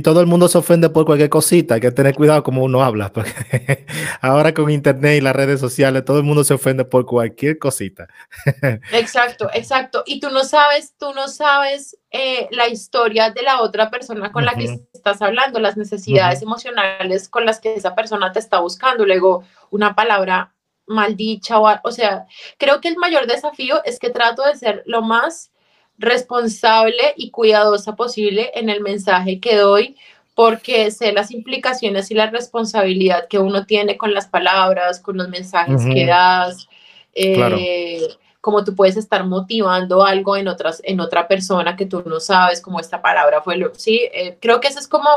todo 0.00 0.20
el 0.20 0.26
mundo 0.26 0.48
se 0.48 0.58
ofende 0.58 0.90
por 0.90 1.04
cualquier 1.04 1.30
cosita, 1.30 1.74
hay 1.74 1.80
que 1.80 1.90
tener 1.90 2.14
cuidado 2.14 2.42
como 2.42 2.62
uno 2.64 2.82
habla, 2.82 3.12
porque 3.12 3.86
ahora 4.20 4.52
con 4.52 4.70
internet 4.70 5.18
y 5.18 5.20
las 5.20 5.36
redes 5.36 5.60
sociales 5.60 6.04
todo 6.04 6.18
el 6.18 6.24
mundo 6.24 6.44
se 6.44 6.54
ofende 6.54 6.84
por 6.84 7.06
cualquier 7.06 7.58
cosita. 7.58 8.08
Exacto, 8.92 9.48
exacto. 9.54 10.02
Y 10.06 10.20
tú 10.20 10.30
no 10.30 10.44
sabes, 10.44 10.94
tú 10.98 11.12
no 11.14 11.28
sabes 11.28 11.96
eh, 12.10 12.48
la 12.50 12.68
historia 12.68 13.30
de 13.30 13.42
la 13.42 13.60
otra 13.60 13.90
persona 13.90 14.32
con 14.32 14.44
la 14.44 14.54
que 14.54 14.80
estás 14.92 15.22
hablando, 15.22 15.60
las 15.60 15.76
necesidades 15.76 16.42
emocionales 16.42 17.28
con 17.28 17.44
las 17.46 17.60
que 17.60 17.74
esa 17.74 17.94
persona 17.94 18.32
te 18.32 18.38
está 18.38 18.60
buscando, 18.60 19.04
luego 19.04 19.44
una 19.70 19.94
palabra 19.94 20.54
maldicha 20.86 21.58
o, 21.58 21.68
o 21.82 21.92
sea, 21.92 22.26
creo 22.58 22.80
que 22.80 22.88
el 22.88 22.96
mayor 22.96 23.26
desafío 23.26 23.82
es 23.84 23.98
que 23.98 24.10
trato 24.10 24.44
de 24.44 24.56
ser 24.56 24.82
lo 24.86 25.02
más 25.02 25.50
responsable 25.98 27.14
y 27.16 27.30
cuidadosa 27.30 27.96
posible 27.96 28.50
en 28.54 28.68
el 28.68 28.80
mensaje 28.80 29.40
que 29.40 29.56
doy, 29.56 29.96
porque 30.34 30.90
sé 30.90 31.12
las 31.12 31.30
implicaciones 31.30 32.10
y 32.10 32.14
la 32.14 32.28
responsabilidad 32.30 33.26
que 33.28 33.38
uno 33.38 33.64
tiene 33.64 33.96
con 33.96 34.12
las 34.12 34.26
palabras, 34.26 35.00
con 35.00 35.16
los 35.16 35.28
mensajes 35.28 35.82
que 35.86 36.04
das, 36.04 36.68
eh, 37.14 38.06
como 38.42 38.62
tú 38.62 38.76
puedes 38.76 38.96
estar 38.96 39.24
motivando 39.24 40.04
algo 40.04 40.36
en, 40.36 40.46
otras, 40.46 40.82
en 40.84 41.00
otra 41.00 41.26
persona 41.26 41.74
que 41.74 41.86
tú 41.86 42.02
no 42.06 42.20
sabes, 42.20 42.60
como 42.60 42.78
esta 42.78 43.00
palabra 43.00 43.40
fue, 43.40 43.56
lo, 43.56 43.74
sí, 43.74 44.08
eh, 44.12 44.36
creo 44.40 44.60
que 44.60 44.68
ese 44.68 44.78
es 44.78 44.86
como 44.86 45.08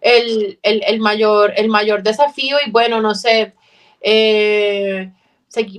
el, 0.00 0.58
el, 0.62 1.00
mayor, 1.00 1.54
el 1.56 1.68
mayor 1.68 2.02
desafío 2.02 2.56
y 2.66 2.70
bueno, 2.70 3.00
no 3.00 3.14
sé, 3.14 3.54
eh, 4.00 5.12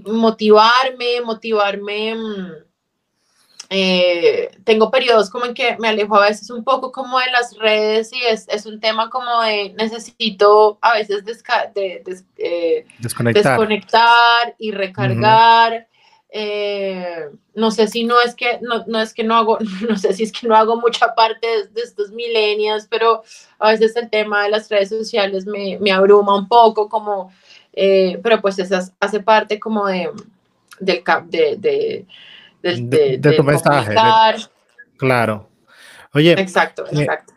motivarme, 0.05 1.21
motivarme 1.23 2.15
mm, 2.15 2.51
eh, 3.77 4.51
tengo 4.63 4.89
periodos 4.89 5.29
como 5.29 5.43
en 5.43 5.53
que 5.53 5.75
me 5.79 5.89
alejo 5.89 6.15
a 6.15 6.29
veces 6.29 6.49
un 6.49 6.63
poco 6.63 6.93
como 6.93 7.19
de 7.19 7.29
las 7.29 7.57
redes 7.57 8.13
y 8.13 8.21
es, 8.21 8.47
es 8.47 8.65
un 8.65 8.79
tema 8.79 9.09
como 9.09 9.41
de 9.41 9.73
necesito 9.77 10.77
a 10.79 10.93
veces 10.93 11.25
eh, 11.75 12.85
desconectar. 12.99 14.55
y 14.57 14.71
recargar. 14.71 15.89
Eh, 16.29 17.25
no 17.53 17.69
sé 17.69 17.87
si 17.87 18.05
no 18.05 18.21
es 18.21 18.33
que 18.33 18.59
no, 18.61 18.85
no, 18.87 19.01
es 19.01 19.13
que 19.13 19.25
no 19.25 19.35
hago, 19.35 19.57
no 19.89 19.97
sé 19.97 20.13
si 20.13 20.23
es 20.23 20.31
que 20.31 20.47
no 20.47 20.55
hago 20.55 20.79
mucha 20.79 21.13
parte 21.13 21.45
de, 21.45 21.81
estos 21.81 22.11
milenios, 22.11 22.87
pero 22.89 23.23
a 23.59 23.71
veces 23.71 23.93
el 23.97 24.09
tema 24.09 24.43
de 24.43 24.51
las 24.51 24.69
redes 24.69 24.87
sociales 24.87 25.45
me, 25.45 25.79
me 25.81 25.91
abruma 25.91 26.33
un 26.37 26.47
poco, 26.47 26.87
como, 26.87 27.33
pero 27.73 28.39
pues 28.39 28.57
eso 28.57 28.77
hace 29.01 29.19
parte 29.19 29.59
como 29.59 29.85
de, 29.87 30.09
del, 30.79 31.03
de, 31.27 31.57
de 31.57 32.05
de, 32.65 33.33
tu 33.37 33.43
mensaje. 33.43 33.95
claro. 34.97 35.49
Oye. 36.13 36.33
Exacto, 36.33 36.85
eh, 36.87 37.01
exacto. 37.01 37.33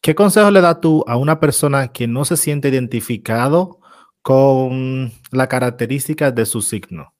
¿Qué 0.00 0.14
consejo 0.14 0.50
le 0.50 0.60
das 0.60 0.80
tú 0.80 1.04
a 1.08 1.16
una 1.16 1.40
persona 1.40 1.88
que 1.88 2.06
no 2.06 2.24
se 2.24 2.36
siente 2.36 2.68
identificado 2.68 3.80
con 4.22 5.12
la 5.30 5.48
característica 5.48 6.30
de 6.30 6.46
su 6.46 6.62
signo? 6.62 7.12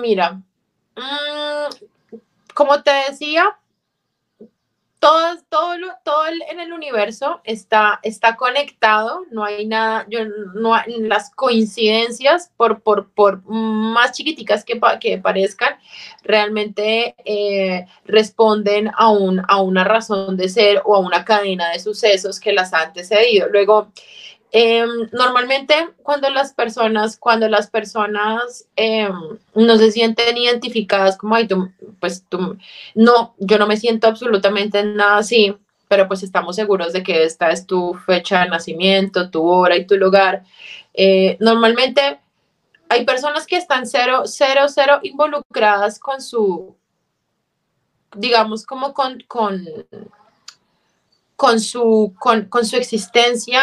mira, 0.00 0.42
mm, 0.96 1.74
como 2.54 2.82
te 2.82 2.90
decía, 3.08 3.56
todo, 5.02 5.36
todo, 5.48 5.76
todo 6.04 6.22
en 6.48 6.60
el 6.60 6.72
universo 6.72 7.40
está, 7.42 7.98
está 8.04 8.36
conectado, 8.36 9.24
no 9.32 9.42
hay 9.42 9.66
nada, 9.66 10.06
yo, 10.08 10.20
no 10.54 10.76
las 10.86 11.34
coincidencias, 11.34 12.52
por, 12.56 12.82
por, 12.82 13.10
por 13.10 13.42
más 13.44 14.12
chiquiticas 14.12 14.64
que, 14.64 14.80
que 15.00 15.18
parezcan, 15.18 15.74
realmente 16.22 17.16
eh, 17.24 17.84
responden 18.04 18.92
a, 18.96 19.10
un, 19.10 19.42
a 19.48 19.60
una 19.60 19.82
razón 19.82 20.36
de 20.36 20.48
ser 20.48 20.80
o 20.84 20.94
a 20.94 21.00
una 21.00 21.24
cadena 21.24 21.70
de 21.70 21.80
sucesos 21.80 22.38
que 22.38 22.52
las 22.52 22.72
ha 22.72 22.82
antecedido. 22.82 23.48
Luego, 23.48 23.90
Em, 24.54 25.08
normalmente 25.12 25.74
cuando 26.02 26.28
las 26.28 26.52
personas, 26.52 27.16
cuando 27.16 27.48
las 27.48 27.70
personas 27.70 28.66
em, 28.76 29.10
no 29.54 29.78
se 29.78 29.90
sienten 29.90 30.36
identificadas 30.36 31.16
como, 31.16 31.34
ay, 31.34 31.48
tú, 31.48 31.70
pues 32.00 32.26
tú, 32.28 32.58
no, 32.94 33.34
yo 33.38 33.58
no 33.58 33.66
me 33.66 33.78
siento 33.78 34.08
absolutamente 34.08 34.84
nada 34.84 35.16
así, 35.16 35.56
pero 35.88 36.06
pues 36.06 36.22
estamos 36.22 36.56
seguros 36.56 36.92
de 36.92 37.02
que 37.02 37.24
esta 37.24 37.50
es 37.50 37.66
tu 37.66 37.94
fecha 37.94 38.42
de 38.42 38.50
nacimiento, 38.50 39.30
tu 39.30 39.42
hora 39.48 39.74
y 39.76 39.86
tu 39.86 39.96
lugar. 39.96 40.42
Eh, 40.92 41.38
normalmente 41.40 42.20
hay 42.90 43.06
personas 43.06 43.46
que 43.46 43.56
están 43.56 43.86
cero, 43.86 44.24
cero, 44.26 44.66
cero 44.68 45.00
involucradas 45.02 45.98
con 45.98 46.20
su, 46.20 46.76
digamos, 48.14 48.66
como 48.66 48.92
con, 48.92 49.22
con 49.26 49.64
con 51.42 51.58
su, 51.58 52.14
con, 52.20 52.44
con 52.44 52.64
su 52.64 52.76
existencia, 52.76 53.60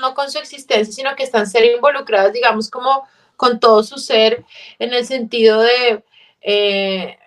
no, 0.00 0.14
con 0.14 0.30
su 0.30 0.38
existencia, 0.38 0.94
sino 0.94 1.14
que 1.14 1.24
están 1.24 1.46
ser 1.46 1.62
involucradas, 1.66 2.32
digamos, 2.32 2.70
como 2.70 3.06
con 3.36 3.60
todo 3.60 3.82
su 3.82 3.98
ser, 3.98 4.46
en 4.78 4.94
el 4.94 5.04
sentido 5.04 5.60
de, 5.60 6.02
eh, 6.40 7.18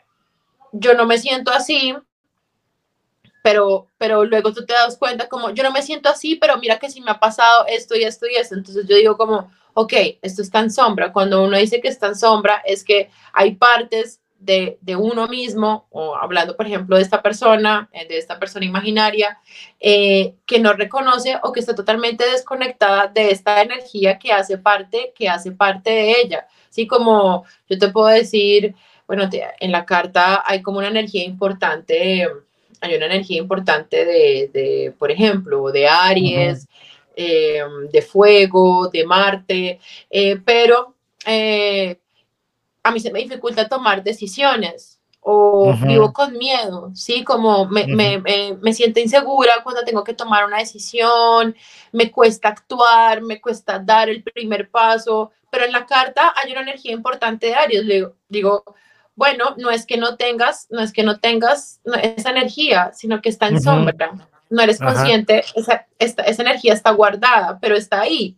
yo 0.72 0.95
no 0.95 1.05
me 1.05 1.20
siento 1.20 1.51
así, 1.51 1.95
pero, 3.43 3.86
pero 3.99 4.26
luego 4.26 4.51
tú 4.53 4.65
te 4.65 4.74
das 4.74 4.97
cuenta 4.97 5.30
como, 5.30 5.51
yo 5.51 5.61
no 5.61 5.70
me 5.70 5.84
siento 5.84 6.09
así, 6.09 6.34
pero 6.34 6.57
mira 6.57 6.80
que 6.80 6.89
sí 6.89 6.99
me 6.99 7.11
ha 7.11 7.20
pasado 7.20 7.67
esto 7.67 7.95
y 7.95 8.05
esto 8.05 8.26
y 8.26 8.38
esto. 8.38 8.55
Entonces 8.55 8.88
yo 8.88 8.95
digo 8.95 9.17
como, 9.17 9.51
ok, 9.76 9.93
esto 10.24 10.41
está 10.41 10.61
en 10.61 10.72
sombra. 10.72 11.13
Cuando 11.13 11.43
uno 11.43 11.57
dice 11.57 11.80
que 11.80 11.89
está 11.89 12.07
en 12.07 12.15
sombra, 12.15 12.63
es 12.65 12.84
que 12.84 13.11
hay 13.34 13.53
partes 13.53 14.18
de, 14.39 14.77
uno 14.97 15.27
mismo, 15.27 15.87
o 15.91 16.15
hablando, 16.15 16.55
por 16.55 16.65
ejemplo, 16.65 16.95
de 16.95 17.01
esta 17.01 17.21
persona, 17.21 17.89
eh, 17.91 18.07
de 18.07 18.17
esta 18.17 18.39
persona 18.39 18.65
imaginaria, 18.65 19.37
eh, 19.79 20.35
que 20.45 20.59
no 20.59 20.73
reconoce 20.73 21.37
o 21.43 21.51
que 21.51 21.59
está 21.59 21.75
totalmente 21.75 22.29
desconectada 22.29 23.07
de 23.07 23.31
esta 23.31 23.61
energía 23.61 24.17
que 24.17 24.31
hace 24.31 24.57
parte, 24.57 25.13
que 25.15 25.29
hace 25.29 25.51
parte 25.51 25.89
de 25.89 26.15
ella. 26.21 26.47
Así 26.69 26.87
como 26.87 27.45
yo 27.69 27.77
te 27.77 27.89
puedo 27.89 28.07
decir, 28.07 28.75
bueno, 29.07 29.29
en 29.31 29.71
la 29.71 29.85
carta 29.85 30.43
hay 30.45 30.61
como 30.61 30.79
una 30.79 30.87
energía 30.87 31.23
importante, 31.25 32.27
hay 32.81 32.95
una 32.95 33.07
energía 33.07 33.39
importante 33.39 34.05
de, 34.05 34.93
por 34.97 35.11
ejemplo, 35.11 35.71
de 35.71 35.87
Aries, 35.87 36.67
eh, 37.15 37.61
de 37.91 38.01
fuego, 38.01 38.87
de 38.87 39.05
Marte, 39.05 39.79
pero 40.45 40.95
a 42.89 42.91
mí 42.91 42.99
se 42.99 43.11
me 43.11 43.19
dificulta 43.19 43.67
tomar 43.67 44.03
decisiones 44.03 44.99
o 45.21 45.73
vivo 45.85 46.11
con 46.11 46.37
miedo, 46.37 46.91
¿sí? 46.95 47.23
Como 47.23 47.67
me, 47.67 47.85
me, 47.85 48.17
me, 48.17 48.73
siento 48.73 48.99
insegura 48.99 49.61
cuando 49.63 49.83
tengo 49.83 50.03
que 50.03 50.13
tomar 50.13 50.45
una 50.45 50.57
decisión, 50.57 51.55
me 51.91 52.09
cuesta 52.09 52.47
actuar, 52.47 53.21
me 53.21 53.39
cuesta 53.39 53.77
dar 53.79 54.09
el 54.09 54.23
primer 54.23 54.69
paso, 54.71 55.31
pero 55.51 55.65
en 55.65 55.71
la 55.71 55.85
carta 55.85 56.33
hay 56.35 56.51
una 56.51 56.61
energía 56.61 56.93
importante 56.93 57.47
de 57.47 57.55
Aries. 57.55 57.85
Le 57.85 58.07
digo, 58.27 58.63
bueno, 59.15 59.53
no 59.57 59.69
es 59.69 59.85
que 59.85 59.97
no 59.97 60.15
tengas, 60.15 60.67
no 60.71 60.81
es 60.81 60.91
que 60.93 61.03
no 61.03 61.19
tengas 61.19 61.81
esa 62.01 62.31
energía, 62.31 62.91
sino 62.93 63.21
que 63.21 63.29
está 63.29 63.49
en 63.49 63.61
sombra. 63.61 64.13
No 64.49 64.63
eres 64.63 64.79
consciente, 64.79 65.43
esa, 65.53 65.85
esa 65.99 66.41
energía 66.41 66.73
está 66.73 66.89
guardada, 66.91 67.59
pero 67.59 67.75
está 67.75 68.01
ahí 68.01 68.35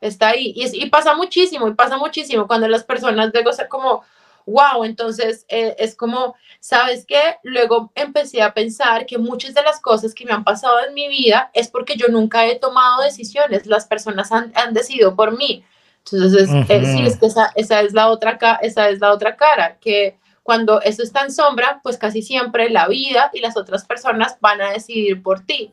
está 0.00 0.28
ahí. 0.28 0.52
Y, 0.56 0.88
pasa 0.90 1.14
muchísimo, 1.14 1.68
y 1.68 1.74
pasa 1.74 1.96
muchísimo 1.96 2.46
cuando 2.46 2.68
las 2.68 2.84
personas 2.84 3.30
luego 3.32 3.52
se 3.52 3.68
como, 3.68 4.02
wow, 4.46 4.84
entonces 4.84 5.44
eh, 5.48 5.76
es 5.78 5.94
como, 5.94 6.34
¿sabes 6.60 7.04
qué? 7.06 7.36
Luego 7.42 7.92
empecé 7.94 8.42
a 8.42 8.54
pensar 8.54 9.06
que 9.06 9.18
muchas 9.18 9.54
de 9.54 9.62
las 9.62 9.80
cosas 9.80 10.14
que 10.14 10.24
me 10.24 10.32
han 10.32 10.44
pasado 10.44 10.76
en 10.86 10.94
mi 10.94 11.08
vida 11.08 11.50
es 11.54 11.68
porque 11.68 11.96
yo 11.96 12.08
nunca 12.08 12.46
he 12.46 12.58
tomado 12.58 13.02
decisiones, 13.02 13.66
las 13.66 13.86
personas 13.86 14.32
han, 14.32 14.52
decidido 14.72 15.14
por 15.14 15.36
mí. 15.36 15.64
Entonces, 16.12 16.48
eh, 16.68 16.84
sí, 16.84 17.06
es 17.06 17.18
que 17.18 17.26
esa, 17.26 17.52
esa, 17.54 17.82
es 17.82 17.92
la 17.92 18.08
otra, 18.08 18.38
esa 18.62 18.88
es 18.88 19.00
la 19.00 19.12
otra 19.12 19.36
cara, 19.36 19.76
que 19.80 20.18
cuando 20.42 20.80
eso 20.80 21.02
está 21.02 21.22
en 21.22 21.32
sombra, 21.32 21.80
pues 21.82 21.98
casi 21.98 22.22
siempre 22.22 22.70
la 22.70 22.88
vida 22.88 23.30
y 23.34 23.40
las 23.40 23.56
otras 23.56 23.84
personas 23.84 24.38
van 24.40 24.62
a 24.62 24.72
decidir 24.72 25.22
por 25.22 25.40
ti. 25.40 25.72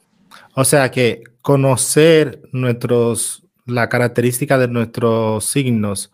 O 0.54 0.66
sea 0.66 0.92
que 0.92 1.24
conocer 1.42 2.42
nuestros 2.52 3.47
la 3.68 3.90
característica 3.90 4.58
de 4.58 4.68
nuestros 4.68 5.46
signos, 5.46 6.12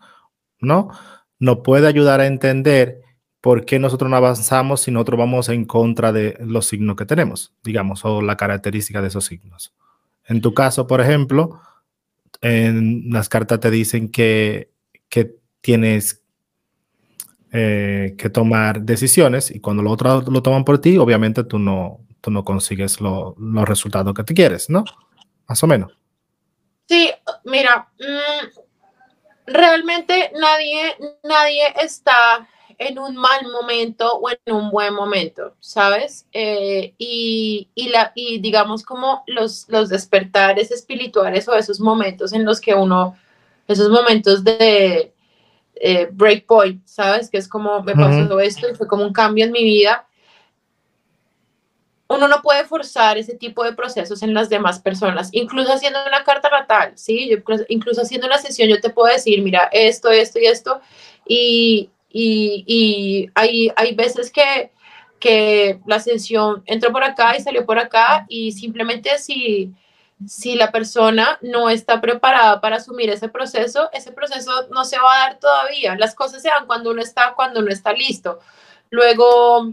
¿no? 0.60 0.90
Nos 1.38 1.58
puede 1.60 1.86
ayudar 1.86 2.20
a 2.20 2.26
entender 2.26 3.00
por 3.40 3.64
qué 3.64 3.78
nosotros 3.78 4.10
no 4.10 4.16
avanzamos 4.16 4.82
si 4.82 4.90
nosotros 4.90 5.18
vamos 5.18 5.48
en 5.48 5.64
contra 5.64 6.12
de 6.12 6.36
los 6.40 6.66
signos 6.66 6.96
que 6.96 7.06
tenemos, 7.06 7.52
digamos, 7.62 8.04
o 8.04 8.22
la 8.22 8.36
característica 8.36 9.02
de 9.02 9.08
esos 9.08 9.26
signos. 9.26 9.74
En 10.26 10.40
tu 10.40 10.54
caso, 10.54 10.86
por 10.86 11.00
ejemplo, 11.00 11.60
en 12.40 13.10
las 13.10 13.28
cartas 13.28 13.60
te 13.60 13.70
dicen 13.70 14.10
que, 14.10 14.70
que 15.08 15.36
tienes 15.60 16.22
eh, 17.52 18.14
que 18.18 18.30
tomar 18.30 18.82
decisiones 18.82 19.50
y 19.50 19.60
cuando 19.60 19.82
los 19.82 19.92
otros 19.92 20.28
lo 20.28 20.42
toman 20.42 20.64
por 20.64 20.80
ti, 20.80 20.98
obviamente 20.98 21.44
tú 21.44 21.58
no, 21.58 22.00
tú 22.20 22.30
no 22.30 22.44
consigues 22.44 23.00
los 23.00 23.68
resultados 23.68 24.14
que 24.14 24.24
te 24.24 24.34
quieres, 24.34 24.70
¿no? 24.70 24.84
Más 25.46 25.62
o 25.62 25.66
menos. 25.66 26.03
Sí, 26.86 27.10
mira, 27.44 27.88
mm, 27.98 28.60
realmente 29.46 30.32
nadie, 30.38 30.96
nadie 31.22 31.62
está 31.80 32.48
en 32.78 32.98
un 32.98 33.16
mal 33.16 33.46
momento 33.52 34.18
o 34.18 34.30
en 34.30 34.54
un 34.54 34.70
buen 34.70 34.94
momento, 34.94 35.54
¿sabes? 35.60 36.26
Eh, 36.32 36.94
y, 36.98 37.68
la, 37.90 38.12
y 38.14 38.40
digamos 38.40 38.82
como 38.84 39.22
los, 39.26 39.66
los 39.68 39.88
despertares 39.88 40.70
espirituales 40.70 41.48
o 41.48 41.54
esos 41.54 41.80
momentos 41.80 42.32
en 42.32 42.44
los 42.44 42.60
que 42.60 42.74
uno, 42.74 43.16
esos 43.68 43.90
momentos 43.90 44.42
de 44.42 45.12
eh, 45.76 46.08
breakpoint, 46.12 46.86
¿sabes? 46.86 47.30
Que 47.30 47.38
es 47.38 47.48
como 47.48 47.82
me 47.82 47.94
pasó 47.94 48.40
esto 48.40 48.68
y 48.68 48.74
fue 48.74 48.86
como 48.86 49.04
un 49.04 49.12
cambio 49.12 49.44
en 49.44 49.52
mi 49.52 49.64
vida 49.64 50.06
uno 52.08 52.28
no 52.28 52.42
puede 52.42 52.64
forzar 52.64 53.18
ese 53.18 53.34
tipo 53.34 53.64
de 53.64 53.72
procesos 53.72 54.22
en 54.22 54.34
las 54.34 54.48
demás 54.48 54.78
personas, 54.80 55.30
incluso 55.32 55.72
haciendo 55.72 55.98
una 56.06 56.22
carta 56.24 56.50
natal, 56.50 56.92
¿sí? 56.96 57.30
Incluso 57.68 58.02
haciendo 58.02 58.26
una 58.26 58.38
sesión 58.38 58.68
yo 58.68 58.80
te 58.80 58.90
puedo 58.90 59.12
decir, 59.12 59.42
mira, 59.42 59.68
esto, 59.72 60.10
esto 60.10 60.38
y 60.38 60.46
esto, 60.46 60.80
y, 61.26 61.90
y, 62.10 62.64
y 62.66 63.30
hay, 63.34 63.72
hay 63.76 63.94
veces 63.94 64.30
que, 64.30 64.70
que 65.18 65.80
la 65.86 65.98
sesión 66.00 66.62
entró 66.66 66.92
por 66.92 67.04
acá 67.04 67.36
y 67.36 67.40
salió 67.40 67.64
por 67.64 67.78
acá, 67.78 68.26
y 68.28 68.52
simplemente 68.52 69.18
si, 69.18 69.72
si 70.26 70.54
la 70.56 70.70
persona 70.70 71.38
no 71.42 71.70
está 71.70 72.00
preparada 72.00 72.60
para 72.60 72.76
asumir 72.76 73.10
ese 73.10 73.28
proceso, 73.28 73.88
ese 73.92 74.12
proceso 74.12 74.68
no 74.70 74.84
se 74.84 74.98
va 74.98 75.14
a 75.14 75.18
dar 75.20 75.38
todavía. 75.38 75.96
Las 75.96 76.14
cosas 76.14 76.42
se 76.42 76.48
dan 76.48 76.66
cuando 76.66 76.90
uno 76.90 77.00
está, 77.00 77.32
cuando 77.34 77.60
uno 77.60 77.70
está 77.70 77.92
listo. 77.92 78.40
Luego, 78.90 79.72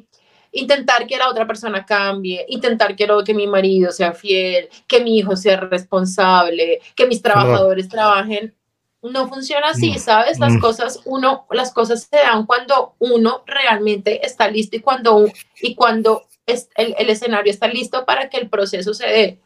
intentar 0.51 1.07
que 1.07 1.17
la 1.17 1.29
otra 1.29 1.47
persona 1.47 1.85
cambie, 1.85 2.45
intentar 2.49 2.95
que, 2.95 3.07
lo, 3.07 3.23
que 3.23 3.33
mi 3.33 3.47
marido 3.47 3.91
sea 3.91 4.13
fiel, 4.13 4.69
que 4.87 5.03
mi 5.03 5.17
hijo 5.17 5.35
sea 5.35 5.57
responsable, 5.57 6.81
que 6.95 7.07
mis 7.07 7.21
trabajadores 7.21 7.87
trabajen. 7.87 8.53
No 9.01 9.27
funciona 9.27 9.69
así, 9.69 9.97
¿sabes? 9.97 10.37
Las 10.37 10.59
cosas, 10.59 11.01
uno, 11.05 11.47
las 11.49 11.73
cosas 11.73 12.07
se 12.09 12.17
dan 12.17 12.45
cuando 12.45 12.93
uno 12.99 13.43
realmente 13.47 14.23
está 14.23 14.47
listo 14.47 14.77
y 14.77 14.81
cuando, 14.81 15.25
y 15.59 15.73
cuando 15.73 16.27
es, 16.45 16.69
el, 16.75 16.93
el 16.99 17.09
escenario 17.09 17.51
está 17.51 17.67
listo 17.67 18.05
para 18.05 18.29
que 18.29 18.37
el 18.37 18.49
proceso 18.49 18.93
se 18.93 19.07
dé. 19.07 19.39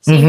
Si 0.00 0.24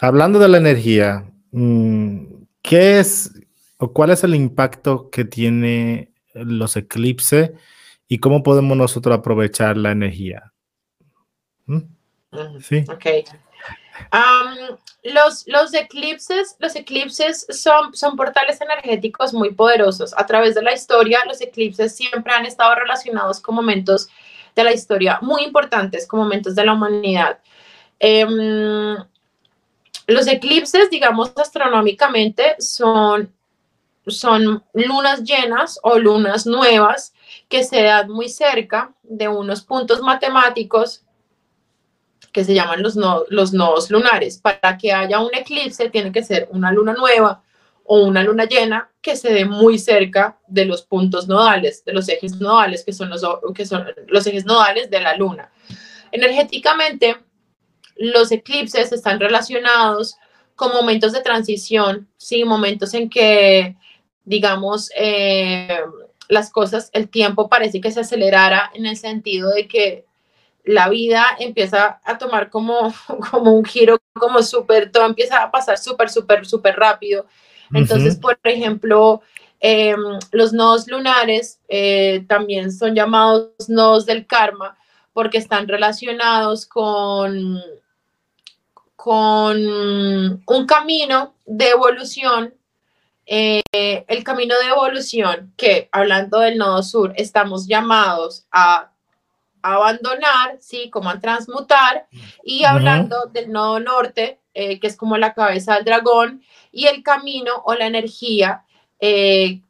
Hablando 0.00 0.38
de 0.38 0.48
la 0.48 0.58
energía, 0.58 1.24
mm, 1.52 2.24
¿qué 2.62 2.98
es 2.98 3.30
o 3.78 3.92
cuál 3.92 4.10
es 4.10 4.24
el 4.24 4.34
impacto 4.34 5.10
que 5.10 5.24
tiene 5.24 6.12
los 6.32 6.76
eclipses 6.76 7.52
y 8.08 8.18
cómo 8.18 8.42
podemos 8.42 8.76
nosotros 8.76 9.18
aprovechar 9.18 9.76
la 9.76 9.92
energía. 9.92 10.52
¿Mm? 11.66 11.80
Sí. 12.60 12.84
Ok. 12.88 13.06
los, 15.02 15.46
los 15.46 15.74
eclipses, 15.74 16.56
los 16.58 16.74
eclipses 16.76 17.46
son, 17.48 17.94
son 17.94 18.16
portales 18.16 18.60
energéticos 18.60 19.32
muy 19.32 19.52
poderosos. 19.52 20.14
A 20.16 20.26
través 20.26 20.54
de 20.54 20.62
la 20.62 20.72
historia, 20.72 21.20
los 21.26 21.40
eclipses 21.40 21.94
siempre 21.94 22.32
han 22.32 22.46
estado 22.46 22.74
relacionados 22.74 23.40
con 23.40 23.54
momentos 23.54 24.08
de 24.54 24.64
la 24.64 24.72
historia 24.72 25.18
muy 25.22 25.44
importantes, 25.44 26.06
con 26.06 26.20
momentos 26.20 26.54
de 26.54 26.64
la 26.64 26.72
humanidad. 26.74 27.38
Em, 27.98 28.96
los 30.06 30.26
eclipses, 30.26 30.90
digamos, 30.90 31.32
astronómicamente, 31.36 32.56
son, 32.58 33.32
son 34.06 34.62
lunas 34.74 35.24
llenas 35.24 35.78
o 35.82 35.98
lunas 35.98 36.46
nuevas 36.46 37.13
que 37.48 37.64
se 37.64 37.82
dan 37.82 38.10
muy 38.10 38.28
cerca 38.28 38.92
de 39.02 39.28
unos 39.28 39.62
puntos 39.62 40.00
matemáticos 40.00 41.04
que 42.32 42.44
se 42.44 42.54
llaman 42.54 42.82
los, 42.82 42.96
los 43.28 43.52
nodos 43.52 43.90
lunares. 43.90 44.38
Para 44.38 44.76
que 44.76 44.92
haya 44.92 45.20
un 45.20 45.34
eclipse 45.34 45.88
tiene 45.90 46.10
que 46.10 46.24
ser 46.24 46.48
una 46.50 46.72
luna 46.72 46.92
nueva 46.92 47.42
o 47.84 48.02
una 48.02 48.22
luna 48.22 48.44
llena 48.44 48.90
que 49.00 49.14
se 49.14 49.32
dé 49.32 49.44
muy 49.44 49.78
cerca 49.78 50.38
de 50.48 50.64
los 50.64 50.82
puntos 50.82 51.28
nodales, 51.28 51.84
de 51.84 51.92
los 51.92 52.08
ejes 52.08 52.40
nodales, 52.40 52.84
que 52.84 52.92
son 52.92 53.10
los, 53.10 53.22
que 53.54 53.66
son 53.66 53.86
los 54.08 54.26
ejes 54.26 54.46
nodales 54.46 54.90
de 54.90 55.00
la 55.00 55.16
luna. 55.16 55.50
Energéticamente, 56.10 57.16
los 57.96 58.32
eclipses 58.32 58.92
están 58.92 59.20
relacionados 59.20 60.16
con 60.56 60.72
momentos 60.72 61.12
de 61.12 61.20
transición, 61.20 62.08
sí, 62.16 62.44
momentos 62.44 62.94
en 62.94 63.10
que, 63.10 63.76
digamos, 64.24 64.90
eh, 64.96 65.80
las 66.34 66.50
cosas, 66.50 66.90
el 66.92 67.08
tiempo 67.08 67.48
parece 67.48 67.80
que 67.80 67.90
se 67.90 68.00
acelerara 68.00 68.70
en 68.74 68.84
el 68.84 68.96
sentido 68.98 69.50
de 69.50 69.66
que 69.66 70.04
la 70.64 70.88
vida 70.88 71.24
empieza 71.38 72.00
a 72.04 72.18
tomar 72.18 72.50
como, 72.50 72.92
como 73.30 73.52
un 73.52 73.64
giro, 73.64 73.98
como 74.14 74.42
súper, 74.42 74.90
todo 74.90 75.06
empieza 75.06 75.42
a 75.42 75.50
pasar 75.50 75.78
súper, 75.78 76.10
súper, 76.10 76.44
súper 76.46 76.76
rápido. 76.76 77.26
Entonces, 77.72 78.16
por 78.16 78.38
ejemplo, 78.44 79.22
em, 79.58 79.98
los 80.32 80.52
nodos 80.52 80.86
lunares 80.86 81.58
eh, 81.68 82.24
también 82.28 82.70
son 82.70 82.94
llamados 82.94 83.68
nodos 83.68 84.06
del 84.06 84.26
karma 84.26 84.76
porque 85.12 85.38
están 85.38 85.66
relacionados 85.66 86.66
con, 86.66 87.60
con 88.96 89.56
un 89.56 90.66
camino 90.66 91.34
de 91.46 91.70
evolución 91.70 92.54
eh, 93.26 93.62
el 93.72 94.24
camino 94.24 94.54
de 94.58 94.68
evolución 94.68 95.52
que, 95.56 95.88
hablando 95.92 96.40
del 96.40 96.58
nodo 96.58 96.82
sur, 96.82 97.12
estamos 97.16 97.66
llamados 97.66 98.46
a 98.50 98.90
abandonar, 99.62 100.58
¿sí? 100.60 100.90
Como 100.90 101.08
a 101.08 101.20
transmutar, 101.20 102.06
y 102.44 102.64
hablando 102.64 103.26
del 103.32 103.50
nodo 103.50 103.80
norte, 103.80 104.38
eh, 104.52 104.78
que 104.78 104.86
es 104.86 104.96
como 104.96 105.16
la 105.16 105.32
cabeza 105.32 105.76
del 105.76 105.84
dragón, 105.84 106.42
y 106.70 106.86
el 106.86 107.02
camino 107.02 107.62
o 107.64 107.74
la 107.74 107.86
energía, 107.86 108.64
eh, 109.00 109.62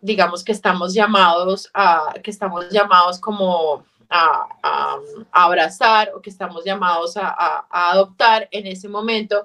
digamos 0.00 0.42
que 0.42 0.52
estamos 0.52 0.94
llamados 0.94 1.70
a, 1.74 2.14
que 2.24 2.30
estamos 2.30 2.70
llamados 2.70 3.20
como 3.20 3.84
a, 4.08 4.98
abrazar 5.32 6.12
o 6.14 6.20
que 6.20 6.30
estamos 6.30 6.64
llamados 6.64 7.16
a, 7.16 7.66
adoptar 7.70 8.48
en 8.50 8.66
ese 8.66 8.88
momento. 8.88 9.44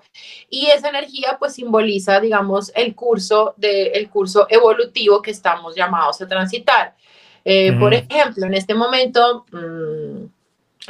Y 0.49 0.67
esa 0.67 0.89
energía 0.89 1.37
pues 1.39 1.53
simboliza, 1.53 2.19
digamos, 2.19 2.71
el 2.75 2.95
curso, 2.95 3.53
de, 3.57 3.87
el 3.87 4.09
curso 4.09 4.47
evolutivo 4.49 5.21
que 5.21 5.31
estamos 5.31 5.75
llamados 5.75 6.21
a 6.21 6.27
transitar. 6.27 6.95
Eh, 7.43 7.73
por 7.73 7.93
ejemplo, 7.93 8.45
en 8.45 8.53
este 8.53 8.75
momento, 8.75 9.45
mm, 9.51 10.25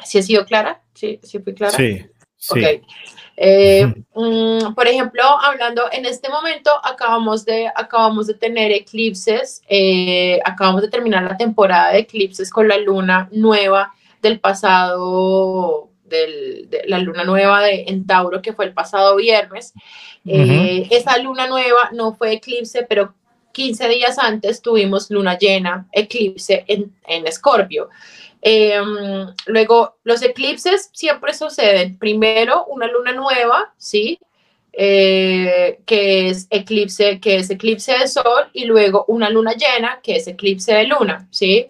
¿sí 0.04 0.18
he 0.18 0.24
sido 0.24 0.46
clara? 0.46 0.82
¿Sí, 0.94 1.20
sí 1.24 1.40
fui 1.40 1.54
clara? 1.54 1.76
Sí. 1.76 2.06
sí. 2.38 2.82
Eh, 3.44 3.88
mm, 4.14 4.76
por 4.76 4.88
ejemplo, 4.88 5.24
hablando 5.24 5.90
en 5.92 6.06
este 6.06 6.30
momento, 6.30 6.70
acabamos 6.84 7.44
de, 7.44 7.72
acabamos 7.76 8.28
de 8.28 8.36
tener 8.36 8.72
eclipses, 8.72 9.64
eh, 9.68 10.40
acabamos 10.46 10.84
de 10.84 10.90
terminar 10.90 11.24
la 11.24 11.36
temporada 11.36 11.92
de 11.92 12.00
eclipses 12.02 12.52
con 12.52 12.68
la 12.68 12.78
luna 12.78 13.30
nueva 13.32 13.94
del 14.22 14.40
pasado, 14.40 15.90
de 16.04 16.84
la 16.86 17.00
luna 17.00 17.24
nueva 17.24 17.64
de, 17.64 17.86
en 17.88 18.06
Tauro, 18.06 18.44
que 18.44 18.54
fue 18.54 18.66
el 18.66 18.74
pasado 18.74 19.16
viernes. 19.16 19.74
Eh, 20.24 20.88
esa 20.92 21.18
luna 21.18 21.48
nueva 21.48 21.90
no 21.94 22.14
fue 22.14 22.34
eclipse, 22.34 22.86
pero 22.88 23.16
15 23.54 23.90
días 23.90 24.20
antes 24.20 24.62
tuvimos 24.62 25.10
luna 25.10 25.36
llena, 25.40 25.88
eclipse 25.94 26.64
en, 26.68 26.94
en 27.08 27.26
Em, 28.42 29.28
luego, 29.46 29.98
los 30.04 30.22
eclipses 30.24 30.90
siempre 30.94 31.34
suceden. 31.34 31.98
Primero, 31.98 32.66
una 32.66 32.88
luna 32.88 33.12
nueva, 33.14 33.74
¿sí? 33.78 34.20
Eh, 34.74 35.80
que 35.86 36.30
es 36.30 36.48
eclipse, 36.50 37.20
que 37.20 37.38
es 37.38 37.50
eclipse 37.50 37.98
de 37.98 38.08
sol, 38.08 38.46
y 38.54 38.66
luego 38.66 39.06
una 39.08 39.30
luna 39.30 39.54
llena, 39.54 40.00
que 40.02 40.16
es 40.16 40.28
eclipse 40.28 40.74
de 40.74 40.86
luna, 40.86 41.28
¿sí? 41.30 41.70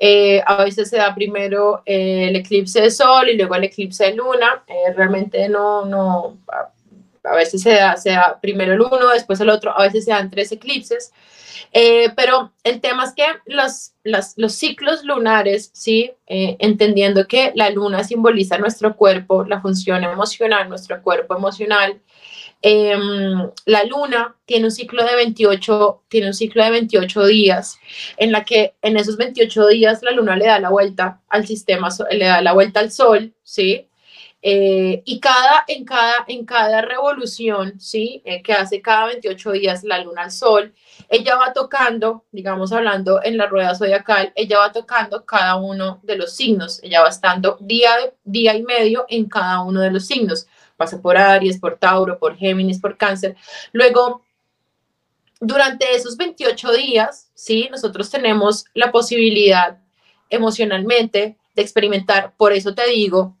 Eh, 0.00 0.40
a 0.46 0.64
veces 0.64 0.88
se 0.90 0.96
da 0.96 1.14
primero 1.14 1.82
el 1.84 2.36
eclipse 2.36 2.80
de 2.80 2.90
sol 2.90 3.28
y 3.28 3.36
luego 3.36 3.56
el 3.56 3.64
eclipse 3.64 4.04
de 4.04 4.14
luna. 4.14 4.62
Eh, 4.66 4.92
realmente 4.94 5.48
no, 5.48 5.84
no, 5.84 6.38
a, 7.24 7.34
veces 7.34 7.62
se 7.62 7.74
da, 7.74 7.96
se 7.96 8.10
da 8.10 8.38
primero 8.40 8.72
el 8.72 8.80
uno, 8.80 9.08
después 9.08 9.40
el 9.40 9.50
otro, 9.50 9.78
a 9.78 9.82
veces 9.82 10.04
se 10.04 10.10
dan 10.10 10.30
tres 10.30 10.52
eclipses. 10.52 11.12
Eh, 11.72 12.10
pero 12.16 12.52
el 12.64 12.80
tema 12.80 13.04
es 13.04 13.14
que 13.14 13.24
los, 13.46 13.92
los 14.36 14.52
ciclos 14.52 15.04
lunares, 15.04 15.70
¿sí? 15.74 16.12
Eh, 16.26 16.56
entendiendo 16.60 17.26
que 17.26 17.52
la 17.54 17.70
luna 17.70 18.04
simboliza 18.04 18.58
nuestro 18.58 18.96
cuerpo, 18.96 19.44
la 19.44 19.60
función 19.60 20.04
emocional, 20.04 20.68
nuestro 20.68 21.02
cuerpo 21.02 21.36
emocional, 21.36 22.00
em, 22.62 23.50
la 23.66 23.84
luna 23.84 24.36
tiene 24.46 24.66
un 24.66 24.70
ciclo 24.70 25.04
de 25.04 25.14
28, 25.14 26.04
tiene 26.08 26.28
un 26.28 26.34
ciclo 26.34 26.64
de 26.64 26.70
28 26.70 27.26
días, 27.26 27.78
en 28.16 28.32
la 28.32 28.44
que 28.44 28.74
en 28.82 28.96
esos 28.96 29.16
28 29.16 29.68
días 29.68 30.02
la 30.02 30.12
luna 30.12 30.36
le 30.36 30.46
da 30.46 30.58
la 30.58 30.70
vuelta 30.70 31.20
al 31.28 31.46
sistema, 31.46 31.88
le 32.10 32.24
da 32.24 32.40
la 32.42 32.52
vuelta 32.52 32.80
al 32.80 32.90
sol, 32.90 33.34
¿sí? 33.42 33.87
Eh, 34.40 35.02
y 35.04 35.18
cada, 35.18 35.64
en, 35.66 35.84
cada, 35.84 36.24
en 36.28 36.44
cada 36.44 36.80
revolución, 36.80 37.80
¿sí? 37.80 38.22
que 38.44 38.52
hace 38.52 38.80
cada 38.80 39.06
28 39.06 39.52
días 39.52 39.82
la 39.82 39.98
luna 39.98 40.22
al 40.22 40.30
sol, 40.30 40.72
ella 41.08 41.36
va 41.36 41.52
tocando, 41.52 42.24
digamos 42.30 42.72
hablando 42.72 43.20
en 43.22 43.36
la 43.36 43.46
rueda 43.46 43.74
zodiacal, 43.74 44.32
ella 44.36 44.58
va 44.58 44.72
tocando 44.72 45.24
cada 45.24 45.56
uno 45.56 46.00
de 46.04 46.16
los 46.16 46.36
signos, 46.36 46.80
ella 46.84 47.02
va 47.02 47.08
estando 47.08 47.56
día, 47.60 47.90
día 48.24 48.54
y 48.54 48.62
medio 48.62 49.06
en 49.08 49.28
cada 49.28 49.60
uno 49.62 49.80
de 49.80 49.90
los 49.90 50.06
signos, 50.06 50.46
pasa 50.76 51.02
por 51.02 51.16
Aries, 51.16 51.58
por 51.58 51.76
Tauro, 51.76 52.18
por 52.18 52.36
Géminis, 52.36 52.80
por 52.80 52.96
Cáncer. 52.96 53.36
Luego, 53.72 54.22
durante 55.40 55.94
esos 55.94 56.16
28 56.16 56.72
días, 56.72 57.30
¿sí? 57.34 57.68
Nosotros 57.70 58.10
tenemos 58.10 58.64
la 58.74 58.92
posibilidad 58.92 59.78
emocionalmente 60.30 61.36
de 61.54 61.62
experimentar, 61.62 62.34
por 62.36 62.52
eso 62.52 62.74
te 62.74 62.86
digo, 62.88 63.36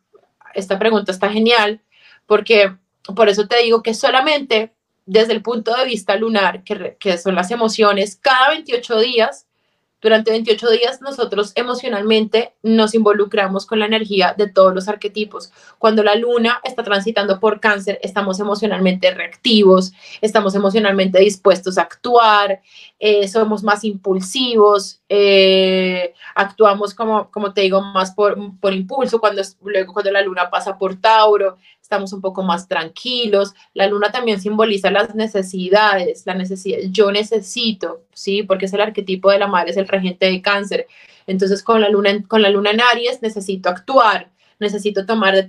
esta 0.58 0.78
pregunta 0.78 1.12
está 1.12 1.30
genial, 1.30 1.80
porque 2.26 2.76
por 3.14 3.28
eso 3.28 3.46
te 3.46 3.62
digo 3.62 3.82
que 3.82 3.94
solamente 3.94 4.74
desde 5.06 5.32
el 5.32 5.42
punto 5.42 5.74
de 5.74 5.86
vista 5.86 6.16
lunar, 6.16 6.62
que, 6.64 7.18
son 7.18 7.34
las 7.34 7.50
emociones, 7.50 8.16
cada 8.16 8.50
28 8.50 9.00
días 9.00 9.47
durante 10.00 10.30
28 10.30 10.70
días 10.70 11.00
nosotros 11.00 11.52
emocionalmente 11.56 12.54
nos 12.62 12.94
involucramos 12.94 13.66
con 13.66 13.80
la 13.80 13.86
energía 13.86 14.34
de 14.36 14.48
todos 14.48 14.74
los 14.74 14.88
arquetipos. 14.88 15.52
Cuando 15.78 16.02
la 16.02 16.14
luna 16.14 16.60
está 16.62 16.84
transitando 16.84 17.40
por 17.40 17.60
cáncer, 17.60 17.98
estamos 18.02 18.38
emocionalmente 18.38 19.12
reactivos, 19.12 19.92
estamos 20.20 20.54
emocionalmente 20.54 21.18
dispuestos 21.18 21.78
a 21.78 21.82
actuar, 21.82 22.60
eh, 23.00 23.26
somos 23.28 23.62
más 23.62 23.84
impulsivos, 23.84 25.00
eh, 25.08 26.14
actuamos 26.34 26.94
como, 26.94 27.30
como 27.30 27.52
te 27.52 27.62
digo, 27.62 27.80
más 27.80 28.12
por, 28.12 28.38
por 28.60 28.72
impulso. 28.72 29.20
Cuando, 29.20 29.42
luego 29.62 29.92
cuando 29.92 30.12
la 30.12 30.22
luna 30.22 30.50
pasa 30.50 30.78
por 30.78 30.96
Tauro, 31.00 31.56
estamos 31.88 32.12
un 32.12 32.20
poco 32.20 32.42
más 32.42 32.68
tranquilos. 32.68 33.54
La 33.72 33.86
luna 33.86 34.12
también 34.12 34.38
simboliza 34.38 34.90
las 34.90 35.14
necesidades, 35.14 36.26
la 36.26 36.34
necesidad, 36.34 36.80
yo 36.90 37.10
necesito, 37.10 38.02
¿sí? 38.12 38.42
Porque 38.42 38.66
es 38.66 38.74
el 38.74 38.82
arquetipo 38.82 39.30
de 39.30 39.38
la 39.38 39.46
madre, 39.46 39.70
es 39.70 39.78
el 39.78 39.88
regente 39.88 40.26
de 40.26 40.42
cáncer. 40.42 40.86
Entonces, 41.26 41.62
con 41.62 41.80
la 41.80 41.88
luna, 41.88 42.22
con 42.28 42.42
la 42.42 42.50
luna 42.50 42.72
en 42.72 42.82
Aries 42.82 43.22
necesito 43.22 43.70
actuar, 43.70 44.28
necesito 44.58 45.06
tomar, 45.06 45.48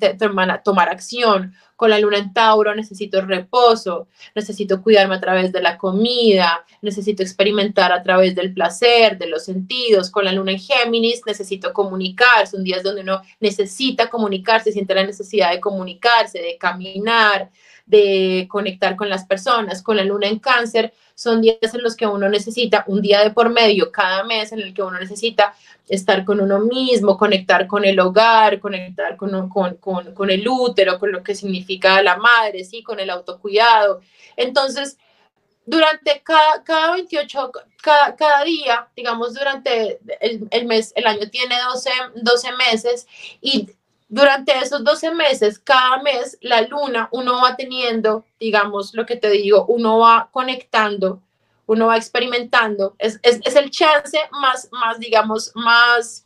tomar 0.63 0.87
acción. 0.87 1.53
Con 1.79 1.91
la 1.91 1.97
luna 1.97 2.17
en 2.17 2.33
Tauro 2.33 2.75
necesito 2.75 3.21
reposo, 3.21 4.09
necesito 4.35 4.81
cuidarme 4.81 5.15
a 5.15 5.21
través 5.21 5.53
de 5.53 5.61
la 5.61 5.77
comida, 5.77 6.65
necesito 6.81 7.23
experimentar 7.23 7.93
a 7.93 8.03
través 8.03 8.35
del 8.35 8.53
placer, 8.53 9.17
de 9.17 9.27
los 9.27 9.45
sentidos. 9.45 10.11
Con 10.11 10.25
la 10.25 10.33
luna 10.33 10.51
en 10.51 10.59
Géminis 10.59 11.21
necesito 11.25 11.71
comunicar, 11.71 12.47
son 12.47 12.65
días 12.65 12.83
donde 12.83 13.03
uno 13.03 13.21
necesita 13.39 14.09
comunicarse, 14.09 14.73
siente 14.73 14.93
la 14.93 15.05
necesidad 15.05 15.51
de 15.51 15.61
comunicarse, 15.61 16.41
de 16.41 16.57
caminar, 16.57 17.49
de 17.89 18.47
conectar 18.49 18.95
con 18.95 19.09
las 19.09 19.25
personas. 19.25 19.81
Con 19.81 19.97
la 19.97 20.03
luna 20.03 20.27
en 20.27 20.39
cáncer 20.39 20.93
son 21.15 21.41
días 21.41 21.73
en 21.73 21.83
los 21.83 21.95
que 21.95 22.07
uno 22.07 22.29
necesita 22.29 22.85
un 22.87 23.01
día 23.01 23.21
de 23.21 23.31
por 23.31 23.49
medio 23.49 23.91
cada 23.91 24.23
mes 24.23 24.51
en 24.51 24.59
el 24.59 24.73
que 24.73 24.83
uno 24.83 24.97
necesita 24.99 25.53
estar 25.89 26.23
con 26.23 26.39
uno 26.39 26.59
mismo, 26.59 27.17
conectar 27.17 27.65
con 27.67 27.83
el 27.83 27.99
hogar, 27.99 28.59
conectar 28.59 29.17
con, 29.17 29.49
con, 29.49 29.75
con, 29.77 30.13
con 30.13 30.29
el 30.29 30.47
útero, 30.47 30.99
con 30.99 31.11
lo 31.11 31.23
que 31.23 31.33
significa 31.33 32.01
la 32.03 32.15
madre, 32.15 32.63
¿sí? 32.63 32.83
con 32.83 32.99
el 32.99 33.09
autocuidado. 33.09 34.01
Entonces, 34.37 34.97
durante 35.65 36.21
cada, 36.23 36.63
cada 36.63 36.93
28, 36.93 37.51
cada, 37.81 38.15
cada, 38.15 38.43
día, 38.43 38.87
digamos, 38.95 39.33
durante 39.33 39.99
el, 40.19 40.65
mes, 40.65 40.93
el 40.95 41.07
año 41.07 41.27
tiene 41.29 41.55
12, 41.73 41.89
12 42.15 42.51
meses 42.53 43.07
y 43.41 43.67
durante 44.09 44.57
esos 44.57 44.83
12 44.83 45.13
meses, 45.13 45.59
cada 45.59 46.01
mes, 46.01 46.37
la 46.41 46.61
luna, 46.63 47.07
uno 47.11 47.41
va 47.43 47.55
teniendo, 47.55 48.25
digamos, 48.39 48.95
lo 48.95 49.05
que 49.05 49.15
te 49.15 49.29
digo, 49.29 49.67
uno 49.67 49.99
va 49.99 50.29
conectando, 50.31 51.21
uno 51.67 51.85
va 51.85 51.95
experimentando. 51.95 52.95
Es, 52.97 53.19
es, 53.21 53.39
es 53.45 53.55
el 53.55 53.69
chance 53.69 54.19
más, 54.31 54.67
más, 54.71 54.99
digamos, 54.99 55.51
más, 55.53 56.25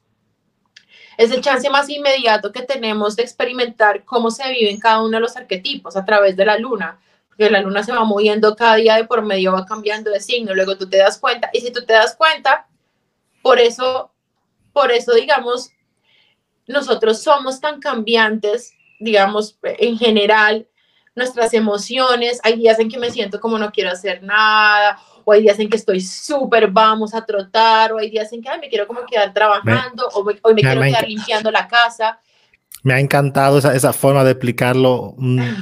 es 1.17 1.31
el 1.31 1.41
chance 1.41 1.69
más 1.69 1.89
inmediato 1.89 2.53
que 2.53 2.61
tenemos 2.61 3.17
de 3.17 3.23
experimentar 3.23 4.05
cómo 4.05 4.31
se 4.31 4.49
vive 4.49 4.71
en 4.71 4.79
cada 4.79 5.03
uno 5.03 5.17
de 5.17 5.21
los 5.21 5.35
arquetipos 5.35 5.97
a 5.97 6.05
través 6.05 6.37
de 6.37 6.45
la 6.45 6.57
luna. 6.57 6.99
Porque 7.27 7.49
la 7.49 7.61
luna 7.61 7.83
se 7.83 7.91
va 7.91 8.05
moviendo 8.05 8.55
cada 8.55 8.75
día 8.75 8.95
de 8.95 9.03
por 9.03 9.23
medio, 9.23 9.51
va 9.51 9.65
cambiando 9.65 10.09
de 10.09 10.21
signo, 10.21 10.55
luego 10.55 10.77
tú 10.77 10.87
te 10.87 10.97
das 10.97 11.17
cuenta. 11.17 11.49
Y 11.51 11.59
si 11.59 11.71
tú 11.71 11.83
te 11.83 11.93
das 11.93 12.15
cuenta, 12.15 12.67
por 13.41 13.59
eso, 13.59 14.11
por 14.71 14.91
eso, 14.91 15.13
digamos, 15.13 15.71
nosotros 16.67 17.21
somos 17.21 17.59
tan 17.59 17.79
cambiantes 17.79 18.73
digamos, 19.03 19.59
en 19.63 19.97
general, 19.97 20.67
nuestras 21.15 21.53
emociones. 21.53 22.39
Hay 22.43 22.55
días 22.55 22.79
en 22.79 22.89
que 22.89 22.97
me 22.97 23.11
siento 23.11 23.39
como 23.39 23.59
no 23.59 23.71
quiero 23.71 23.91
hacer 23.91 24.23
nada, 24.23 24.97
o 25.25 25.31
hay 25.31 25.41
días 25.41 25.59
en 25.59 25.69
que 25.69 25.77
estoy 25.77 26.01
súper, 26.01 26.71
vamos 26.71 27.13
a 27.13 27.25
trotar, 27.25 27.93
o 27.93 27.99
hay 27.99 28.09
días 28.09 28.31
en 28.33 28.41
que 28.41 28.49
me 28.59 28.69
quiero 28.69 28.87
como 28.87 29.05
quedar 29.05 29.33
trabajando, 29.33 30.07
o 30.13 30.23
me, 30.23 30.33
me 30.33 30.61
quiero 30.61 30.81
quedar 30.81 31.07
limpiando 31.07 31.51
la 31.51 31.67
casa. 31.67 32.19
Me 32.81 32.93
ha 32.93 32.99
encantado 32.99 33.59
esa, 33.59 33.73
esa, 33.73 33.93
forma 33.93 34.25
de 34.25 34.31
explicarlo 34.31 35.15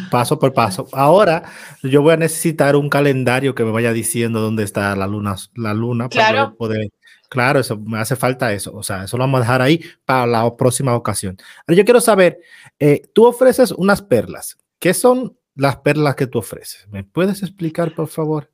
paso 0.09 0.39
por 0.39 0.53
paso. 0.53 0.87
Ahora 0.91 1.43
yo 1.83 2.01
voy 2.01 2.13
a 2.13 2.17
necesitar 2.17 2.75
un 2.75 2.89
calendario 2.89 3.53
que 3.53 3.63
me 3.63 3.69
vaya 3.69 3.93
diciendo 3.93 4.41
dónde 4.41 4.63
está 4.63 4.95
la 4.95 5.05
luna, 5.05 5.35
la 5.53 5.73
luna 5.75 6.09
claro. 6.09 6.37
para 6.37 6.51
poder. 6.55 6.89
Claro, 7.31 7.61
eso 7.61 7.77
me 7.77 7.97
hace 7.97 8.17
falta 8.17 8.51
eso. 8.51 8.73
O 8.75 8.83
sea, 8.83 9.05
eso 9.05 9.15
lo 9.15 9.23
vamos 9.23 9.37
a 9.37 9.41
dejar 9.43 9.61
ahí 9.61 9.81
para 10.03 10.25
la 10.27 10.57
próxima 10.57 10.93
ocasión. 10.93 11.37
Ahora 11.65 11.77
yo 11.77 11.85
quiero 11.85 12.01
saber, 12.01 12.41
eh, 12.77 13.03
tú 13.13 13.25
ofreces 13.25 13.71
unas 13.71 14.01
perlas. 14.01 14.57
¿Qué 14.79 14.93
son 14.93 15.37
las 15.55 15.77
perlas 15.77 16.15
que 16.15 16.27
tú 16.27 16.39
ofreces? 16.39 16.89
¿Me 16.89 17.05
puedes 17.05 17.41
explicar, 17.41 17.95
por 17.95 18.09
favor? 18.09 18.50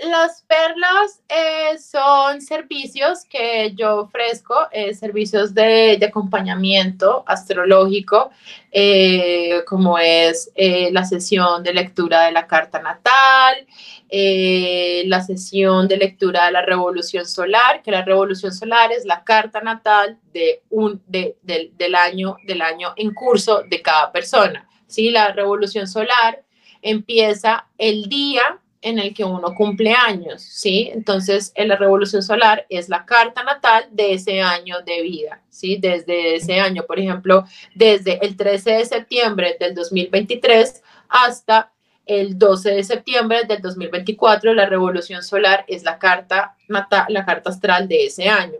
Las 0.00 0.42
perlas 0.42 1.20
eh, 1.28 1.78
son 1.78 2.40
servicios 2.40 3.24
que 3.24 3.72
yo 3.76 4.00
ofrezco, 4.00 4.54
eh, 4.72 4.94
servicios 4.94 5.54
de, 5.54 5.98
acompañamiento 6.04 7.22
astrológico, 7.26 8.30
eh, 8.72 9.62
como 9.66 9.98
es 9.98 10.50
la 10.90 11.04
sesión 11.04 11.62
de 11.62 11.72
lectura 11.72 12.24
de 12.24 12.32
la 12.32 12.46
carta 12.46 12.80
natal, 12.80 13.66
la 14.10 15.20
sesión 15.22 15.86
de 15.86 15.98
lectura 15.98 16.46
de 16.46 16.52
la 16.52 16.62
revolución 16.62 17.24
solar, 17.24 17.82
que 17.82 17.92
la 17.92 18.02
revolución 18.02 18.52
solar 18.52 18.90
es 18.90 19.04
la 19.04 19.22
carta 19.22 19.60
natal 19.60 20.18
de 20.32 20.62
un, 20.70 21.00
del, 21.06 21.94
año, 21.94 22.36
del 22.44 22.62
año 22.62 22.92
en 22.96 23.14
curso 23.14 23.62
de 23.68 23.82
cada 23.82 24.10
persona. 24.10 24.68
¿sí? 24.86 25.10
La 25.10 25.32
revolución 25.32 25.86
solar 25.86 26.42
empieza 26.82 27.66
el 27.76 28.08
día 28.08 28.58
en 28.80 28.98
el 28.98 29.12
que 29.12 29.24
uno 29.24 29.54
cumple 29.54 29.92
años, 29.92 30.42
¿sí? 30.42 30.90
Entonces, 30.92 31.52
en 31.54 31.68
la 31.68 31.76
revolución 31.76 32.22
solar 32.22 32.64
es 32.68 32.88
la 32.88 33.04
carta 33.04 33.42
natal 33.42 33.86
de 33.90 34.14
ese 34.14 34.40
año 34.40 34.76
de 34.86 35.02
vida, 35.02 35.40
¿sí? 35.50 35.78
Desde 35.80 36.36
ese 36.36 36.60
año, 36.60 36.84
por 36.86 36.98
ejemplo, 36.98 37.44
desde 37.74 38.24
el 38.24 38.36
13 38.36 38.72
de 38.72 38.84
septiembre 38.84 39.56
del 39.58 39.74
2023 39.74 40.82
hasta 41.08 41.72
el 42.06 42.38
12 42.38 42.70
de 42.70 42.84
septiembre 42.84 43.44
del 43.46 43.60
2024, 43.60 44.54
la 44.54 44.66
revolución 44.66 45.22
solar 45.22 45.64
es 45.68 45.82
la 45.82 45.98
carta 45.98 46.56
natal, 46.66 47.06
la 47.10 47.26
carta 47.26 47.50
astral 47.50 47.86
de 47.86 48.06
ese 48.06 48.28
año. 48.28 48.58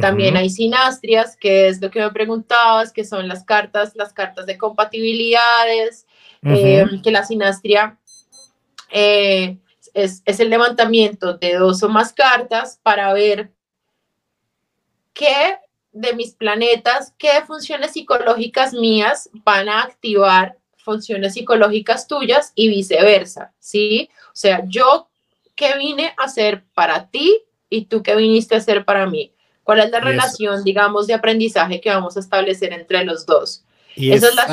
También 0.00 0.36
hay 0.36 0.50
sinastrias, 0.50 1.36
que 1.36 1.68
es 1.68 1.80
lo 1.80 1.90
que 1.90 2.00
me 2.00 2.10
preguntabas, 2.10 2.92
que 2.92 3.04
son 3.04 3.26
las 3.26 3.44
cartas, 3.44 3.92
las 3.94 4.12
cartas 4.12 4.44
de 4.44 4.58
compatibilidades, 4.58 6.06
eh, 6.42 6.84
que 7.02 7.10
la 7.10 7.24
sinastria 7.24 7.96
eh, 8.90 9.58
es, 9.94 10.22
el 10.24 10.50
levantamiento 10.50 11.34
de 11.34 11.54
dos 11.54 11.82
o 11.82 11.88
más 11.88 12.12
cartas 12.12 12.80
para 12.82 13.12
ver 13.12 13.52
qué 15.12 15.58
de 15.92 16.12
mis 16.14 16.34
planetas, 16.34 17.14
qué 17.18 17.42
funciones 17.46 17.92
psicológicas 17.92 18.72
mías 18.72 19.30
van 19.32 19.68
a 19.68 19.82
activar 19.82 20.56
funciones 20.76 21.34
psicológicas 21.34 22.06
tuyas 22.06 22.52
y 22.54 22.68
viceversa, 22.68 23.52
¿sí? 23.58 24.08
O 24.28 24.36
sea, 24.36 24.62
yo 24.66 25.08
qué 25.54 25.76
vine 25.76 26.14
a 26.16 26.24
hacer 26.24 26.64
para 26.72 27.08
ti 27.08 27.42
y 27.68 27.86
tú 27.86 28.02
qué 28.02 28.14
viniste 28.16 28.54
a 28.54 28.58
hacer 28.58 28.84
para 28.84 29.06
mí. 29.06 29.32
¿Cuál 29.64 29.80
es 29.80 29.90
la 29.90 30.00
relación, 30.00 30.64
digamos, 30.64 31.06
de 31.06 31.14
aprendizaje 31.14 31.80
que 31.80 31.90
vamos 31.90 32.16
a 32.16 32.20
establecer 32.20 32.72
entre 32.72 33.04
los 33.04 33.26
dos? 33.26 33.64
Esa 33.96 34.28
es 34.28 34.34
la 34.34 34.46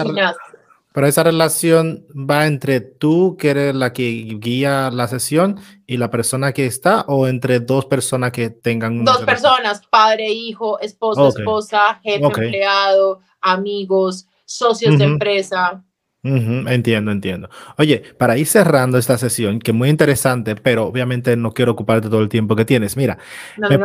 pero 0.96 1.08
esa 1.08 1.24
relación 1.24 2.06
va 2.10 2.48
entre 2.48 2.80
tú, 2.80 3.36
que 3.38 3.50
eres 3.50 3.76
la 3.76 3.91
que 3.91 4.38
guía 4.39 4.89
la 4.91 5.10
sesión, 5.10 5.60
y 5.86 5.98
la 5.98 6.10
persona 6.10 6.54
que 6.54 6.66
está, 6.66 7.02
o 7.10 7.28
entre 7.28 7.60
dos 7.60 7.86
personas 7.86 8.32
que 8.32 8.50
tengan. 8.50 9.04
Dos 9.04 9.24
personas, 9.24 9.86
padre, 9.88 10.32
hijo, 10.32 10.80
esposo, 10.80 11.28
esposa, 11.28 12.00
jefe, 12.02 12.24
empleado, 12.24 13.20
amigos, 13.41 14.26
socios 14.46 14.98
de 14.98 15.04
empresa. 15.04 15.84
Entiendo, 16.24 17.12
entiendo. 17.12 17.50
Oye, 17.78 18.02
para 18.18 18.38
ir 18.38 18.48
cerrando 18.48 18.98
esta 18.98 19.18
sesión, 19.18 19.60
que 19.60 19.72
es 19.72 19.76
muy 19.76 19.89
interesante, 19.89 20.56
pero 20.56 20.86
obviamente 20.86 21.36
no 21.36 21.54
quiero 21.54 21.74
ocuparte 21.74 22.08
todo 22.08 22.22
el 22.22 22.30
tiempo 22.30 22.56
que 22.56 22.64
tienes. 22.64 22.96
Mira, 22.96 23.18
me, 23.58 23.78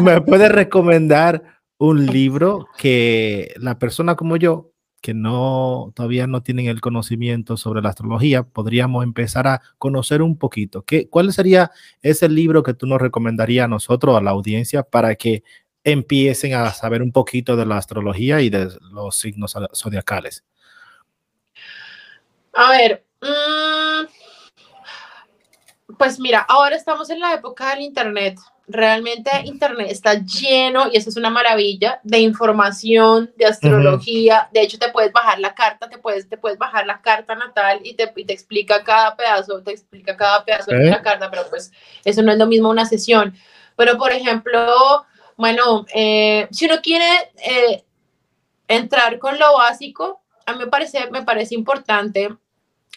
me 0.00 0.20
puedes 0.20 0.52
recomendar 0.52 1.42
un 1.76 2.06
libro 2.06 2.68
que 2.78 3.52
la 3.58 3.80
persona 3.80 4.14
como 4.14 4.36
yo 4.36 4.75
que 5.06 5.14
no 5.14 5.92
todavía 5.94 6.26
no 6.26 6.42
tienen 6.42 6.66
el 6.66 6.80
conocimiento 6.80 7.56
sobre 7.56 7.80
la 7.80 7.90
astrología, 7.90 8.42
podríamos 8.42 9.04
empezar 9.04 9.46
a 9.46 9.62
conocer 9.78 10.20
un 10.20 10.36
poquito. 10.36 10.82
¿Qué, 10.82 11.08
¿Cuál 11.08 11.32
sería 11.32 11.70
ese 12.02 12.28
libro 12.28 12.64
que 12.64 12.74
tú 12.74 12.86
nos 12.88 13.00
recomendarías 13.00 13.66
a 13.66 13.68
nosotros, 13.68 14.16
a 14.16 14.20
la 14.20 14.32
audiencia, 14.32 14.82
para 14.82 15.14
que 15.14 15.44
empiecen 15.84 16.54
a 16.54 16.72
saber 16.72 17.02
un 17.02 17.12
poquito 17.12 17.54
de 17.54 17.66
la 17.66 17.76
astrología 17.76 18.40
y 18.40 18.50
de 18.50 18.68
los 18.90 19.16
signos 19.16 19.54
zodiacales? 19.72 20.42
A 22.52 22.70
ver, 22.72 23.06
mm, 23.22 24.06
pues 25.96 26.18
mira, 26.18 26.40
ahora 26.48 26.74
estamos 26.74 27.10
en 27.10 27.20
la 27.20 27.32
época 27.32 27.70
del 27.70 27.82
Internet. 27.82 28.40
Realmente 28.68 29.30
Internet 29.44 29.88
está 29.90 30.14
lleno, 30.14 30.88
y 30.92 30.96
eso 30.96 31.10
es 31.10 31.16
una 31.16 31.30
maravilla, 31.30 32.00
de 32.02 32.18
información, 32.18 33.32
de 33.36 33.46
astrología. 33.46 34.48
De 34.52 34.62
hecho, 34.62 34.78
te 34.78 34.90
puedes 34.90 35.12
bajar 35.12 35.38
la 35.38 35.54
carta, 35.54 35.88
te 35.88 35.98
puedes, 35.98 36.28
te 36.28 36.36
puedes 36.36 36.58
bajar 36.58 36.84
la 36.84 37.00
carta 37.00 37.36
natal 37.36 37.80
y 37.84 37.94
te, 37.94 38.08
te 38.08 38.32
explica 38.32 38.82
cada 38.82 39.14
pedazo, 39.16 39.62
te 39.62 39.70
explica 39.70 40.16
cada 40.16 40.44
pedazo 40.44 40.72
de 40.72 40.90
la 40.90 41.00
carta, 41.00 41.30
pero 41.30 41.42
pues 41.48 41.70
eso 42.04 42.22
no 42.22 42.32
es 42.32 42.38
lo 42.38 42.46
mismo 42.46 42.68
una 42.68 42.86
sesión. 42.86 43.34
Pero, 43.76 43.96
por 43.98 44.10
ejemplo, 44.10 45.04
bueno, 45.36 45.86
eh, 45.94 46.48
si 46.50 46.64
uno 46.64 46.76
quiere 46.82 47.06
eh, 47.36 47.84
entrar 48.66 49.18
con 49.20 49.38
lo 49.38 49.58
básico, 49.58 50.22
a 50.44 50.52
mí 50.54 50.58
me 50.58 50.66
parece, 50.66 51.08
me 51.10 51.22
parece 51.22 51.54
importante 51.54 52.34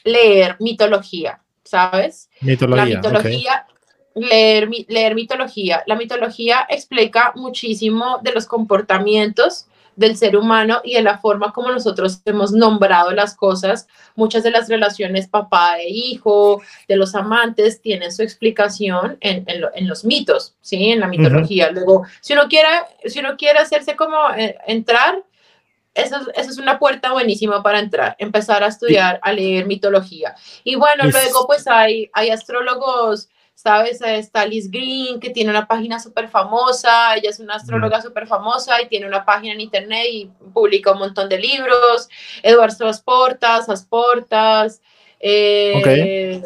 leer 0.04 0.56
mitología, 0.60 1.42
¿sabes? 1.64 2.30
Mitología. 2.42 2.86
La 2.86 2.96
mitología 2.96 3.68
leer, 4.16 4.70
leer 4.88 5.16
mitología. 5.16 5.84
La 5.86 5.96
mitología 5.96 6.66
explica 6.70 7.34
muchísimo 7.36 8.20
de 8.22 8.34
los 8.34 8.46
comportamientos 8.46 9.68
del 10.00 10.16
ser 10.16 10.38
humano 10.38 10.80
y 10.82 10.94
de 10.94 11.02
la 11.02 11.18
forma 11.18 11.52
como 11.52 11.72
nosotros 11.72 12.22
hemos 12.24 12.54
nombrado 12.54 13.12
las 13.12 13.36
cosas. 13.36 13.86
Muchas 14.16 14.44
de 14.44 14.52
las 14.52 14.70
relaciones 14.70 15.28
papá 15.28 15.78
e 15.78 15.90
hijo, 15.90 16.62
de 16.88 16.96
los 16.96 17.16
amantes, 17.16 17.82
tienen 17.82 18.14
su 18.14 18.24
explicación 18.24 19.18
en, 19.20 19.44
en, 19.46 19.88
los 19.90 20.06
mitos, 20.06 20.56
¿sí? 20.62 20.92
En 20.92 21.02
la 21.02 21.08
mitología. 21.08 21.70
Luego, 21.72 22.06
si 22.22 22.32
uno 22.32 22.48
quiere, 22.48 22.70
si 23.08 23.20
uno 23.20 23.36
quiere 23.36 23.60
hacerse 23.60 23.98
como 23.98 24.16
eh, 24.38 24.58
entrar, 24.68 25.22
eso, 25.94 26.16
eso, 26.34 26.50
es 26.50 26.58
una 26.58 26.80
puerta 26.80 27.12
buenísima 27.12 27.62
para 27.62 27.80
entrar, 27.80 28.16
empezar 28.20 28.64
a 28.64 28.68
estudiar, 28.68 29.20
a 29.22 29.34
leer 29.34 29.66
mitología. 29.66 30.34
Y 30.64 30.76
bueno, 30.76 31.04
luego 31.12 31.46
pues 31.46 31.68
hay, 31.68 32.10
hay 32.14 32.30
astrólogos 32.30 33.28
¿sabes? 33.62 34.02
Está 34.02 34.46
Liz 34.46 34.72
Green, 34.72 35.20
que 35.20 35.32
tiene 35.32 35.50
una 35.50 35.68
página 35.68 36.00
súper 36.00 36.30
famosa, 36.30 37.14
ella 37.18 37.30
es 37.30 37.42
una 37.42 37.56
astróloga 37.56 38.02
súper 38.02 38.26
famosa 38.26 38.82
y 38.82 38.88
tiene 38.88 39.06
una 39.06 39.26
página 39.26 39.54
en 39.54 39.60
internet 39.60 40.06
y 40.10 40.32
publica 40.54 40.94
un 40.94 41.00
montón 41.00 41.28
de 41.28 41.40
libros. 41.40 42.08
Eduardo 42.42 42.88
Asportas, 42.88 43.68
Asportas. 43.68 44.82
Eh, 45.20 46.42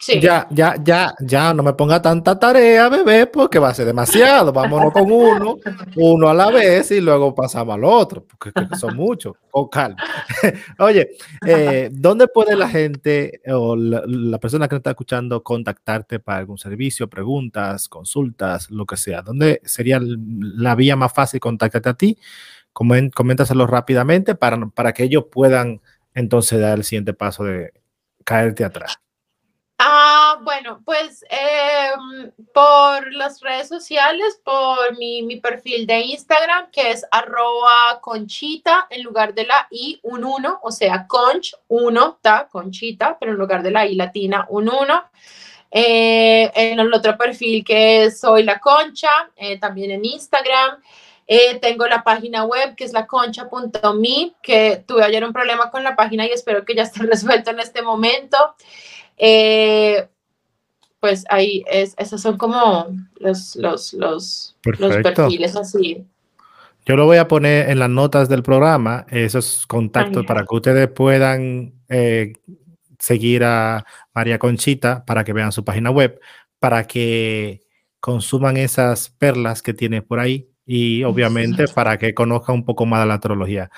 ya, 0.00 0.48
ya, 0.50 0.76
ya, 0.82 1.14
ya, 1.20 1.52
no 1.52 1.62
me 1.62 1.74
ponga 1.74 2.00
tanta 2.00 2.38
tarea, 2.38 2.88
bebé, 2.88 3.26
porque 3.26 3.58
va 3.58 3.68
a 3.68 3.74
ser 3.74 3.86
demasiado. 3.86 4.52
Vámonos 4.52 4.92
con 4.92 5.10
uno, 5.10 5.58
uno 5.96 6.28
a 6.28 6.34
la 6.34 6.50
vez 6.50 6.90
y 6.90 7.00
luego 7.00 7.34
pasamos 7.34 7.74
al 7.74 7.84
otro, 7.84 8.24
porque 8.24 8.50
son 8.76 8.96
muchos. 8.96 9.34
Con 9.50 9.68
calma. 9.68 9.96
Oye, 10.78 11.10
eh, 11.46 11.90
¿dónde 11.92 12.28
puede 12.28 12.56
la 12.56 12.68
gente 12.68 13.42
o 13.48 13.76
la, 13.76 14.38
persona 14.38 14.68
que 14.68 14.76
nos 14.76 14.80
está 14.80 14.90
escuchando 14.90 15.42
contactarte 15.42 16.18
para 16.18 16.38
algún 16.38 16.56
servicio, 16.56 17.10
preguntas, 17.10 17.88
consultas, 17.88 18.70
lo 18.70 18.86
que 18.86 18.96
sea? 18.96 19.20
¿Dónde 19.20 19.60
sería 19.64 20.00
la 20.00 20.74
vía 20.76 20.96
más 20.96 21.12
fácil 21.12 21.40
contactarte 21.40 21.88
a 21.88 21.94
ti? 21.94 22.18
Coméntaselo 22.72 23.66
rápidamente 23.66 24.34
para, 24.34 24.66
para 24.68 24.92
que 24.94 25.04
ellos 25.04 25.24
puedan 25.30 25.80
entonces 26.14 26.58
dar 26.60 26.78
el 26.78 26.84
siguiente 26.84 27.12
paso 27.12 27.44
de 27.44 27.72
caerte 28.24 28.64
atrás. 28.64 28.98
Ah, 29.82 30.38
bueno, 30.42 30.82
pues 30.84 31.24
em, 31.30 32.30
por 32.52 33.14
las 33.14 33.40
redes 33.40 33.66
sociales, 33.66 34.38
por 34.44 34.94
mi, 34.98 35.36
perfil 35.36 35.86
de 35.86 36.00
Instagram, 36.00 36.70
que 36.70 36.90
es 36.90 37.06
arroba 37.10 37.98
conchita 38.02 38.86
en 38.90 39.02
lugar 39.02 39.32
de 39.32 39.46
la 39.46 39.68
I, 39.70 39.98
un 40.02 40.24
uno, 40.24 40.60
o 40.62 40.70
sea, 40.70 41.06
conch, 41.06 41.54
uno, 41.68 42.18
ta, 42.20 42.46
conchita, 42.52 43.16
pero 43.18 43.32
en 43.32 43.38
lugar 43.38 43.62
de 43.62 43.70
la 43.70 43.86
I 43.86 43.94
latina, 43.94 44.44
un 44.50 44.68
uno. 44.68 45.04
Eh, 45.70 46.50
en 46.54 46.78
el 46.78 46.92
otro 46.92 47.16
perfil 47.16 47.64
que 47.64 48.04
es 48.04 48.20
Soy 48.20 48.42
la 48.42 48.58
Concha, 48.60 49.30
eh, 49.34 49.58
también 49.58 49.92
en 49.92 50.04
Instagram. 50.04 50.82
Eh, 51.26 51.58
tengo 51.58 51.86
la 51.86 52.02
página 52.02 52.44
web 52.44 52.74
que 52.74 52.84
es 52.84 52.92
la 52.92 53.06
concha.me, 53.06 54.34
que 54.42 54.84
tuve 54.86 55.04
ayer 55.04 55.24
un 55.24 55.32
problema 55.32 55.70
con 55.70 55.84
la 55.84 55.96
página 55.96 56.26
y 56.26 56.32
espero 56.32 56.66
que 56.66 56.74
ya 56.74 56.82
esté 56.82 57.00
resuelto 57.06 57.50
en 57.50 57.60
este 57.60 57.80
momento. 57.80 58.36
Eh, 59.22 60.08
pues 60.98 61.24
ahí 61.28 61.62
es, 61.70 61.94
esos 61.98 62.20
son 62.22 62.38
como 62.38 62.86
los, 63.16 63.54
los, 63.56 63.92
los, 63.92 64.56
los 64.78 64.96
perfiles 64.96 65.56
así. 65.56 66.06
Yo 66.86 66.96
lo 66.96 67.04
voy 67.04 67.18
a 67.18 67.28
poner 67.28 67.68
en 67.68 67.78
las 67.78 67.90
notas 67.90 68.28
del 68.30 68.42
programa, 68.42 69.04
esos 69.10 69.66
contactos 69.66 70.24
para 70.24 70.44
que 70.44 70.54
ustedes 70.54 70.88
puedan 70.88 71.74
eh, 71.90 72.32
seguir 72.98 73.44
a 73.44 73.84
María 74.14 74.38
Conchita 74.38 75.04
para 75.04 75.22
que 75.22 75.34
vean 75.34 75.52
su 75.52 75.64
página 75.64 75.90
web, 75.90 76.18
para 76.58 76.86
que 76.86 77.60
consuman 78.00 78.56
esas 78.56 79.10
perlas 79.10 79.62
que 79.62 79.74
tiene 79.74 80.00
por 80.00 80.20
ahí 80.20 80.48
y 80.64 81.04
obviamente 81.04 81.66
para 81.74 81.98
que 81.98 82.14
conozcan 82.14 82.56
un 82.56 82.64
poco 82.64 82.86
más 82.86 83.00
de 83.00 83.06
la 83.06 83.14
astrología. 83.14 83.70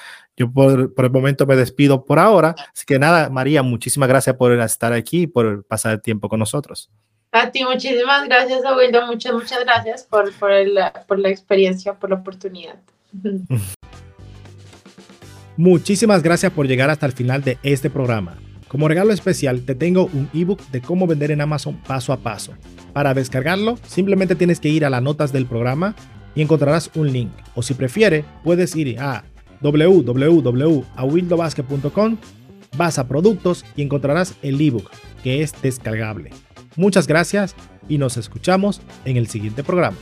Yo 0.43 0.53
por, 0.53 0.93
por, 0.93 1.05
el 1.05 1.11
momento 1.13 1.47
me 1.47 1.55
despido 1.55 2.05
por 2.05 2.19
ahora. 2.19 2.57
Así 2.75 2.85
que 2.85 2.99
nada, 2.99 3.31
María, 3.31 3.63
muchísimas 3.63 4.09
gracias 4.09 4.35
por 4.35 4.53
estar 4.53 4.93
aquí 4.93 5.23
y 5.23 5.27
por 5.29 5.65
pasar 5.65 5.93
el 5.93 6.03
tiempo 6.03 6.29
con 6.29 6.41
nosotros. 6.41 6.91
A 7.31 7.51
ti 7.51 7.65
muchísimas 7.65 8.27
gracias, 8.27 8.65
Abuelo. 8.65 9.07
Muchas, 9.07 9.33
muchas 9.33 9.65
gracias 9.65 10.03
por, 10.03 10.33
por, 10.35 10.51
el, 10.51 10.79
por 11.07 11.19
la 11.19 11.31
experiencia, 11.31 11.95
por 11.95 12.11
la 12.11 12.17
oportunidad. 12.17 12.75
Muchísimas 15.57 16.23
gracias 16.23 16.51
por 16.51 16.67
llegar 16.67 16.91
hasta 16.91 17.07
el 17.07 17.13
final 17.13 17.43
de 17.43 17.59
este 17.63 17.91
programa. 17.91 18.37
Como 18.69 18.89
regalo 18.89 19.13
especial 19.13 19.65
te 19.67 19.75
tengo 19.75 20.07
un 20.07 20.29
ebook 20.33 20.61
de 20.71 20.81
cómo 20.81 21.07
vender 21.07 21.31
en 21.31 21.43
Amazon 21.43 21.77
paso 21.87 22.13
a 22.13 22.17
paso. 22.17 22.55
Para 22.93 23.15
descargarlo, 23.15 23.79
simplemente 23.87 24.35
tienes 24.35 24.61
que 24.61 24.71
ir 24.71 24.85
a 24.85 24.91
las 24.91 25.03
notas 25.03 25.31
del 25.31 25.47
programa 25.47 25.95
y 26.35 26.43
encontrarás 26.43 26.91
un 26.95 27.13
link. 27.13 27.31
O 27.55 27.63
si 27.63 27.75
prefiere, 27.75 28.25
puedes 28.43 28.75
ir 28.75 28.99
a 28.99 29.25
www.awildobasket.com, 29.63 32.17
vas 32.77 32.99
a 32.99 33.09
productos 33.09 33.65
y 33.77 33.83
encontrarás 33.83 34.35
el 34.43 34.61
ebook 34.61 34.91
que 35.23 35.43
es 35.43 35.55
descargable. 35.63 36.31
Muchas 36.77 37.07
gracias 37.07 37.55
y 37.89 37.99
nos 37.99 38.17
escuchamos 38.17 38.81
en 39.05 39.17
el 39.17 39.29
siguiente 39.29 39.63
programa. 39.63 39.97